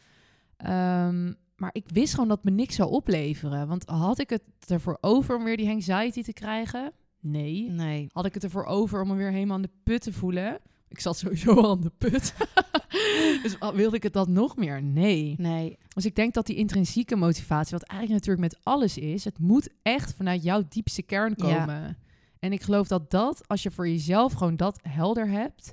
Ehm, 0.56 1.32
maar 1.56 1.70
ik 1.72 1.88
wist 1.88 2.14
gewoon 2.14 2.28
dat 2.28 2.44
me 2.44 2.50
niks 2.50 2.74
zou 2.74 2.90
opleveren. 2.90 3.68
Want 3.68 3.88
had 3.88 4.18
ik 4.18 4.30
het 4.30 4.42
ervoor 4.66 4.98
over 5.00 5.36
om 5.36 5.44
weer 5.44 5.56
die 5.56 5.70
anxiety 5.70 6.22
te 6.22 6.32
krijgen? 6.32 6.92
Nee. 7.20 7.70
Nee. 7.70 8.06
Had 8.12 8.26
ik 8.26 8.34
het 8.34 8.44
ervoor 8.44 8.64
over 8.64 9.02
om 9.02 9.08
me 9.08 9.14
weer 9.14 9.30
helemaal 9.30 9.56
aan 9.56 9.62
de 9.62 9.70
put 9.82 10.02
te 10.02 10.12
voelen? 10.12 10.58
Ik 10.88 11.00
zat 11.00 11.18
sowieso 11.18 11.54
al 11.54 11.70
aan 11.70 11.80
de 11.80 11.92
put. 11.98 12.34
dus 13.42 13.56
wilde 13.74 13.96
ik 13.96 14.02
het 14.02 14.12
dan 14.12 14.32
nog 14.32 14.56
meer? 14.56 14.82
Nee. 14.82 15.34
Nee. 15.38 15.78
Dus 15.94 16.04
ik 16.06 16.14
denk 16.14 16.34
dat 16.34 16.46
die 16.46 16.56
intrinsieke 16.56 17.16
motivatie, 17.16 17.78
wat 17.78 17.88
eigenlijk 17.88 18.20
natuurlijk 18.24 18.52
met 18.52 18.64
alles 18.64 18.98
is, 18.98 19.24
het 19.24 19.38
moet 19.38 19.68
echt 19.82 20.14
vanuit 20.14 20.42
jouw 20.42 20.62
diepste 20.68 21.02
kern 21.02 21.34
Ja. 21.36 21.58
komen. 21.58 21.96
En 22.38 22.52
ik 22.52 22.62
geloof 22.62 22.88
dat 22.88 23.10
dat, 23.10 23.48
als 23.48 23.62
je 23.62 23.70
voor 23.70 23.88
jezelf 23.88 24.32
gewoon 24.32 24.56
dat 24.56 24.78
helder 24.88 25.28
hebt, 25.28 25.72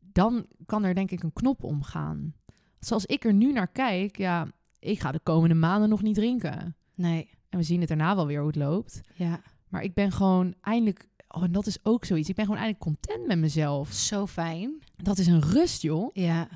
dan 0.00 0.46
kan 0.66 0.84
er 0.84 0.94
denk 0.94 1.10
ik 1.10 1.22
een 1.22 1.32
knop 1.32 1.64
omgaan. 1.64 2.34
Zoals 2.80 3.06
ik 3.06 3.24
er 3.24 3.32
nu 3.34 3.52
naar 3.52 3.68
kijk, 3.68 4.16
ja, 4.16 4.48
ik 4.78 5.00
ga 5.00 5.12
de 5.12 5.20
komende 5.22 5.54
maanden 5.54 5.88
nog 5.88 6.02
niet 6.02 6.14
drinken. 6.14 6.76
Nee. 6.94 7.30
En 7.48 7.58
we 7.58 7.64
zien 7.64 7.80
het 7.80 7.88
daarna 7.88 8.14
wel 8.16 8.26
weer 8.26 8.38
hoe 8.38 8.46
het 8.46 8.56
loopt. 8.56 9.00
Ja. 9.14 9.40
Maar 9.68 9.82
ik 9.82 9.94
ben 9.94 10.12
gewoon 10.12 10.54
eindelijk, 10.60 11.08
oh, 11.28 11.42
en 11.42 11.52
dat 11.52 11.66
is 11.66 11.78
ook 11.82 12.04
zoiets, 12.04 12.28
ik 12.28 12.34
ben 12.34 12.44
gewoon 12.44 12.60
eindelijk 12.60 12.84
content 12.84 13.26
met 13.26 13.38
mezelf. 13.38 13.92
Zo 13.92 14.26
fijn. 14.26 14.82
Dat 14.96 15.18
is 15.18 15.26
een 15.26 15.40
rust, 15.40 15.82
joh. 15.82 16.10
Ja. 16.12 16.48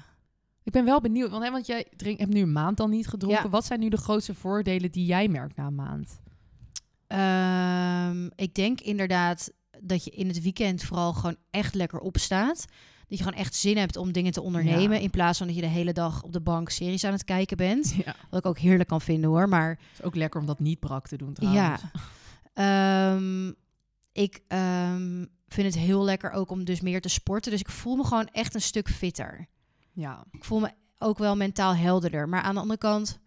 Ik 0.65 0.73
ben 0.73 0.85
wel 0.85 1.01
benieuwd, 1.01 1.31
want, 1.31 1.45
hè, 1.45 1.51
want 1.51 1.67
jij 1.67 1.87
drink, 1.97 2.19
hebt 2.19 2.33
nu 2.33 2.41
een 2.41 2.53
maand 2.53 2.81
al 2.81 2.89
niet 2.89 3.09
gedronken. 3.09 3.43
Ja. 3.43 3.49
Wat 3.49 3.65
zijn 3.65 3.81
nu 3.81 3.89
de 3.89 3.97
grootste 3.97 4.35
voordelen 4.35 4.91
die 4.91 5.05
jij 5.07 5.29
merkt 5.29 5.57
na 5.57 5.67
een 5.67 5.75
maand? 5.75 6.21
Ehm, 7.07 8.31
ik 8.35 8.55
denk 8.55 8.81
inderdaad 8.81 9.53
dat 9.81 10.05
je 10.05 10.11
in 10.11 10.27
het 10.29 10.43
weekend 10.43 10.83
vooral 10.83 11.13
gewoon 11.13 11.37
echt 11.51 11.75
lekker 11.75 11.99
opstaat. 11.99 12.65
Dat 13.09 13.19
je 13.21 13.25
gewoon 13.25 13.39
echt 13.45 13.55
zin 13.55 13.77
hebt 13.77 13.97
om 13.97 14.13
dingen 14.13 14.33
te 14.33 14.41
ondernemen. 14.43 14.97
Ja. 14.97 15.03
In 15.03 15.11
plaats 15.11 15.39
van 15.39 15.47
dat 15.47 15.57
je 15.57 15.63
de 15.63 15.69
hele 15.69 15.93
dag 15.93 16.23
op 16.23 16.33
de 16.33 16.41
bank 16.41 16.69
series 16.71 17.05
aan 17.05 17.13
het 17.13 17.25
kijken 17.25 17.57
bent. 17.57 17.95
Ja. 18.05 18.15
Wat 18.31 18.39
ik 18.41 18.47
ook 18.47 18.59
heerlijk 18.59 18.89
kan 18.89 19.01
vinden 19.01 19.31
hoor. 19.31 19.49
Maar 19.49 19.69
Het 19.69 19.79
is 19.99 20.03
ook 20.03 20.15
lekker 20.15 20.41
om 20.41 20.47
dat 20.47 20.59
niet 20.61 20.81
brak 20.81 21.07
te 21.09 21.17
doen 21.17 21.33
trouwens. 21.33 21.83
ja, 21.83 21.91
Ehm, 22.55 23.53
ik 24.13 24.41
ehm, 24.49 25.25
vind 25.49 25.75
het 25.75 25.83
heel 25.83 26.05
lekker 26.05 26.31
ook 26.31 26.51
om 26.51 26.65
dus 26.65 26.81
meer 26.81 27.01
te 27.01 27.09
sporten. 27.09 27.51
Dus 27.51 27.61
ik 27.61 27.71
voel 27.71 27.97
me 27.97 28.05
gewoon 28.05 28.27
echt 28.27 28.55
een 28.55 28.63
stuk 28.63 28.89
fitter. 28.89 29.49
Ja. 29.93 30.25
Ik 30.31 30.45
voel 30.45 30.61
me 30.61 30.71
ook 30.99 31.19
wel 31.19 31.37
mentaal 31.37 31.75
helderder. 31.75 32.29
Maar 32.29 32.43
aan 32.43 32.55
de 32.55 32.61
andere 32.61 32.79
kant 32.79 33.21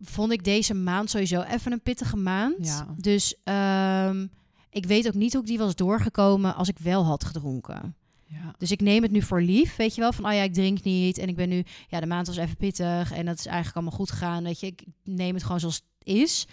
vond 0.00 0.32
ik 0.32 0.44
deze 0.44 0.74
maand 0.74 1.10
sowieso 1.10 1.42
even 1.42 1.72
een 1.72 1.82
pittige 1.82 2.16
maand. 2.16 2.66
Ja. 2.66 2.94
Dus 2.96 3.34
ehm, 3.44 4.26
ik 4.70 4.86
weet 4.86 5.06
ook 5.06 5.14
niet 5.14 5.32
hoe 5.32 5.42
ik 5.42 5.48
die 5.48 5.58
was 5.58 5.74
doorgekomen 5.74 6.54
als 6.54 6.68
ik 6.68 6.78
wel 6.78 7.04
had 7.04 7.24
gedronken. 7.24 7.96
ja. 8.26 8.54
Dus 8.58 8.70
ik 8.70 8.80
neem 8.80 9.02
het 9.02 9.10
nu 9.10 9.22
voor 9.22 9.40
lief, 9.42 9.76
weet 9.76 9.94
je 9.94 10.00
wel, 10.00 10.12
van 10.12 10.26
oh 10.26 10.32
ja, 10.32 10.42
ik 10.42 10.54
drink 10.54 10.82
niet 10.82 11.18
en 11.18 11.28
ik 11.28 11.36
ben 11.36 11.48
nu, 11.48 11.64
ja, 11.88 12.00
de 12.00 12.06
maand 12.06 12.26
was 12.26 12.36
even 12.36 12.56
pittig 12.56 13.12
en 13.12 13.26
dat 13.26 13.38
is 13.38 13.46
eigenlijk 13.46 13.76
allemaal 13.76 13.98
goed 13.98 14.10
gegaan, 14.10 14.44
weet 14.44 14.60
je, 14.60 14.66
ik 14.66 14.84
neem 15.04 15.34
het 15.34 15.42
gewoon 15.42 15.60
zoals 15.60 15.74
het 15.74 16.08
is. 16.16 16.46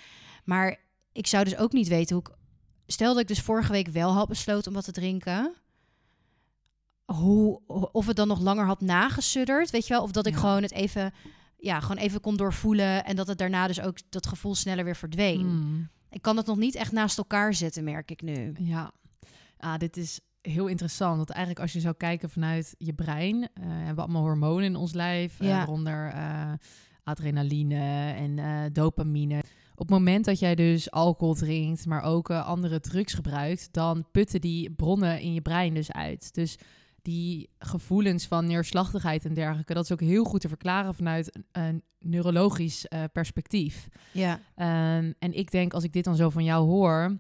Maar 0.44 0.78
ik 1.12 1.28
zou 1.28 1.44
dus 1.44 1.58
ook 1.58 1.72
niet 1.72 1.88
weten 1.88 2.16
hoe 2.16 2.26
ik, 2.26 2.36
stel 2.86 3.12
dat 3.14 3.22
ik 3.22 3.28
dus 3.28 3.42
vorige 3.42 3.72
week 3.72 3.88
wel 3.88 4.12
had 4.12 4.28
besloten 4.28 4.68
om 4.68 4.74
wat 4.74 4.84
te 4.86 4.92
drinken, 4.92 5.54
hoe, 7.06 7.62
of 7.92 8.08
het 8.08 8.16
dan 8.16 8.28
nog 8.28 8.40
langer 8.40 8.66
had 8.66 8.82
nagesudderd, 8.82 9.70
weet 9.70 9.88
je 9.88 9.94
wel, 9.94 10.04
of 10.04 10.12
dat 10.12 10.26
ik 10.26 10.34
Ja. 10.34 10.40
gewoon 10.40 10.62
het 10.62 10.72
even, 10.72 11.14
ja, 11.58 11.80
gewoon 11.80 11.98
even 12.04 12.22
kon 12.22 12.38
doorvoelen 12.38 13.06
en 13.06 13.16
dat 13.16 13.28
het 13.28 13.38
daarna 13.38 13.68
dus 13.68 13.82
ook 13.82 13.98
dat 14.10 14.28
gevoel 14.28 14.56
sneller 14.56 14.84
weer 14.86 14.96
verdween. 14.96 15.46
Mm. 15.48 15.90
Ik 16.10 16.22
kan 16.22 16.38
het 16.38 16.46
nog 16.46 16.58
niet 16.58 16.76
echt 16.76 16.92
naast 16.92 17.18
elkaar 17.18 17.54
zetten, 17.54 17.84
merk 17.84 18.12
ik 18.12 18.22
nu. 18.22 18.54
Ja. 18.60 18.92
Ah, 19.58 19.78
dit 19.78 19.98
is 19.98 20.20
heel 20.42 20.68
interessant. 20.68 21.18
Want 21.18 21.30
eigenlijk 21.30 21.60
als 21.60 21.74
je 21.74 21.80
zou 21.80 21.96
kijken 21.98 22.30
vanuit 22.30 22.76
je 22.78 22.94
brein, 22.94 23.42
eh, 23.44 23.50
hebben 23.64 23.96
we 23.96 24.02
allemaal 24.02 24.22
hormonen 24.22 24.64
in 24.64 24.76
ons 24.76 24.94
lijf, 24.94 25.40
eh, 25.40 25.48
Ja. 25.48 25.58
waaronder 25.58 26.08
eh, 26.12 26.54
adrenaline 27.04 28.12
en 28.14 28.74
dopamine. 28.74 29.44
Op 29.72 29.88
het 29.88 29.90
moment 29.90 30.26
dat 30.26 30.40
jij 30.40 30.56
dus 30.56 30.92
alcohol 30.92 31.34
drinkt, 31.34 31.86
maar 31.86 32.04
ook 32.04 32.30
eh, 32.30 32.48
andere 32.48 32.80
drugs 32.80 33.14
gebruikt, 33.14 33.74
dan 33.74 34.06
putten 34.12 34.42
die 34.42 34.72
bronnen 34.72 35.20
in 35.20 35.34
je 35.34 35.42
brein 35.42 35.74
dus 35.74 35.92
uit. 35.92 36.34
Dus 36.34 36.58
die 37.02 37.50
gevoelens 37.60 38.28
van 38.28 38.46
neerslachtigheid 38.46 39.26
en 39.26 39.34
dergelijke, 39.34 39.74
dat 39.74 39.84
is 39.84 39.92
ook 39.92 40.00
heel 40.00 40.24
goed 40.24 40.42
te 40.42 40.48
verklaren 40.48 40.96
vanuit 40.96 41.40
een, 41.52 41.84
neurologisch 42.00 42.88
eh, 42.88 43.04
perspectief. 43.14 43.88
Ja, 44.12 44.40
Ehm, 44.56 45.12
en 45.20 45.34
ik 45.34 45.52
denk, 45.52 45.74
als 45.74 45.84
ik 45.84 45.94
dit 45.94 46.04
dan 46.04 46.16
zo 46.16 46.30
van 46.30 46.44
jou 46.44 46.68
hoor, 46.68 47.18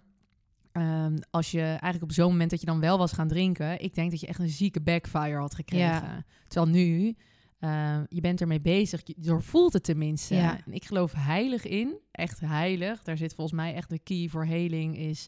ehm, 0.71 1.17
als 1.29 1.51
je 1.51 1.61
eigenlijk 1.61 2.03
op 2.03 2.11
zo'n 2.11 2.31
moment 2.31 2.49
dat 2.49 2.59
je 2.59 2.65
dan 2.65 2.79
wel 2.79 2.97
was 2.97 3.11
gaan 3.11 3.27
drinken, 3.27 3.81
ik 3.81 3.95
denk 3.95 4.11
dat 4.11 4.19
je 4.19 4.27
echt 4.27 4.39
een 4.39 4.49
zieke 4.49 4.81
backfire 4.81 5.37
had 5.37 5.55
gekregen. 5.55 6.25
Terwijl 6.47 6.71
nu, 6.71 7.15
ehm, 7.61 8.03
je 8.07 8.21
bent 8.21 8.41
ermee 8.41 8.61
bezig, 8.61 9.01
je 9.03 9.15
doorvoelt 9.17 9.73
het 9.73 9.83
tenminste. 9.83 10.35
Ja. 10.35 10.57
En 10.65 10.73
ik 10.73 10.85
geloof 10.85 11.11
heilig 11.15 11.65
in, 11.65 11.97
echt 12.11 12.39
heilig. 12.39 13.03
Daar 13.03 13.17
zit 13.17 13.33
volgens 13.33 13.57
mij 13.57 13.73
echt 13.73 13.89
de 13.89 13.99
key 13.99 14.27
voor 14.29 14.45
heling 14.45 14.97
is 14.97 15.27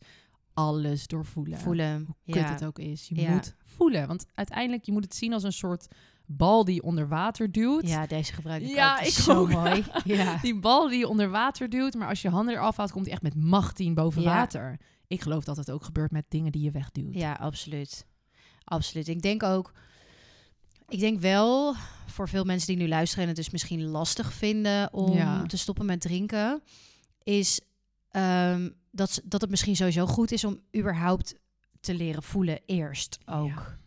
alles 0.53 1.07
doorvoelen. 1.07 1.57
Voelen. 1.57 1.95
Hoe 2.05 2.15
kut 2.33 2.43
ja. 2.43 2.51
het 2.51 2.65
ook 2.65 2.79
is. 2.79 3.07
Je 3.07 3.21
Ja. 3.21 3.31
moet 3.31 3.55
voelen. 3.63 4.07
Want 4.07 4.25
uiteindelijk, 4.33 4.85
je 4.85 4.91
moet 4.91 5.03
het 5.03 5.15
zien 5.15 5.33
als 5.33 5.43
een 5.43 5.51
soort 5.53 5.87
bal 6.25 6.65
die 6.65 6.83
onder 6.83 7.07
water 7.07 7.51
duwt. 7.51 7.87
Ja, 7.87 8.05
deze 8.07 8.33
gebruik 8.33 8.61
ik 8.61 8.67
Ja, 8.69 8.95
ook. 8.99 9.05
Ik 9.05 9.11
zo 9.13 9.39
ook. 9.39 9.49
mooi. 9.49 9.83
Ja. 10.03 10.37
Die 10.41 10.59
bal 10.59 10.87
die 10.89 10.99
je 10.99 11.07
onder 11.07 11.29
water 11.29 11.69
duwt, 11.69 11.93
maar 11.93 12.07
als 12.07 12.21
je 12.21 12.29
handen 12.29 12.53
eraf 12.55 12.77
haalt, 12.77 12.91
komt 12.91 13.05
hij 13.05 13.13
echt 13.13 13.23
met 13.23 13.35
macht 13.35 13.75
10 13.75 13.93
boven 13.93 14.21
Ja. 14.21 14.27
water. 14.35 14.79
Ik 15.07 15.21
geloof 15.21 15.43
dat 15.43 15.57
het 15.57 15.71
ook 15.71 15.83
gebeurt 15.83 16.11
met 16.11 16.25
dingen 16.29 16.51
die 16.51 16.61
je 16.63 16.71
wegduwt. 16.71 17.13
ja, 17.13 17.33
absoluut. 17.33 18.05
Absoluut. 18.63 19.07
Ik 19.07 19.21
denk 19.21 19.43
ook... 19.43 19.71
Ik 20.87 20.99
denk 20.99 21.19
wel, 21.19 21.75
voor 22.05 22.29
veel 22.29 22.43
mensen 22.43 22.67
die 22.67 22.77
nu 22.83 22.87
luisteren 22.87 23.23
en 23.23 23.29
het 23.29 23.37
dus 23.37 23.49
misschien 23.49 23.83
lastig 23.83 24.33
vinden 24.33 24.93
om 24.93 25.13
Ja. 25.13 25.45
te 25.45 25.57
stoppen 25.57 25.85
met 25.85 26.01
drinken, 26.01 26.61
is 27.23 27.61
ehm, 28.09 28.69
dat, 28.91 29.21
dat 29.25 29.41
het 29.41 29.49
misschien 29.49 29.75
sowieso 29.75 30.05
goed 30.05 30.31
is 30.31 30.43
om 30.43 30.59
überhaupt 30.77 31.35
te 31.79 31.93
leren 31.93 32.23
voelen 32.23 32.59
eerst 32.65 33.19
ook. 33.25 33.47
Ja. 33.47 33.77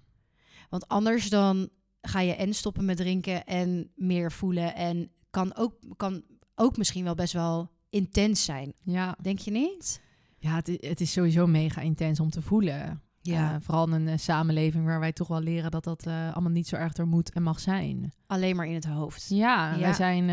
Want 0.69 0.89
anders 0.89 1.29
dan 1.29 1.69
ga 2.01 2.21
je 2.21 2.35
en 2.35 2.55
stoppen 2.55 2.85
met 2.85 2.97
drinken 2.97 3.45
en 3.45 3.91
meer 3.95 4.33
voelen 4.33 4.75
en 4.75 5.11
kan 5.31 5.57
ook, 5.57 5.75
kan 5.97 6.23
ook 6.55 6.77
misschien 6.77 7.05
wel 7.05 7.15
best 7.15 7.33
wel 7.33 7.71
intens 7.91 8.45
zijn. 8.45 8.73
Ja, 8.83 9.17
Denk 9.23 9.39
je 9.39 9.51
niet? 9.51 10.01
ja 10.39 10.55
het, 10.55 10.67
het 10.67 11.01
is 11.01 11.13
sowieso 11.13 11.47
mega 11.47 11.81
intens 11.81 12.21
om 12.21 12.31
te 12.31 12.43
voelen. 12.43 13.03
Ja. 13.27 13.51
Eh, 13.55 13.57
vooral 13.61 13.87
in 13.87 13.93
een 13.93 14.09
eh, 14.09 14.19
samenleving 14.19 14.85
waar 14.85 15.01
wij 15.01 15.13
toch 15.13 15.29
wel 15.29 15.41
leren 15.41 15.71
dat 15.71 15.85
dat 15.85 16.07
eh, 16.07 16.33
allemaal 16.33 16.53
niet 16.53 16.69
zo 16.69 16.77
erg 16.77 16.97
er 16.97 17.07
moet 17.07 17.33
en 17.33 17.43
mag 17.43 17.61
zijn. 17.61 18.13
Alleen 18.27 18.57
maar 18.57 18.67
in 18.67 18.75
het 18.75 18.85
hoofd. 18.87 19.29
Ja, 19.29 19.73
Ja. 19.73 19.79
Wij 19.79 19.93
zijn, 19.93 20.25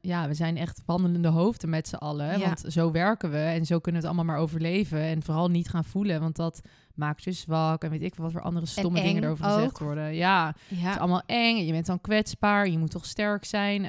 ja, 0.00 0.28
we 0.28 0.34
zijn 0.34 0.56
echt 0.56 0.82
wandelende 0.86 1.28
hoofden 1.28 1.70
met 1.70 1.88
z'n 1.88 1.94
allen. 1.94 2.38
Ja. 2.38 2.46
Want 2.46 2.64
zo 2.68 2.90
werken 2.90 3.30
we 3.30 3.38
en 3.38 3.66
zo 3.66 3.78
kunnen 3.78 4.00
we 4.00 4.06
het 4.06 4.16
allemaal 4.16 4.34
maar 4.34 4.44
overleven. 4.44 5.00
En 5.02 5.22
vooral 5.22 5.48
niet 5.48 5.68
gaan 5.68 5.84
voelen, 5.84 6.20
want 6.20 6.36
dat 6.36 6.60
maakt 6.94 7.24
je 7.24 7.32
zwak. 7.32 7.84
En 7.84 7.90
weet 7.90 8.02
ik 8.02 8.14
wat 8.14 8.32
voor 8.32 8.40
andere 8.42 8.66
stomme 8.66 9.02
dingen 9.02 9.22
erover 9.24 9.44
gezegd 9.44 9.78
worden. 9.78 10.14
Ja, 10.14 10.46
het 10.46 10.56
is 10.78 10.78
Ja, 10.82 10.94
allemaal 10.94 11.22
eng. 11.26 11.56
en 11.56 11.66
Je 11.66 11.72
bent 11.72 11.86
dan 11.86 12.00
kwetsbaar. 12.00 12.68
Je 12.68 12.78
moet 12.78 12.90
toch 12.90 13.06
sterk 13.06 13.44
zijn. 13.44 13.82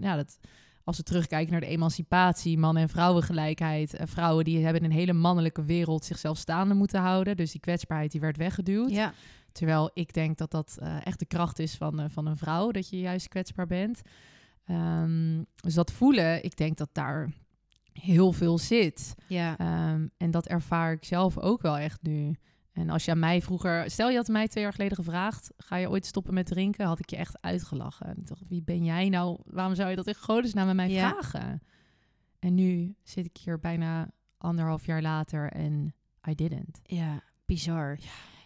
Ja, 0.00 0.16
dat, 0.16 0.38
als 0.88 0.96
we 0.96 1.02
terugkijken 1.02 1.52
naar 1.52 1.60
de 1.60 1.66
emancipatie, 1.66 2.58
mannen- 2.58 2.82
en 2.82 2.88
vrouwengelijkheid. 2.88 3.94
eh, 3.94 4.06
vrouwen 4.06 4.44
die 4.44 4.64
hebben 4.64 4.82
in 4.82 4.90
een 4.90 4.96
hele 4.96 5.12
mannelijke 5.12 5.64
wereld 5.64 6.04
zichzelf 6.04 6.38
staande 6.38 6.74
moeten 6.74 7.00
houden. 7.00 7.36
Dus 7.36 7.50
die 7.52 7.60
kwetsbaarheid 7.60 8.10
die 8.12 8.20
werd 8.20 8.36
weggeduwd. 8.36 8.90
ja. 8.90 9.12
Terwijl 9.52 9.90
ik 9.94 10.12
denk 10.12 10.38
dat 10.38 10.50
dat 10.50 10.76
eh, 10.80 11.06
echt 11.06 11.18
de 11.18 11.24
kracht 11.26 11.58
is 11.58 11.74
van, 11.74 12.00
eh, 12.00 12.04
van 12.08 12.26
een 12.26 12.36
vrouw, 12.36 12.70
dat 12.70 12.88
je 12.88 13.00
juist 13.00 13.28
kwetsbaar 13.28 13.66
bent. 13.66 14.00
Ehm, 14.64 15.42
dus 15.60 15.74
dat 15.74 15.92
voelen, 15.92 16.44
ik 16.44 16.56
denk 16.56 16.76
dat 16.76 16.88
daar 16.92 17.32
heel 17.92 18.32
veel 18.32 18.58
zit. 18.58 19.14
ja. 19.26 19.58
Ehm, 19.58 20.06
en 20.16 20.30
dat 20.30 20.46
ervaar 20.46 20.92
ik 20.92 21.04
zelf 21.04 21.38
ook 21.38 21.62
wel 21.62 21.78
echt 21.78 22.02
nu. 22.02 22.36
En 22.78 22.90
als 22.90 23.04
je 23.04 23.10
aan 23.10 23.18
mij 23.18 23.42
vroeger, 23.42 23.90
stel 23.90 24.08
je 24.10 24.16
had 24.16 24.28
mij 24.28 24.48
twee 24.48 24.62
jaar 24.62 24.72
geleden 24.72 24.96
gevraagd, 24.96 25.50
ga 25.56 25.76
je 25.76 25.90
ooit 25.90 26.06
stoppen 26.06 26.34
met 26.34 26.46
drinken, 26.46 26.86
had 26.86 26.98
ik 26.98 27.10
je 27.10 27.16
echt 27.16 27.38
uitgelachen. 27.40 28.06
En 28.06 28.16
dacht, 28.24 28.42
wie 28.48 28.62
ben 28.62 28.84
jij 28.84 29.08
nou? 29.08 29.38
Waarom 29.44 29.74
zou 29.74 29.90
je 29.90 29.96
dat 29.96 30.06
in 30.06 30.14
godesnaam 30.14 30.66
met 30.66 30.76
mij 30.76 30.90
Ja. 30.90 31.08
vragen? 31.08 31.62
En 32.38 32.54
nu 32.54 32.94
zit 33.02 33.26
ik 33.26 33.36
hier 33.36 33.58
bijna 33.60 34.10
anderhalf 34.38 34.86
jaar 34.86 35.02
later 35.02 35.50
en 35.52 35.94
I 36.28 36.34
didn't. 36.34 36.80
Ja, 36.82 37.22
bizar. 37.46 37.98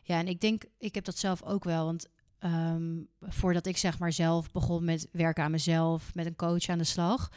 Ja. 0.02 0.18
en 0.18 0.28
ik 0.28 0.40
denk, 0.40 0.64
ik 0.78 0.94
heb 0.94 1.04
dat 1.04 1.18
zelf 1.18 1.42
ook 1.42 1.64
wel. 1.64 1.84
Want 1.84 2.06
ehm, 2.38 3.00
voordat 3.20 3.66
ik 3.66 3.76
zeg 3.76 3.98
maar 3.98 4.12
zelf 4.12 4.50
begon 4.50 4.84
met 4.84 5.08
werken 5.12 5.44
aan 5.44 5.50
mezelf, 5.50 6.14
met 6.14 6.26
een 6.26 6.36
coach 6.36 6.68
aan 6.68 6.78
de 6.78 6.84
slag, 6.84 7.30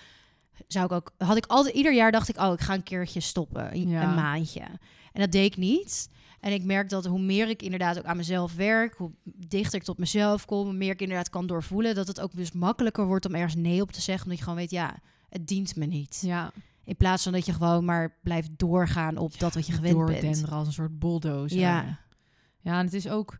zou 0.67 0.85
ik 0.85 0.91
ook, 0.91 1.11
had 1.17 1.37
ik 1.37 1.45
altijd, 1.45 1.75
ieder 1.75 1.93
jaar 1.93 2.11
dacht 2.11 2.29
ik, 2.29 2.37
oh, 2.37 2.53
ik 2.53 2.61
ga 2.61 2.73
een 2.73 2.83
keertje 2.83 3.19
stoppen, 3.19 3.73
een, 3.75 3.89
Ja. 3.89 4.03
een 4.09 4.15
maandje. 4.15 4.61
En 5.11 5.21
dat 5.21 5.31
deed 5.31 5.45
ik 5.45 5.57
niet. 5.57 6.09
En 6.39 6.51
ik 6.53 6.63
merk 6.63 6.89
dat 6.89 7.05
hoe 7.05 7.19
meer 7.21 7.49
ik 7.49 7.61
inderdaad 7.61 7.97
ook 7.97 8.03
aan 8.05 8.17
mezelf 8.17 8.55
werk, 8.55 8.95
hoe 8.95 9.11
dichter 9.47 9.79
ik 9.79 9.85
tot 9.85 9.97
mezelf 9.97 10.45
kom, 10.45 10.63
hoe 10.65 10.73
meer 10.73 10.91
ik 10.91 11.01
inderdaad 11.01 11.29
kan 11.29 11.47
doorvoelen, 11.47 11.95
dat 11.95 12.07
het 12.07 12.19
ook 12.21 12.35
dus 12.35 12.51
makkelijker 12.51 13.05
wordt 13.05 13.25
om 13.25 13.35
ergens 13.35 13.55
nee 13.55 13.81
op 13.81 13.91
te 13.91 14.01
zeggen, 14.01 14.23
omdat 14.23 14.37
je 14.37 14.43
gewoon 14.43 14.59
weet, 14.59 14.71
ja, 14.71 14.95
het 15.29 15.47
dient 15.47 15.75
me 15.75 15.85
niet. 15.85 16.19
Ja, 16.21 16.51
In 16.83 16.95
plaats 16.95 17.23
van 17.23 17.31
dat 17.31 17.45
je 17.45 17.53
gewoon 17.53 17.85
maar 17.85 18.17
blijft 18.23 18.49
doorgaan 18.57 19.17
op 19.17 19.39
dat 19.39 19.53
wat 19.53 19.67
je 19.67 19.73
gewend 19.73 20.05
bent. 20.21 20.51
als 20.51 20.67
een 20.67 20.73
soort 20.73 20.99
bulldozer. 20.99 21.59
Ja. 21.59 21.99
Ja, 22.59 22.79
en 22.79 22.85
het 22.85 22.93
is 22.93 23.09
ook 23.09 23.37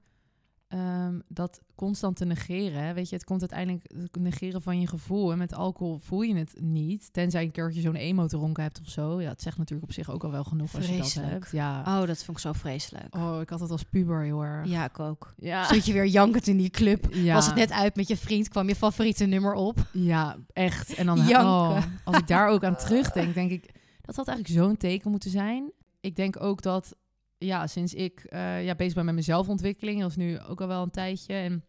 ehm, 0.75 1.19
dat 1.27 1.61
constant 1.75 2.15
te 2.15 2.25
negeren. 2.25 2.93
Weet 2.93 3.09
je, 3.09 3.15
het 3.15 3.25
komt 3.25 3.39
uiteindelijk 3.39 3.85
het 4.11 4.21
negeren 4.21 4.61
van 4.61 4.79
je 4.79 4.87
gevoel. 4.87 5.31
En 5.31 5.37
met 5.37 5.53
alcohol 5.53 5.97
voel 5.97 6.21
je 6.21 6.35
het 6.35 6.61
niet. 6.61 7.13
Tenzij 7.13 7.43
een 7.43 7.51
keertje 7.51 7.81
zo'n 7.81 7.95
emo 7.95 8.27
te 8.27 8.37
ronken 8.37 8.63
hebt 8.63 8.79
of 8.79 8.89
zo. 8.89 9.21
Ja, 9.21 9.29
het 9.29 9.41
zegt 9.41 9.57
natuurlijk 9.57 9.87
op 9.89 9.93
zich 9.93 10.11
ook 10.11 10.23
al 10.23 10.31
wel 10.31 10.43
genoeg 10.43 10.75
als 10.75 10.87
je 10.87 10.97
dat 10.97 11.13
hebt. 11.13 11.51
Ja. 11.51 11.79
Oh, 11.79 12.07
dat 12.07 12.23
vond 12.23 12.37
ik 12.37 12.43
zo 12.43 12.53
vreselijk. 12.53 13.15
Oh, 13.15 13.41
ik 13.41 13.49
had 13.49 13.59
het 13.59 13.71
als 13.71 13.83
puber 13.83 14.23
heel 14.23 14.43
erg. 14.43 14.67
Ja, 14.67 14.85
ik 14.85 14.99
ook. 14.99 15.33
Ja. 15.37 15.63
Stond 15.63 15.85
je 15.85 15.93
weer 15.93 16.07
jankend 16.07 16.47
in 16.47 16.57
die 16.57 16.69
club. 16.69 17.13
Ja. 17.13 17.33
Was 17.33 17.45
het 17.45 17.55
net 17.55 17.71
uit 17.71 17.95
met 17.95 18.07
je 18.07 18.17
vriend, 18.17 18.49
kwam 18.49 18.67
je 18.67 18.75
favoriete 18.75 19.25
nummer 19.25 19.53
op. 19.53 19.87
Ja, 19.91 20.37
echt. 20.53 20.93
En 20.93 21.05
dan 21.05 21.19
oh, 21.19 21.81
als 22.03 22.17
ik 22.17 22.27
daar 22.27 22.47
ook 22.47 22.63
aan 22.63 22.75
terugdenk, 22.75 23.33
denk 23.33 23.51
ik 23.51 23.73
dat 24.01 24.15
had 24.15 24.27
eigenlijk 24.27 24.59
zo'n 24.59 24.77
teken 24.77 25.11
moeten 25.11 25.29
zijn. 25.29 25.71
Ik 25.99 26.15
denk 26.15 26.41
ook 26.41 26.61
dat 26.61 26.95
ja, 27.37 27.67
sinds 27.67 27.93
ik 27.93 28.19
eh, 28.23 28.65
ja, 28.65 28.75
bezig 28.75 28.93
ben 28.93 29.05
met 29.05 29.13
mijn 29.13 29.25
zelfontwikkeling, 29.25 30.01
dat 30.01 30.09
is 30.09 30.15
nu 30.15 30.39
ook 30.39 30.61
al 30.61 30.67
wel 30.67 30.83
een 30.83 30.91
tijdje. 30.91 31.33
En 31.33 31.63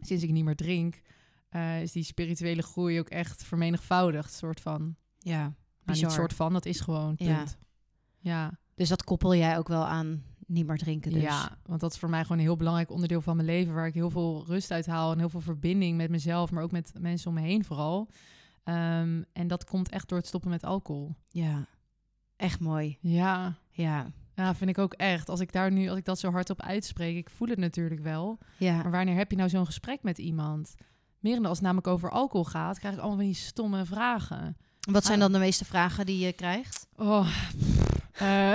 sinds 0.00 0.22
ik 0.22 0.30
niet 0.30 0.44
meer 0.44 0.56
drink, 0.56 1.00
eh, 1.48 1.82
is 1.82 1.92
die 1.92 2.02
spirituele 2.02 2.62
groei 2.62 2.98
ook 2.98 3.08
echt 3.08 3.44
vermenigvoudigd. 3.44 4.32
Soort 4.32 4.60
van. 4.60 4.96
Ja, 5.18 5.40
Nou, 5.40 5.52
bizar. 5.84 6.04
niet 6.08 6.12
soort 6.18 6.32
van, 6.32 6.52
dat 6.52 6.66
is 6.66 6.80
gewoon. 6.80 7.14
Ja. 7.16 7.36
Punt. 7.36 7.58
Ja. 8.18 8.58
Dus 8.74 8.88
dat 8.88 9.04
koppel 9.04 9.34
jij 9.34 9.58
ook 9.58 9.68
wel 9.68 9.84
aan 9.84 10.24
niet 10.46 10.66
meer 10.66 10.76
drinken 10.76 11.12
dus. 11.12 11.22
Ja, 11.22 11.58
want 11.62 11.80
dat 11.80 11.92
is 11.92 11.98
voor 11.98 12.10
mij 12.10 12.22
gewoon 12.22 12.38
een 12.38 12.44
heel 12.44 12.56
belangrijk 12.56 12.90
onderdeel 12.90 13.20
van 13.20 13.36
mijn 13.36 13.48
leven, 13.48 13.74
waar 13.74 13.86
ik 13.86 13.94
heel 13.94 14.10
veel 14.10 14.44
rust 14.46 14.70
uit 14.70 14.86
haal 14.86 15.12
en 15.12 15.18
heel 15.18 15.28
veel 15.28 15.40
verbinding 15.40 15.96
met 15.96 16.10
mezelf, 16.10 16.50
maar 16.50 16.62
ook 16.62 16.70
met 16.70 16.92
mensen 17.00 17.28
om 17.28 17.34
me 17.34 17.40
heen 17.40 17.64
vooral. 17.64 18.08
Ehm, 18.64 19.22
en 19.32 19.46
dat 19.48 19.64
komt 19.64 19.88
echt 19.88 20.08
door 20.08 20.18
het 20.18 20.26
stoppen 20.26 20.50
met 20.50 20.64
alcohol. 20.64 21.14
Ja, 21.28 21.66
echt 22.36 22.60
mooi. 22.60 22.98
Ja, 23.00 23.58
Ja, 23.70 24.12
ja, 24.40 24.54
vind 24.54 24.70
ik 24.70 24.78
ook 24.78 24.92
echt. 24.92 25.28
Als 25.28 25.40
ik 25.40 25.52
daar 25.52 25.72
nu, 25.72 25.88
als 25.88 25.98
ik 25.98 26.04
dat 26.04 26.18
zo 26.18 26.30
hardop 26.30 26.62
uitspreek, 26.62 27.16
ik 27.16 27.30
voel 27.30 27.48
het 27.48 27.58
natuurlijk 27.58 28.00
wel. 28.02 28.38
ja. 28.56 28.76
Maar 28.82 28.90
wanneer 28.90 29.16
heb 29.16 29.30
je 29.30 29.36
nou 29.36 29.48
zo'n 29.48 29.66
gesprek 29.66 30.02
met 30.02 30.18
iemand? 30.18 30.74
Merendeel 31.18 31.48
als 31.48 31.56
het 31.58 31.66
namelijk 31.66 31.88
over 31.92 32.10
alcohol 32.10 32.44
gaat, 32.44 32.78
krijg 32.78 32.94
ik 32.94 33.00
allemaal 33.00 33.18
van 33.18 33.26
die 33.26 33.34
stomme 33.34 33.84
vragen. 33.84 34.56
Wat 34.80 35.04
zijn 35.04 35.16
Ah. 35.18 35.22
dan 35.24 35.32
de 35.32 35.38
meeste 35.38 35.64
vragen 35.64 36.06
die 36.06 36.18
je 36.26 36.32
krijgt? 36.32 36.86
Oh. 36.96 37.28
eh, 38.12 38.54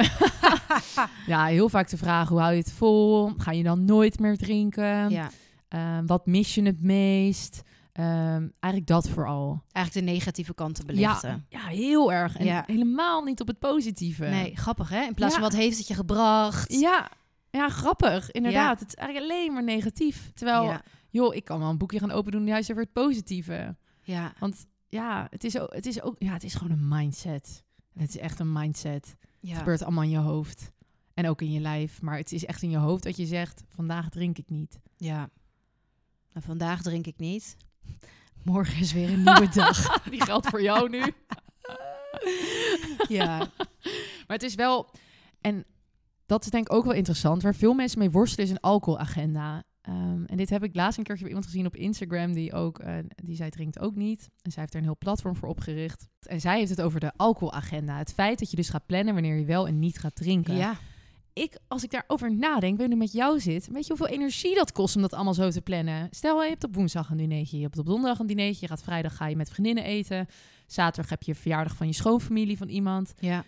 ja, 1.27 1.45
heel 1.45 1.69
vaak 1.69 1.89
de 1.89 1.97
vraag, 1.97 2.29
hoe 2.29 2.39
hou 2.39 2.51
je 2.51 2.57
het 2.59 2.71
vol? 2.71 3.31
Ga 3.37 3.51
je 3.51 3.63
dan 3.63 3.85
nooit 3.85 4.19
meer 4.19 4.37
drinken? 4.37 5.09
Ja, 5.09 5.29
Ehm, 5.67 6.05
wat 6.05 6.25
mis 6.25 6.55
je 6.55 6.61
het 6.63 6.81
meest? 6.81 7.61
Ehm, 7.95 8.47
eigenlijk 8.59 8.87
dat 8.87 9.09
vooral. 9.09 9.63
eigenlijk 9.71 10.05
de 10.07 10.11
negatieve 10.13 10.53
kanten 10.53 10.85
belichten. 10.85 11.45
Ja, 11.49 11.59
ja, 11.59 11.65
heel 11.67 12.13
erg. 12.13 12.37
En 12.37 12.45
Ja. 12.45 12.63
helemaal 12.67 13.23
niet 13.23 13.41
op 13.41 13.47
het 13.47 13.59
positieve. 13.59 14.25
Nee, 14.25 14.55
grappig 14.57 14.89
hè? 14.89 15.01
In 15.03 15.13
plaats 15.13 15.33
Ja. 15.35 15.39
van 15.41 15.49
wat 15.49 15.59
heeft 15.59 15.77
het 15.77 15.87
je 15.87 15.93
gebracht? 15.93 16.73
Ja, 16.79 17.09
ja 17.49 17.69
grappig. 17.69 18.31
Inderdaad. 18.31 18.79
Het 18.79 18.87
is 18.87 18.95
eigenlijk 18.95 19.31
alleen 19.31 19.53
maar 19.53 19.63
negatief. 19.63 20.31
Terwijl, 20.33 20.79
joh, 21.09 21.35
ik 21.35 21.43
kan 21.43 21.59
wel 21.59 21.69
een 21.69 21.77
boekje 21.77 21.99
gaan 21.99 22.11
open 22.11 22.31
doen 22.31 22.45
juist 22.45 22.69
over 22.71 22.83
het 22.83 22.93
positieve. 22.93 23.75
ja. 24.01 24.33
Want 24.39 24.65
ja, 24.89 25.27
het 25.29 25.43
is 25.43 25.59
ook, 25.59 25.73
het 25.73 25.85
is 25.85 26.01
ook, 26.01 26.15
ja, 26.19 26.33
het 26.33 26.43
is 26.43 26.53
gewoon 26.53 26.77
een 26.77 26.87
mindset. 26.87 27.63
Het 27.93 28.09
is 28.09 28.17
echt 28.17 28.39
een 28.39 28.51
mindset. 28.53 29.15
Het 29.41 29.57
gebeurt 29.57 29.83
allemaal 29.83 30.03
in 30.03 30.09
je 30.09 30.17
hoofd. 30.17 30.71
En 31.13 31.27
ook 31.29 31.41
in 31.41 31.51
je 31.51 31.59
lijf. 31.59 32.01
Maar 32.01 32.17
het 32.17 32.31
is 32.31 32.45
echt 32.45 32.61
in 32.61 32.69
je 32.69 32.77
hoofd 32.77 33.03
dat 33.03 33.17
je 33.17 33.25
zegt, 33.25 33.63
vandaag 33.69 34.09
drink 34.09 34.37
ik 34.37 34.49
niet. 34.49 34.79
Ja. 34.97 35.17
Nou, 36.33 36.45
vandaag 36.45 36.81
drink 36.81 37.07
ik 37.07 37.17
niet. 37.17 37.55
Morgen 38.43 38.79
is 38.79 38.93
weer 38.93 39.09
een 39.09 39.23
nieuwe 39.23 39.49
dag. 39.53 39.99
Die 40.09 40.23
geldt 40.23 40.47
voor 40.47 40.61
jou 40.61 40.89
nu. 40.89 41.03
Ja. 43.07 43.37
Maar 44.27 44.37
het 44.37 44.43
is 44.43 44.55
wel, 44.55 44.89
en 45.41 45.65
dat 46.25 46.43
is 46.43 46.49
denk 46.49 46.67
ik 46.67 46.73
ook 46.73 46.85
wel 46.85 46.93
interessant, 46.93 47.41
waar 47.41 47.55
veel 47.55 47.73
mensen 47.73 47.99
mee 47.99 48.11
worstelen 48.11 48.45
is 48.45 48.51
een 48.51 48.59
alcoholagenda. 48.59 49.63
Ehm, 49.81 50.23
en 50.23 50.37
dit 50.37 50.49
heb 50.49 50.63
ik 50.63 50.75
laatst 50.75 50.97
een 50.97 51.03
keertje 51.03 51.23
bij 51.23 51.33
iemand 51.33 51.51
gezien 51.51 51.65
op 51.65 51.75
Instagram, 51.75 52.33
die 52.33 52.53
ook, 52.53 52.79
eh, 52.79 52.95
die 53.15 53.35
zij 53.35 53.49
drinkt 53.49 53.79
ook 53.79 53.95
niet. 53.95 54.29
En 54.41 54.51
zij 54.51 54.61
heeft 54.61 54.73
er 54.73 54.79
een 54.79 54.85
heel 54.85 54.97
platform 54.97 55.35
voor 55.35 55.49
opgericht. 55.49 56.07
En 56.19 56.41
zij 56.41 56.57
heeft 56.57 56.69
het 56.69 56.81
over 56.81 56.99
de 56.99 57.11
alcoholagenda. 57.15 57.97
Het 57.97 58.13
feit 58.13 58.39
dat 58.39 58.49
je 58.49 58.55
dus 58.55 58.69
gaat 58.69 58.85
plannen 58.85 59.13
wanneer 59.13 59.37
je 59.37 59.45
wel 59.45 59.67
en 59.67 59.79
niet 59.79 59.99
gaat 59.99 60.15
drinken. 60.15 60.55
ja. 60.55 60.77
Ik, 61.43 61.57
als 61.67 61.83
ik 61.83 61.91
daarover 61.91 62.35
nadenk, 62.35 62.77
wanneer 62.77 62.97
met 62.97 63.11
jou 63.11 63.39
zit, 63.39 63.67
weet 63.67 63.87
je 63.87 63.93
hoeveel 63.97 64.15
energie 64.15 64.55
dat 64.55 64.71
kost 64.71 64.95
om 64.95 65.01
dat 65.01 65.13
allemaal 65.13 65.33
zo 65.33 65.49
te 65.49 65.61
plannen? 65.61 66.07
Stel, 66.11 66.43
je 66.43 66.49
hebt 66.49 66.63
op 66.63 66.75
woensdag 66.75 67.09
een 67.09 67.17
dinertje, 67.17 67.57
je 67.57 67.63
hebt 67.63 67.77
op 67.77 67.85
donderdag 67.85 68.19
een 68.19 68.27
dinertje, 68.27 68.61
je 68.61 68.67
gaat 68.67 68.81
vrijdag 68.83 69.15
ga 69.15 69.27
je 69.27 69.35
met 69.35 69.49
vriendinnen 69.49 69.83
eten. 69.83 70.27
Zaterdag 70.67 71.09
heb 71.09 71.23
je 71.23 71.35
verjaardag 71.35 71.75
van 71.75 71.87
je 71.87 71.93
schoonfamilie 71.93 72.57
van 72.57 72.67
iemand 72.67 73.13
Ja. 73.19 73.43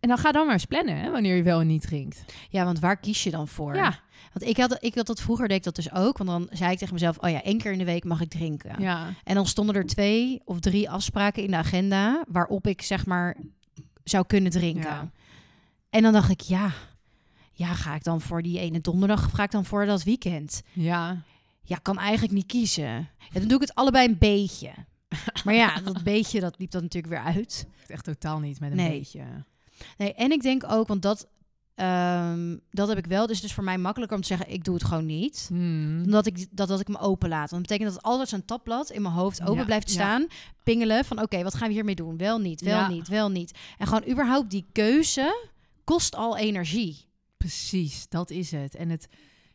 En 0.00 0.08
dan 0.08 0.18
ga 0.18 0.32
dan 0.32 0.44
maar 0.44 0.54
eens 0.54 0.64
plannen, 0.64 0.96
hè, 0.98 1.10
wanneer 1.10 1.36
je 1.36 1.42
wel 1.42 1.60
en 1.60 1.66
niet 1.66 1.82
drinkt. 1.82 2.24
Ja, 2.50 2.64
want 2.64 2.78
waar 2.80 2.96
kies 2.96 3.22
je 3.24 3.30
dan 3.30 3.48
voor? 3.48 3.74
Ja, 3.74 4.00
Want 4.32 4.50
ik 4.50 4.56
had, 4.56 4.76
ik 4.84 4.94
had 4.94 5.06
dat 5.06 5.20
vroeger, 5.20 5.48
deed 5.48 5.56
ik 5.56 5.62
dat 5.62 5.74
dus 5.76 5.92
ook. 5.92 6.18
Want 6.18 6.30
dan 6.30 6.48
zei 6.50 6.72
ik 6.72 6.78
tegen 6.78 6.94
mezelf, 6.94 7.18
oh 7.18 7.30
ja, 7.30 7.42
één 7.42 7.58
keer 7.58 7.72
in 7.72 7.78
de 7.78 7.84
week 7.84 8.04
mag 8.04 8.20
ik 8.20 8.28
drinken. 8.30 8.82
ja. 8.82 9.08
En 9.24 9.34
dan 9.34 9.46
stonden 9.46 9.74
er 9.74 9.86
twee 9.86 10.40
of 10.44 10.60
drie 10.60 10.90
afspraken 10.90 11.42
in 11.42 11.50
de 11.50 11.56
agenda 11.56 12.24
waarop 12.28 12.66
ik 12.66 12.82
zeg 12.82 13.06
maar 13.06 13.36
zou 14.04 14.26
kunnen 14.26 14.50
drinken. 14.50 14.90
Ja. 14.90 15.10
En 15.90 16.02
dan 16.02 16.12
dacht 16.12 16.30
ik, 16.30 16.40
ja, 16.40 16.70
ja, 17.58 17.74
ga 17.74 17.94
ik 17.94 18.04
dan 18.04 18.20
voor 18.20 18.42
die 18.42 18.58
ene 18.58 18.80
donderdag 18.80 19.26
of 19.26 19.32
ga 19.32 19.42
ik 19.42 19.50
dan 19.50 19.64
voor 19.64 19.86
dat 19.86 20.02
weekend? 20.02 20.62
ja. 20.72 21.22
Ja, 21.68 21.76
kan 21.76 21.98
eigenlijk 21.98 22.32
niet 22.32 22.46
kiezen. 22.46 22.86
En 22.86 23.08
dan 23.32 23.42
doe 23.48 23.54
ik 23.54 23.60
het 23.60 23.74
allebei 23.74 24.08
een 24.08 24.18
beetje. 24.18 24.70
Maar 25.44 25.54
ja, 25.54 25.80
dat 25.84 26.02
beetje, 26.02 26.40
dat 26.40 26.58
liep 26.58 26.70
dan 26.70 26.82
natuurlijk 26.82 27.12
weer 27.12 27.22
uit. 27.34 27.66
Echt 27.86 28.04
totaal 28.04 28.38
niet 28.38 28.60
met 28.60 28.70
een 28.70 28.76
Nee. 28.76 28.98
beetje. 28.98 29.22
Nee, 29.98 30.14
en 30.14 30.30
ik 30.30 30.42
denk 30.42 30.64
ook, 30.72 30.88
want 30.88 31.02
dat, 31.02 31.28
ehm, 31.74 32.56
dat 32.70 32.88
heb 32.88 32.98
ik 32.98 33.06
wel. 33.06 33.26
Dus 33.26 33.36
het 33.36 33.44
is 33.44 33.52
voor 33.54 33.64
mij 33.64 33.78
makkelijker 33.78 34.16
om 34.16 34.22
te 34.22 34.28
zeggen, 34.28 34.52
ik 34.52 34.64
doe 34.64 34.74
het 34.74 34.84
gewoon 34.84 35.06
niet. 35.06 35.44
Hmm. 35.48 36.02
Omdat 36.04 36.26
ik, 36.26 36.46
dat, 36.50 36.68
dat 36.68 36.80
ik 36.80 36.88
me 36.88 36.98
open 36.98 37.28
laat. 37.28 37.50
Want 37.50 37.68
dat 37.68 37.78
betekent 37.78 37.94
dat 37.94 38.02
altijd 38.02 38.28
zo'n 38.28 38.44
tapblad 38.44 38.90
in 38.90 39.02
mijn 39.02 39.14
hoofd 39.14 39.40
open 39.42 39.54
Ja, 39.56 39.64
blijft 39.64 39.88
ja. 39.88 39.94
staan. 39.94 40.26
Pingelen 40.62 41.04
van, 41.04 41.22
oké, 41.22 41.42
wat 41.42 41.54
gaan 41.54 41.68
we 41.68 41.74
hiermee 41.74 41.94
doen? 41.94 42.16
Wel 42.16 42.38
niet, 42.38 42.60
wel 42.60 42.78
Ja. 42.78 42.88
niet, 42.88 43.08
wel 43.08 43.30
niet. 43.30 43.58
En 43.78 43.86
gewoon 43.86 44.08
überhaupt 44.10 44.50
die 44.50 44.66
keuze 44.72 45.48
kost 45.84 46.14
al 46.14 46.36
energie. 46.36 47.04
Precies, 47.36 48.08
dat 48.08 48.30
is 48.30 48.50
het. 48.50 48.74
En 48.74 48.88
het, 48.90 49.08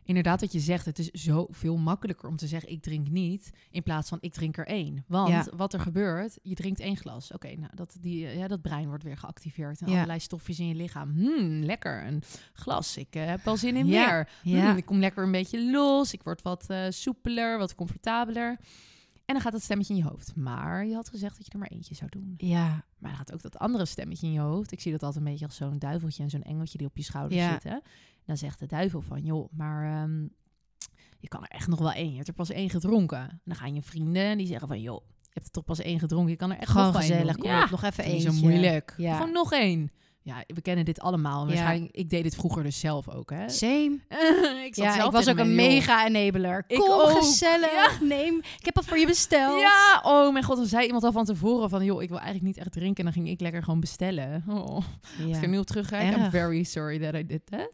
inderdaad 0.03 0.41
wat 0.41 0.51
je 0.51 0.59
zegt, 0.59 0.85
het 0.85 0.99
is 0.99 1.09
zoveel 1.09 1.77
makkelijker 1.77 2.29
om 2.29 2.35
te 2.35 2.47
zeggen 2.47 2.69
ik 2.71 2.81
drink 2.81 3.09
niet, 3.09 3.49
in 3.71 3.83
plaats 3.83 4.09
van 4.09 4.17
ik 4.21 4.33
drink 4.33 4.57
er 4.57 4.67
één. 4.67 5.03
Want 5.07 5.29
Ja. 5.29 5.45
wat 5.55 5.73
er 5.73 5.79
gebeurt, 5.79 6.37
je 6.41 6.55
drinkt 6.55 6.79
één 6.79 6.97
glas. 6.97 7.31
Oké, 7.31 7.55
nou 7.55 7.75
dat, 7.75 7.97
die, 7.99 8.25
eh, 8.27 8.37
ja, 8.37 8.47
dat 8.47 8.61
brein 8.61 8.87
wordt 8.87 9.03
weer 9.03 9.17
geactiveerd 9.17 9.81
en 9.81 9.87
Ja. 9.87 9.93
allerlei 9.93 10.19
stofjes 10.19 10.59
in 10.59 10.67
je 10.67 10.75
lichaam. 10.75 11.09
Hmm, 11.11 11.61
lekker, 11.63 12.05
een 12.05 12.23
glas. 12.53 12.97
Ik 12.97 13.15
eh, 13.15 13.25
heb 13.25 13.43
wel 13.43 13.57
zin 13.57 13.75
in 13.75 13.85
meer. 13.85 14.29
Hmm, 14.43 14.77
ik 14.77 14.85
kom 14.85 14.99
lekker 14.99 15.23
een 15.23 15.31
beetje 15.31 15.71
los, 15.71 16.13
ik 16.13 16.23
word 16.23 16.41
wat 16.41 16.65
eh, 16.69 16.85
soepeler, 16.89 17.57
wat 17.57 17.75
comfortabeler. 17.75 18.57
En 19.31 19.37
dan 19.37 19.41
gaat 19.45 19.51
dat 19.51 19.61
stemmetje 19.61 19.93
in 19.93 19.99
je 20.03 20.09
hoofd. 20.09 20.35
Maar 20.35 20.85
je 20.85 20.93
had 20.95 21.09
gezegd 21.09 21.37
dat 21.37 21.45
je 21.45 21.51
er 21.51 21.59
maar 21.59 21.67
eentje 21.67 21.95
zou 21.95 22.09
doen. 22.09 22.33
Ja, 22.37 22.67
Maar 22.97 23.09
dan 23.09 23.15
gaat 23.15 23.33
ook 23.33 23.41
dat 23.41 23.57
andere 23.57 23.85
stemmetje 23.85 24.27
in 24.27 24.33
je 24.33 24.39
hoofd. 24.39 24.71
Ik 24.71 24.79
zie 24.79 24.91
dat 24.91 25.03
altijd 25.03 25.23
een 25.25 25.31
beetje 25.31 25.45
als 25.45 25.55
zo'n 25.55 25.79
duiveltje 25.79 26.23
en 26.23 26.29
zo'n 26.29 26.41
engeltje 26.43 26.77
die 26.77 26.87
op 26.87 26.97
je 26.97 27.03
schouder 27.03 27.37
Ja. 27.37 27.51
zitten. 27.51 27.81
Dan 28.25 28.37
zegt 28.37 28.59
de 28.59 28.65
duivel 28.65 29.01
van, 29.01 29.21
joh, 29.23 29.51
maar 29.53 30.01
ehm, 30.01 30.21
je 31.19 31.27
kan 31.27 31.41
er 31.43 31.49
echt 31.49 31.67
nog 31.67 31.79
wel 31.79 31.91
één. 31.91 32.09
Je 32.09 32.15
hebt 32.15 32.27
er 32.27 32.33
pas 32.33 32.49
één 32.49 32.69
gedronken. 32.69 33.17
En 33.29 33.41
dan 33.43 33.55
gaan 33.55 33.73
je 33.75 33.81
vrienden 33.81 34.23
en 34.23 34.37
die 34.37 34.47
zeggen 34.47 34.67
van, 34.67 34.81
joh, 34.81 35.01
je 35.21 35.29
hebt 35.33 35.45
er 35.45 35.51
toch 35.51 35.63
pas 35.65 35.79
één 35.79 35.99
gedronken. 35.99 36.29
Je 36.31 36.37
kan 36.37 36.51
er 36.51 36.57
echt 36.57 36.69
gewoon 36.71 36.83
nog 36.85 36.93
wel 36.93 37.01
één 37.01 37.11
gezellig. 37.11 37.35
Kom 37.37 37.49
Ja, 37.49 37.63
op, 37.63 37.69
nog 37.69 37.83
even 37.83 38.03
eentje. 38.03 38.31
zo 38.31 38.39
moeilijk. 38.41 38.93
Ja. 38.97 39.15
Gewoon 39.17 39.33
nog 39.33 39.51
één. 39.53 39.91
Ja, 40.23 40.43
we 40.47 40.61
kennen 40.61 40.85
dit 40.85 40.99
allemaal. 40.99 41.41
Ja. 41.41 41.47
Waarschijnlijk, 41.47 41.95
ik 41.95 42.09
deed 42.09 42.23
dit 42.23 42.35
vroeger 42.35 42.63
dus 42.63 42.79
zelf 42.79 43.09
ook, 43.09 43.29
hè. 43.29 43.49
Same. 43.49 43.99
ik 44.67 44.75
zat 44.75 44.85
Ja, 44.85 44.93
zelf 44.93 45.05
ik 45.05 45.11
was 45.11 45.29
ook 45.29 45.37
een 45.37 45.55
mega 45.55 46.05
enabler. 46.07 46.63
Ik 46.67 46.77
Kom, 46.79 46.89
ook. 46.89 47.09
gezellig. 47.09 48.01
Neem. 48.01 48.37
Ik 48.37 48.65
heb 48.65 48.77
al 48.77 48.83
voor 48.83 48.97
je 48.97 49.05
besteld. 49.05 49.61
Ja, 49.61 50.01
oh 50.03 50.31
mijn 50.33 50.43
god, 50.45 50.57
dan 50.57 50.65
zei 50.65 50.85
iemand 50.85 51.03
al 51.03 51.11
van 51.11 51.25
tevoren 51.25 51.69
van, 51.69 51.85
joh, 51.85 52.01
ik 52.01 52.09
wil 52.09 52.19
eigenlijk 52.19 52.47
niet 52.47 52.57
echt 52.57 52.71
drinken. 52.71 52.97
En 52.97 53.03
dan 53.03 53.13
ging 53.13 53.29
ik 53.29 53.41
lekker 53.41 53.63
gewoon 53.63 53.79
bestellen. 53.79 54.43
Oh. 54.47 54.75
Als 54.75 55.37
ik 55.37 55.41
er 55.41 55.47
nu 55.47 55.57
op 55.57 55.65
terugkijk, 55.65 56.15
I'm 56.15 56.29
very 56.29 56.63
sorry 56.63 56.99
that 56.99 57.13
I 57.13 57.25
did 57.25 57.41
that. 57.45 57.71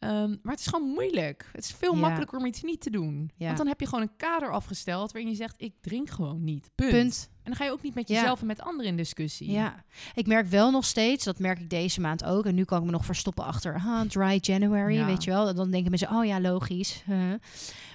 Ehm, 0.00 0.28
maar 0.42 0.52
het 0.52 0.60
is 0.60 0.66
gewoon 0.66 0.88
moeilijk. 0.88 1.48
Het 1.52 1.64
is 1.64 1.72
veel 1.72 1.94
Ja. 1.94 2.00
makkelijker 2.00 2.38
om 2.38 2.46
iets 2.46 2.62
niet 2.62 2.80
te 2.80 2.90
doen. 2.90 3.30
Ja. 3.36 3.44
Want 3.46 3.58
dan 3.58 3.66
heb 3.66 3.80
je 3.80 3.86
gewoon 3.86 4.02
een 4.02 4.16
kader 4.16 4.52
afgesteld 4.52 5.12
waarin 5.12 5.30
je 5.30 5.36
zegt, 5.36 5.54
ik 5.58 5.74
drink 5.80 6.10
gewoon 6.10 6.44
niet. 6.44 6.70
Punt. 6.74 6.90
Punt. 6.90 7.28
En 7.32 7.40
dan 7.44 7.54
ga 7.54 7.64
je 7.64 7.70
ook 7.70 7.82
niet 7.82 7.94
met 7.94 8.08
Ja. 8.08 8.14
jezelf 8.14 8.40
en 8.40 8.46
met 8.46 8.60
anderen 8.60 8.90
in 8.90 8.96
discussie. 8.96 9.50
Ja, 9.50 9.84
ik 10.14 10.26
merk 10.26 10.46
wel 10.46 10.70
nog 10.70 10.84
steeds, 10.84 11.24
dat 11.24 11.38
merk 11.38 11.58
ik 11.58 11.70
deze 11.70 12.00
maand 12.00 12.24
ook. 12.24 12.46
En 12.46 12.54
nu 12.54 12.64
kan 12.64 12.78
ik 12.78 12.84
me 12.84 12.90
nog 12.90 13.04
verstoppen 13.04 13.44
achter 13.44 13.74
ah, 13.74 14.00
dry 14.00 14.38
January, 14.40 14.94
Ja. 14.94 15.06
weet 15.06 15.24
je 15.24 15.30
wel. 15.30 15.48
En 15.48 15.56
dan 15.56 15.70
denken 15.70 15.90
mensen, 15.90 16.10
oh 16.10 16.24
ja, 16.24 16.40
logisch. 16.40 17.02
Huh. 17.06 17.34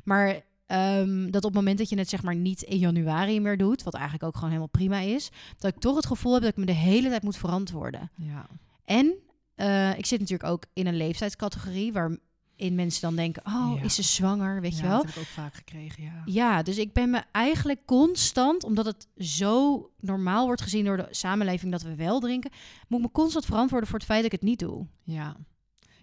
Maar 0.03 0.41
ehm, 0.65 1.25
dat 1.31 1.43
op 1.43 1.49
het 1.49 1.53
moment 1.59 1.77
dat 1.77 1.89
je 1.89 1.97
het 1.97 2.09
zeg 2.09 2.23
maar 2.23 2.35
niet 2.35 2.61
in 2.61 2.77
januari 2.77 3.39
meer 3.39 3.57
doet, 3.57 3.83
wat 3.83 3.93
eigenlijk 3.93 4.23
ook 4.23 4.33
gewoon 4.33 4.49
helemaal 4.49 4.67
prima 4.69 4.99
is, 4.99 5.29
dat 5.57 5.73
ik 5.75 5.79
toch 5.81 5.95
het 5.95 6.05
gevoel 6.05 6.33
heb 6.33 6.41
dat 6.41 6.51
ik 6.51 6.57
me 6.57 6.65
de 6.65 6.71
hele 6.71 7.09
tijd 7.09 7.23
moet 7.23 7.37
verantwoorden. 7.37 8.11
Ja. 8.15 8.45
En 8.85 9.15
eh, 9.55 9.97
ik 9.97 10.05
zit 10.05 10.19
natuurlijk 10.19 10.49
ook 10.49 10.63
in 10.73 10.87
een 10.87 10.97
leeftijdscategorie 10.97 11.93
waarin 11.93 12.19
mensen 12.75 13.01
dan 13.01 13.15
denken, 13.15 13.45
oh, 13.45 13.71
Ja. 13.75 13.81
is 13.83 13.95
ze 13.95 14.03
zwanger, 14.03 14.61
weet 14.61 14.77
Ja, 14.77 14.83
je 14.83 14.87
wel. 14.89 14.95
dat 14.97 15.05
heb 15.05 15.15
ik 15.15 15.21
ook 15.21 15.27
vaak 15.27 15.53
gekregen, 15.55 16.03
ja. 16.03 16.21
Ja, 16.25 16.63
dus 16.63 16.77
ik 16.77 16.93
ben 16.93 17.09
me 17.09 17.23
eigenlijk 17.31 17.79
constant, 17.85 18.63
omdat 18.63 18.85
het 18.85 19.07
zo 19.17 19.89
normaal 19.99 20.45
wordt 20.45 20.61
gezien 20.61 20.85
door 20.85 20.97
de 20.97 21.07
samenleving 21.09 21.71
dat 21.71 21.81
we 21.81 21.95
wel 21.95 22.19
drinken, 22.19 22.51
moet 22.87 22.99
ik 22.99 23.05
me 23.05 23.11
constant 23.11 23.45
verantwoorden 23.45 23.89
voor 23.89 23.97
het 23.99 24.07
feit 24.07 24.23
dat 24.23 24.33
ik 24.33 24.39
het 24.39 24.49
niet 24.49 24.59
doe. 24.59 24.85
Ja. 25.03 25.35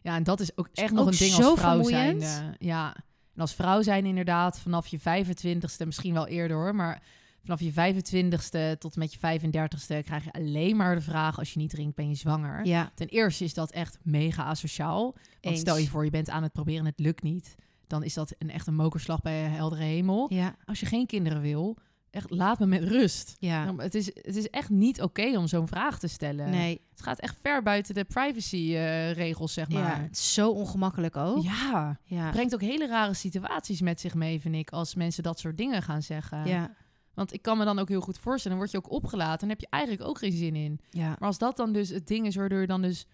Ja, 0.03 0.17
en 0.17 0.23
dat 0.23 0.41
is 0.41 0.57
ook 0.57 0.69
echt 0.73 0.93
nog 0.93 1.07
een 1.07 1.17
ding 1.17 1.33
zo 1.33 1.51
als 1.51 1.59
vrouw 1.61 1.83
zijn. 1.83 2.21
ja. 2.59 2.95
En 3.35 3.41
als 3.41 3.55
vrouw 3.55 3.83
zijn 3.83 4.07
inderdaad 4.07 4.61
vanaf 4.61 4.87
je 4.87 4.99
25ste, 5.01 5.87
misschien 5.87 6.13
wel 6.15 6.27
eerder 6.27 6.57
hoor, 6.57 6.75
maar 6.75 7.03
vanaf 7.43 7.61
je 7.61 7.73
25ste 7.73 8.79
tot 8.79 8.97
met 8.97 9.13
je 9.13 9.19
35ste 9.19 10.05
krijg 10.05 10.25
je 10.25 10.33
alleen 10.33 10.77
maar 10.77 10.95
de 10.95 11.01
vraag 11.01 11.39
als 11.39 11.53
je 11.53 11.59
niet 11.59 11.71
drinkt 11.71 11.95
ben 11.97 12.09
je 12.09 12.15
zwanger. 12.15 12.67
Ja, 12.67 12.91
Ten 12.95 13.09
eerste 13.09 13.45
is 13.45 13.55
dat 13.55 13.71
echt 13.71 13.99
mega 14.03 14.45
asociaal. 14.45 15.03
Want 15.03 15.17
Eens. 15.41 15.61
stel 15.61 15.77
je 15.77 15.89
voor 15.89 16.05
je 16.05 16.11
bent 16.11 16.31
aan 16.31 16.43
het 16.43 16.53
proberen 16.53 16.81
en 16.81 16.87
het 16.87 17.01
lukt 17.01 17.23
niet, 17.23 17.55
dan 17.87 18.03
is 18.05 18.15
dat 18.15 18.35
een 18.39 18.51
echt 18.51 18.67
een 18.67 18.75
mokerslag 18.75 19.21
bij 19.23 19.41
heldere 19.43 19.83
hemel. 19.83 20.27
ja, 20.35 20.57
Als 20.65 20.81
je 20.81 20.87
geen 20.87 21.07
kinderen 21.07 21.41
wil, 21.41 21.77
echt 22.11 22.31
laat 22.31 22.59
me 22.59 22.67
met 22.67 22.83
rust. 22.85 23.37
ja. 23.39 23.65
Nou, 23.65 23.83
Het 23.83 23.95
is, 23.95 24.07
het 24.07 24.37
is 24.37 24.51
echt 24.51 24.71
niet 24.71 25.03
oké 25.03 25.39
om 25.39 25.47
zo'n 25.47 25.69
vraag 25.69 25.99
te 25.99 26.07
stellen. 26.09 26.51
Nee, 26.51 26.81
Het 26.91 27.03
gaat 27.03 27.19
echt 27.21 27.37
ver 27.41 27.63
buiten 27.63 27.95
de 27.95 28.05
privacy-regels, 28.05 29.53
zeg 29.53 29.69
maar. 29.69 29.83
ja, 29.83 30.03
het 30.03 30.17
is 30.17 30.35
zo 30.35 30.51
ongemakkelijk 30.51 31.17
ook. 31.17 31.43
Ja, 31.43 31.99
Ja, 32.05 32.31
brengt 32.31 32.55
ook 32.55 32.61
hele 32.61 32.87
rare 32.87 33.15
situaties 33.15 33.81
met 33.81 34.01
zich 34.01 34.15
mee, 34.15 34.41
vind 34.41 34.55
ik, 34.55 34.71
als 34.71 34.95
mensen 34.95 35.23
dat 35.23 35.39
soort 35.39 35.57
dingen 35.57 35.83
gaan 35.83 36.03
zeggen. 36.03 36.47
ja, 36.47 36.75
Want 37.15 37.33
ik 37.33 37.43
kan 37.43 37.59
me 37.59 37.65
dan 37.65 37.79
ook 37.79 37.89
heel 37.89 38.01
goed 38.01 38.19
voorstellen, 38.19 38.59
dan 38.59 38.67
word 38.69 38.71
je 38.71 38.91
ook 38.91 39.03
opgelaten 39.03 39.43
en 39.43 39.49
heb 39.49 39.61
je 39.61 39.67
eigenlijk 39.71 40.09
ook 40.09 40.19
geen 40.19 40.33
zin 40.33 40.57
in. 40.57 40.81
ja. 40.91 41.09
Maar 41.09 41.29
als 41.29 41.39
dat 41.39 41.57
dan 41.57 41.73
dus 41.73 41.89
het 41.89 42.07
ding 42.07 42.27
is 42.27 42.37
waardoor 42.37 42.61
je 42.61 42.67
dan 42.67 42.83
dus 42.83 43.07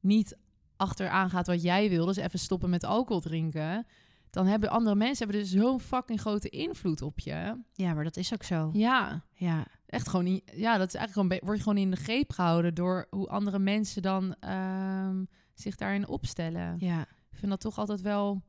niet 0.00 0.36
achteraan 0.76 1.30
gaat 1.30 1.46
wat 1.46 1.62
jij 1.62 1.88
wil, 1.88 2.06
dus 2.06 2.16
even 2.16 2.38
stoppen 2.38 2.70
met 2.70 2.84
alcohol 2.84 3.20
drinken, 3.20 3.86
dan 4.30 4.46
hebben 4.46 4.70
andere 4.70 4.96
mensen 4.96 5.26
hebben 5.26 5.44
dus 5.44 5.52
zo'n 5.52 5.80
fucking 5.80 6.20
grote 6.20 6.48
invloed 6.48 7.02
op 7.02 7.18
je. 7.18 7.60
Ja, 7.72 7.94
maar 7.94 8.04
dat 8.04 8.16
is 8.16 8.32
ook 8.32 8.42
zo. 8.42 8.70
Ja, 8.72 9.24
Ja, 9.34 9.66
echt 9.86 10.08
gewoon 10.08 10.24
niet. 10.24 10.52
Ja, 10.54 10.78
dat 10.78 10.88
is 10.88 10.94
eigenlijk 10.94 11.12
gewoon, 11.12 11.44
word 11.44 11.56
je 11.56 11.62
gewoon 11.62 11.78
in 11.78 11.90
de 11.90 11.96
greep 11.96 12.32
gehouden 12.32 12.74
door 12.74 13.06
hoe 13.10 13.28
andere 13.28 13.58
mensen 13.58 14.02
dan 14.02 14.34
ehm, 14.40 15.24
zich 15.54 15.76
daarin 15.76 16.08
opstellen. 16.08 16.76
ja. 16.78 17.00
Ik 17.30 17.42
vind 17.42 17.50
dat 17.50 17.60
toch 17.60 17.78
altijd 17.78 18.00
wel 18.00 18.42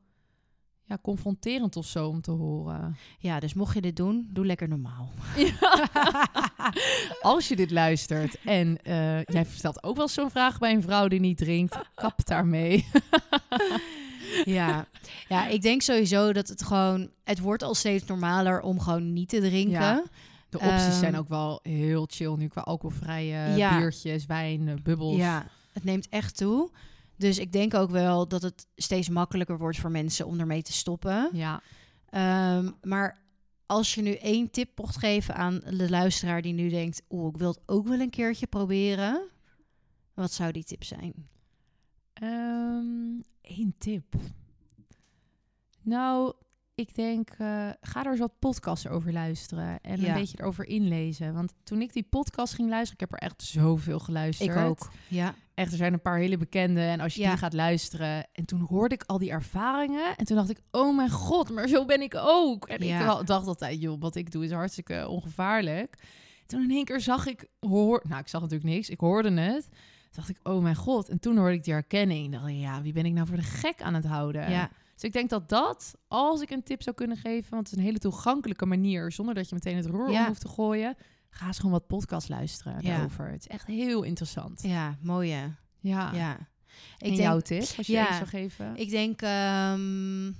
ja, 0.88 0.98
confronterend 1.02 1.76
of 1.76 1.86
zo 1.86 2.08
om 2.08 2.20
te 2.20 2.30
horen. 2.30 2.96
Ja, 3.18 3.40
dus 3.40 3.54
mocht 3.54 3.74
je 3.74 3.80
dit 3.80 3.96
doen, 3.96 4.28
doe 4.32 4.46
lekker 4.46 4.68
normaal. 4.68 5.10
Als 7.20 7.48
je 7.48 7.56
dit 7.56 7.70
luistert 7.70 8.40
en 8.44 8.82
eh, 8.82 9.22
jij 9.22 9.44
stelt 9.54 9.82
ook 9.82 9.96
wel 9.96 10.08
zo'n 10.08 10.30
vraag 10.30 10.58
bij 10.58 10.72
een 10.72 10.82
vrouw 10.82 11.08
die 11.08 11.20
niet 11.20 11.38
drinkt, 11.38 11.78
kap 11.94 12.26
daarmee. 12.26 12.86
Ja. 14.44 14.86
ja, 15.28 15.46
ik 15.46 15.62
denk 15.62 15.82
sowieso 15.82 16.32
dat 16.32 16.48
het 16.48 16.62
gewoon... 16.64 17.10
Het 17.24 17.38
wordt 17.40 17.62
al 17.62 17.74
steeds 17.74 18.04
normaler 18.06 18.60
om 18.60 18.80
gewoon 18.80 19.12
niet 19.12 19.28
te 19.28 19.40
drinken. 19.40 19.72
Ja. 19.80 20.02
De 20.48 20.58
opties 20.58 20.72
Ehm, 20.84 20.98
zijn 20.98 21.16
ook 21.16 21.28
wel 21.28 21.60
heel 21.62 22.06
chill 22.10 22.34
nu 22.36 22.48
qua 22.48 22.60
alcoholvrije 22.60 23.56
Ja. 23.56 23.78
biertjes, 23.78 24.26
wijn, 24.26 24.68
eh, 24.68 24.74
bubbels. 24.82 25.16
Ja, 25.16 25.46
het 25.72 25.84
neemt 25.84 26.08
echt 26.08 26.36
toe. 26.36 26.70
Dus 27.18 27.38
ik 27.38 27.52
denk 27.52 27.74
ook 27.74 27.90
wel 27.90 28.28
dat 28.28 28.42
het 28.42 28.66
steeds 28.76 29.08
makkelijker 29.08 29.58
wordt 29.58 29.78
voor 29.78 29.90
mensen 29.90 30.26
om 30.26 30.40
ermee 30.40 30.62
te 30.62 30.72
stoppen. 30.72 31.28
ja. 31.32 31.62
Ehm, 32.08 32.70
maar 32.82 33.22
als 33.66 33.94
je 33.94 34.02
nu 34.02 34.12
één 34.14 34.50
tip 34.50 34.78
mocht 34.78 34.96
geven 34.96 35.34
aan 35.34 35.58
de 35.58 35.90
luisteraar 35.90 36.42
die 36.42 36.52
nu 36.52 36.68
denkt... 36.68 37.02
oeh, 37.10 37.28
ik 37.28 37.36
wil 37.36 37.48
het 37.48 37.60
ook 37.66 37.88
wel 37.88 38.00
een 38.00 38.10
keertje 38.10 38.46
proberen. 38.46 39.28
Wat 40.14 40.32
zou 40.32 40.52
die 40.52 40.64
tip 40.64 40.84
zijn? 40.84 41.28
Eén 43.42 43.74
tip. 43.78 44.14
Nou, 45.82 46.32
ik 46.78 46.94
denk, 46.94 47.30
eh, 47.38 47.68
ga 47.80 48.04
er 48.04 48.10
eens 48.10 48.18
wat 48.20 48.38
podcasts 48.38 48.86
over 48.88 49.12
luisteren 49.12 49.80
en 49.80 50.00
Ja. 50.00 50.08
een 50.08 50.14
beetje 50.14 50.38
erover 50.40 50.66
inlezen. 50.66 51.34
Want 51.34 51.52
toen 51.62 51.80
ik 51.82 51.92
die 51.92 52.02
podcast 52.10 52.54
ging 52.54 52.68
luisteren, 52.68 52.94
ik 53.02 53.10
heb 53.10 53.12
er 53.22 53.28
echt 53.28 53.42
zoveel 53.42 53.98
geluisterd. 53.98 54.50
Ik 54.50 54.56
ook. 54.56 54.90
Ja, 55.08 55.34
Echt, 55.54 55.70
er 55.70 55.76
zijn 55.76 55.92
een 55.92 56.00
paar 56.02 56.18
hele 56.18 56.36
bekende. 56.36 56.80
En 56.80 57.00
als 57.00 57.14
je 57.14 57.20
Ja. 57.20 57.28
die 57.28 57.38
gaat 57.38 57.52
luisteren. 57.52 58.26
En 58.32 58.44
toen 58.44 58.60
hoorde 58.60 58.94
ik 58.94 59.02
al 59.06 59.18
die 59.18 59.30
ervaringen. 59.30 60.16
En 60.16 60.24
toen 60.24 60.36
dacht 60.36 60.50
ik, 60.50 60.60
oh 60.70 60.96
mijn 60.96 61.10
god, 61.10 61.50
maar 61.50 61.68
zo 61.68 61.84
ben 61.84 62.00
ik 62.02 62.14
ook. 62.16 62.68
En 62.68 62.84
Ja. 62.86 63.20
ik 63.20 63.26
dacht 63.26 63.46
altijd, 63.46 63.80
joh, 63.80 64.00
wat 64.00 64.14
ik 64.16 64.30
doe 64.30 64.44
is 64.44 64.50
hartstikke 64.52 65.08
ongevaarlijk. 65.08 65.98
Toen 66.46 66.62
in 66.62 66.70
één 66.70 66.84
keer 66.84 67.00
zag 67.00 67.26
ik, 67.26 67.46
hoor, 67.60 68.04
nou 68.08 68.20
ik 68.20 68.28
zag 68.28 68.40
natuurlijk 68.40 68.70
niks, 68.70 68.88
ik 68.88 69.00
hoorde 69.00 69.30
het. 69.40 69.68
Toen 69.70 70.10
dacht 70.10 70.28
ik, 70.28 70.38
oh 70.42 70.62
mijn 70.62 70.76
god. 70.76 71.08
En 71.08 71.20
toen 71.20 71.36
hoorde 71.36 71.54
ik 71.54 71.64
die 71.64 71.72
herkenning. 71.72 72.32
dacht 72.32 72.46
ik, 72.46 72.54
ja, 72.56 72.82
wie 72.82 72.92
ben 72.92 73.04
ik 73.06 73.12
nou 73.12 73.26
voor 73.26 73.36
de 73.36 73.42
gek 73.42 73.82
aan 73.82 73.94
het 73.94 74.04
houden? 74.06 74.50
ja, 74.50 74.70
Dus 74.98 75.06
ik 75.08 75.12
denk 75.12 75.30
dat 75.30 75.48
dat, 75.48 75.94
als 76.08 76.40
ik 76.40 76.50
een 76.50 76.62
tip 76.62 76.82
zou 76.82 76.96
kunnen 76.96 77.16
geven, 77.16 77.50
want 77.50 77.62
het 77.62 77.72
is 77.72 77.78
een 77.78 77.84
hele 77.88 77.98
toegankelijke 77.98 78.66
manier, 78.66 79.12
zonder 79.12 79.34
dat 79.34 79.48
je 79.48 79.54
meteen 79.54 79.76
het 79.76 79.86
roer 79.86 80.10
Ja. 80.10 80.20
om 80.20 80.26
hoeft 80.26 80.40
te 80.40 80.48
gooien. 80.48 80.96
ga 81.30 81.46
eens 81.46 81.56
gewoon 81.56 81.72
wat 81.72 81.86
podcast 81.86 82.28
luisteren 82.28 82.74
Ja. 82.80 82.90
daarover. 82.90 83.30
Het 83.30 83.40
is 83.40 83.46
echt 83.46 83.66
heel 83.66 84.02
interessant. 84.02 84.62
Ja, 84.62 84.98
mooi 85.02 85.30
hè. 85.30 85.46
Ja. 85.80 86.12
Ja. 86.14 86.36
En 86.36 86.46
Ik 86.98 87.06
denk, 87.06 87.16
jouw 87.18 87.40
tip, 87.40 87.60
als 87.76 87.86
je 87.86 87.92
ja, 87.92 88.14
zou 88.16 88.26
geven? 88.26 88.76
ik 88.76 88.90
denk 88.90 89.22
ehm, 89.22 90.32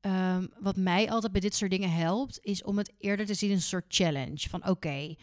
ehm, 0.00 0.46
wat 0.60 0.76
mij 0.76 1.10
altijd 1.10 1.32
bij 1.32 1.40
dit 1.40 1.54
soort 1.54 1.70
dingen 1.70 1.90
helpt, 1.92 2.38
is 2.42 2.62
om 2.62 2.78
het 2.78 2.92
eerder 2.98 3.26
te 3.26 3.34
zien 3.34 3.50
als 3.50 3.58
een 3.62 3.66
soort 3.68 3.84
challenge. 3.88 4.48
Van 4.48 4.68
oké, 4.68 5.14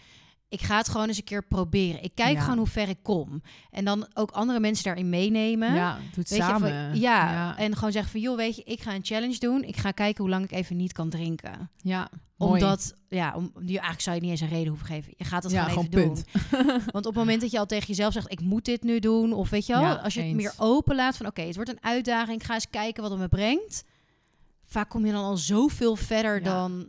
ik 0.54 0.62
ga 0.62 0.78
het 0.78 0.90
gewoon 0.90 1.08
eens 1.08 1.18
een 1.18 1.24
keer 1.24 1.44
proberen. 1.46 2.04
Ik 2.04 2.12
kijk 2.16 2.36
Ja. 2.36 2.42
gewoon 2.42 2.58
hoe 2.58 2.68
ver 2.68 2.90
ik 2.90 2.98
kom. 3.02 3.42
En 3.72 3.86
dan 3.86 4.08
ook 4.14 4.32
andere 4.32 4.60
mensen 4.60 4.84
daarin 4.84 5.10
meenemen. 5.10 5.74
ja, 5.74 5.96
doe 5.96 6.04
het 6.06 6.16
Weet 6.16 6.28
je, 6.30 6.36
samen. 6.44 6.90
van- 6.92 7.00
ja, 7.00 7.58
en 7.58 7.76
gewoon 7.76 7.92
zeggen 7.92 8.12
van, 8.12 8.22
joh, 8.22 8.36
weet 8.38 8.56
je, 8.56 8.64
ik 8.64 8.82
ga 8.82 8.94
een 8.94 9.06
challenge 9.06 9.38
doen. 9.40 9.64
Ik 9.64 9.78
ga 9.78 9.92
kijken 9.92 10.22
hoe 10.24 10.32
lang 10.32 10.44
ik 10.44 10.52
even 10.52 10.76
niet 10.76 10.92
kan 10.94 11.10
drinken. 11.10 11.70
ja, 11.78 12.10
mooi. 12.38 12.52
Omdat, 12.64 12.94
ja, 13.08 13.34
om, 13.36 13.52
eigenlijk 13.68 14.02
zou 14.02 14.16
je 14.16 14.22
niet 14.22 14.32
eens 14.32 14.42
een 14.42 14.48
reden 14.48 14.68
hoeven 14.68 14.88
geven. 14.88 15.14
Je 15.18 15.24
gaat 15.24 15.44
het 15.44 15.52
ja, 15.52 15.64
gewoon 15.64 15.88
even 15.92 16.02
doen. 16.08 16.24
Want 16.94 17.06
op 17.06 17.16
het 17.16 17.16
moment 17.16 17.42
dat 17.42 17.52
je 17.52 17.60
al 17.60 17.66
tegen 17.66 17.88
jezelf 17.88 18.14
zegt, 18.14 18.32
ik 18.32 18.42
moet 18.42 18.66
dit 18.66 18.84
nu 18.84 19.00
doen, 19.00 19.34
of 19.34 19.50
weet 19.50 19.66
je 19.66 19.74
wel, 19.74 19.96
als 19.98 20.14
je 20.14 20.22
het 20.22 20.36
meer 20.36 20.54
open 20.58 20.96
laat 20.96 21.18
van, 21.18 21.26
oké, 21.26 21.42
het 21.42 21.56
wordt 21.56 21.70
een 21.70 21.84
uitdaging, 21.84 22.40
ik 22.42 22.46
ga 22.46 22.54
eens 22.54 22.70
kijken 22.70 23.02
wat 23.02 23.12
het 23.12 23.20
me 23.20 23.28
brengt. 23.28 23.84
Vaak 24.66 24.90
kom 24.90 25.06
je 25.06 25.12
dan 25.12 25.24
al 25.24 25.38
zoveel 25.38 25.96
verder 25.96 26.44
dan 26.44 26.88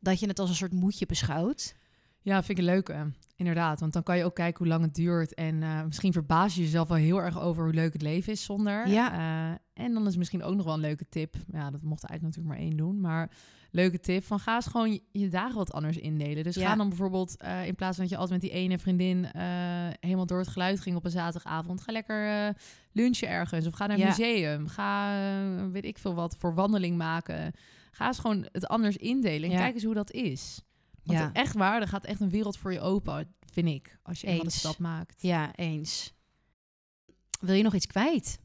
dat 0.00 0.20
je 0.20 0.26
het 0.26 0.38
als 0.38 0.48
een 0.50 0.56
soort 0.56 0.72
moedje 0.72 1.06
beschouwt. 1.06 1.74
Ja, 2.22 2.42
vind 2.42 2.58
ik 2.58 2.64
een 2.64 2.70
leuke. 2.70 3.12
Inderdaad, 3.36 3.80
want 3.80 3.92
dan 3.92 4.02
kan 4.02 4.16
je 4.16 4.24
ook 4.24 4.34
kijken 4.34 4.58
hoe 4.58 4.66
lang 4.66 4.82
het 4.84 4.94
duurt. 4.94 5.34
En 5.34 5.62
eh, 5.62 5.84
misschien 5.84 6.12
verbaas 6.12 6.54
je 6.54 6.60
jezelf 6.62 6.88
wel 6.88 6.96
heel 6.96 7.22
erg 7.22 7.40
over 7.40 7.64
hoe 7.64 7.72
leuk 7.74 7.92
het 7.92 8.02
leven 8.02 8.32
is 8.32 8.44
zonder. 8.44 8.88
Ja. 8.88 9.12
Eh, 9.12 9.84
en 9.84 9.92
dan 9.92 10.06
is 10.06 10.16
misschien 10.16 10.42
ook 10.42 10.54
nog 10.54 10.64
wel 10.64 10.74
een 10.74 10.80
leuke 10.80 11.08
tip. 11.08 11.34
Ja, 11.52 11.70
dat 11.70 11.82
mocht 11.82 12.04
eigenlijk 12.04 12.22
natuurlijk 12.36 12.46
maar 12.60 12.68
één 12.68 12.76
doen. 12.76 13.00
Maar 13.00 13.30
leuke 13.70 14.00
tip 14.00 14.24
van 14.24 14.38
ga 14.38 14.54
eens 14.54 14.66
gewoon 14.66 15.00
je, 15.12 15.28
dagen 15.28 15.56
wat 15.56 15.72
anders 15.72 15.96
indelen. 15.96 16.44
Dus 16.44 16.54
Ja. 16.54 16.68
ga 16.68 16.76
dan 16.76 16.88
bijvoorbeeld, 16.88 17.36
eh, 17.36 17.66
in 17.66 17.74
plaats 17.74 17.96
van 17.96 18.04
dat 18.04 18.12
je 18.14 18.20
altijd 18.20 18.42
met 18.42 18.50
die 18.50 18.60
ene 18.60 18.78
vriendin 18.78 19.24
helemaal 20.00 20.26
door 20.26 20.38
het 20.38 20.48
geluid 20.48 20.80
ging 20.80 20.96
op 20.96 21.04
een 21.04 21.10
zaterdagavond. 21.10 21.80
Ga 21.80 21.92
lekker 21.92 22.52
lunchen 22.92 23.28
ergens 23.28 23.66
of 23.66 23.74
ga 23.74 23.86
naar 23.86 23.96
een 23.96 24.02
Ja. 24.02 24.08
museum. 24.08 24.66
Ga, 24.68 25.18
weet 25.70 25.84
ik 25.84 25.98
veel 25.98 26.14
wat, 26.14 26.36
voor 26.38 26.54
wandeling 26.54 26.96
maken. 26.96 27.52
Ga 27.90 28.06
eens 28.06 28.18
gewoon 28.18 28.46
het 28.52 28.66
anders 28.66 28.96
indelen 28.96 29.42
en 29.48 29.50
Ja. 29.56 29.58
kijk 29.62 29.74
eens 29.74 29.84
hoe 29.84 29.94
dat 29.94 30.10
is. 30.12 30.60
Want 31.04 31.18
Ja. 31.18 31.32
echt 31.32 31.54
waar, 31.54 31.80
er 31.80 31.88
gaat 31.88 32.04
echt 32.04 32.20
een 32.20 32.30
wereld 32.30 32.56
voor 32.58 32.72
je 32.72 32.80
open, 32.80 33.34
vind 33.52 33.68
ik. 33.68 33.98
Als 34.02 34.20
je 34.20 34.26
Eens. 34.26 34.58
stap 34.58 34.78
maakt. 34.78 35.22
Ja, 35.22 35.54
eens. 35.56 36.14
Wil 37.40 37.54
je 37.54 37.62
nog 37.62 37.74
iets 37.74 37.86
kwijt? 37.86 38.38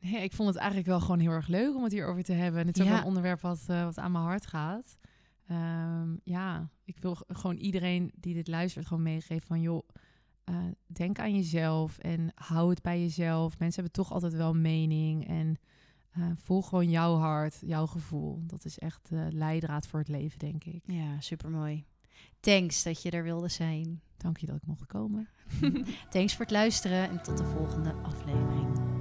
Nee, 0.00 0.22
ik 0.22 0.32
vond 0.32 0.48
het 0.48 0.58
eigenlijk 0.58 0.88
wel 0.88 1.00
gewoon 1.00 1.18
heel 1.18 1.30
erg 1.30 1.46
leuk 1.46 1.74
om 1.76 1.82
het 1.82 1.92
hierover 1.92 2.22
te 2.22 2.32
hebben. 2.32 2.60
En 2.60 2.66
het 2.66 2.76
is 2.76 2.82
ook 2.82 2.88
Ja. 2.88 2.98
een 2.98 3.04
onderwerp 3.04 3.40
wat, 3.40 3.64
eh, 3.66 3.84
wat 3.84 3.98
aan 3.98 4.12
mijn 4.12 4.24
hart 4.24 4.46
gaat. 4.46 4.96
Ehm, 5.46 6.16
ja, 6.24 6.70
ik 6.84 6.98
wil 6.98 7.16
gewoon 7.26 7.56
iedereen 7.56 8.12
die 8.16 8.34
dit 8.34 8.48
luistert 8.48 8.86
gewoon 8.86 9.02
meegeven 9.02 9.46
van... 9.46 9.60
joh, 9.60 9.88
eh, 10.44 10.56
denk 10.86 11.18
aan 11.18 11.34
jezelf 11.34 11.98
en 11.98 12.32
hou 12.34 12.70
het 12.70 12.82
bij 12.82 13.00
jezelf. 13.00 13.58
Mensen 13.58 13.82
hebben 13.82 14.02
toch 14.02 14.12
altijd 14.12 14.32
wel 14.32 14.50
een 14.50 14.60
mening. 14.60 15.28
En 15.28 15.56
eh 16.12 16.22
volg 16.36 16.68
gewoon 16.68 16.90
jouw 16.90 17.16
hart, 17.16 17.58
jouw 17.60 17.86
gevoel. 17.86 18.42
Dat 18.46 18.64
is 18.64 18.78
echt 18.78 19.08
de 19.08 19.28
leidraad 19.30 19.86
voor 19.86 19.98
het 19.98 20.08
leven, 20.08 20.38
denk 20.38 20.64
ik. 20.64 20.82
Ja, 20.86 21.20
supermooi. 21.20 21.84
Thanks 22.40 22.82
dat 22.82 23.02
je 23.02 23.10
er 23.10 23.22
wilde 23.22 23.48
zijn. 23.48 24.00
Dank 24.16 24.36
je 24.36 24.46
dat 24.46 24.56
ik 24.56 24.66
mocht 24.66 24.86
komen. 24.86 25.28
Thanks 26.10 26.32
voor 26.32 26.44
het 26.44 26.54
luisteren 26.54 27.08
en 27.08 27.22
tot 27.22 27.38
de 27.38 27.44
volgende 27.44 27.92
aflevering. 27.92 28.91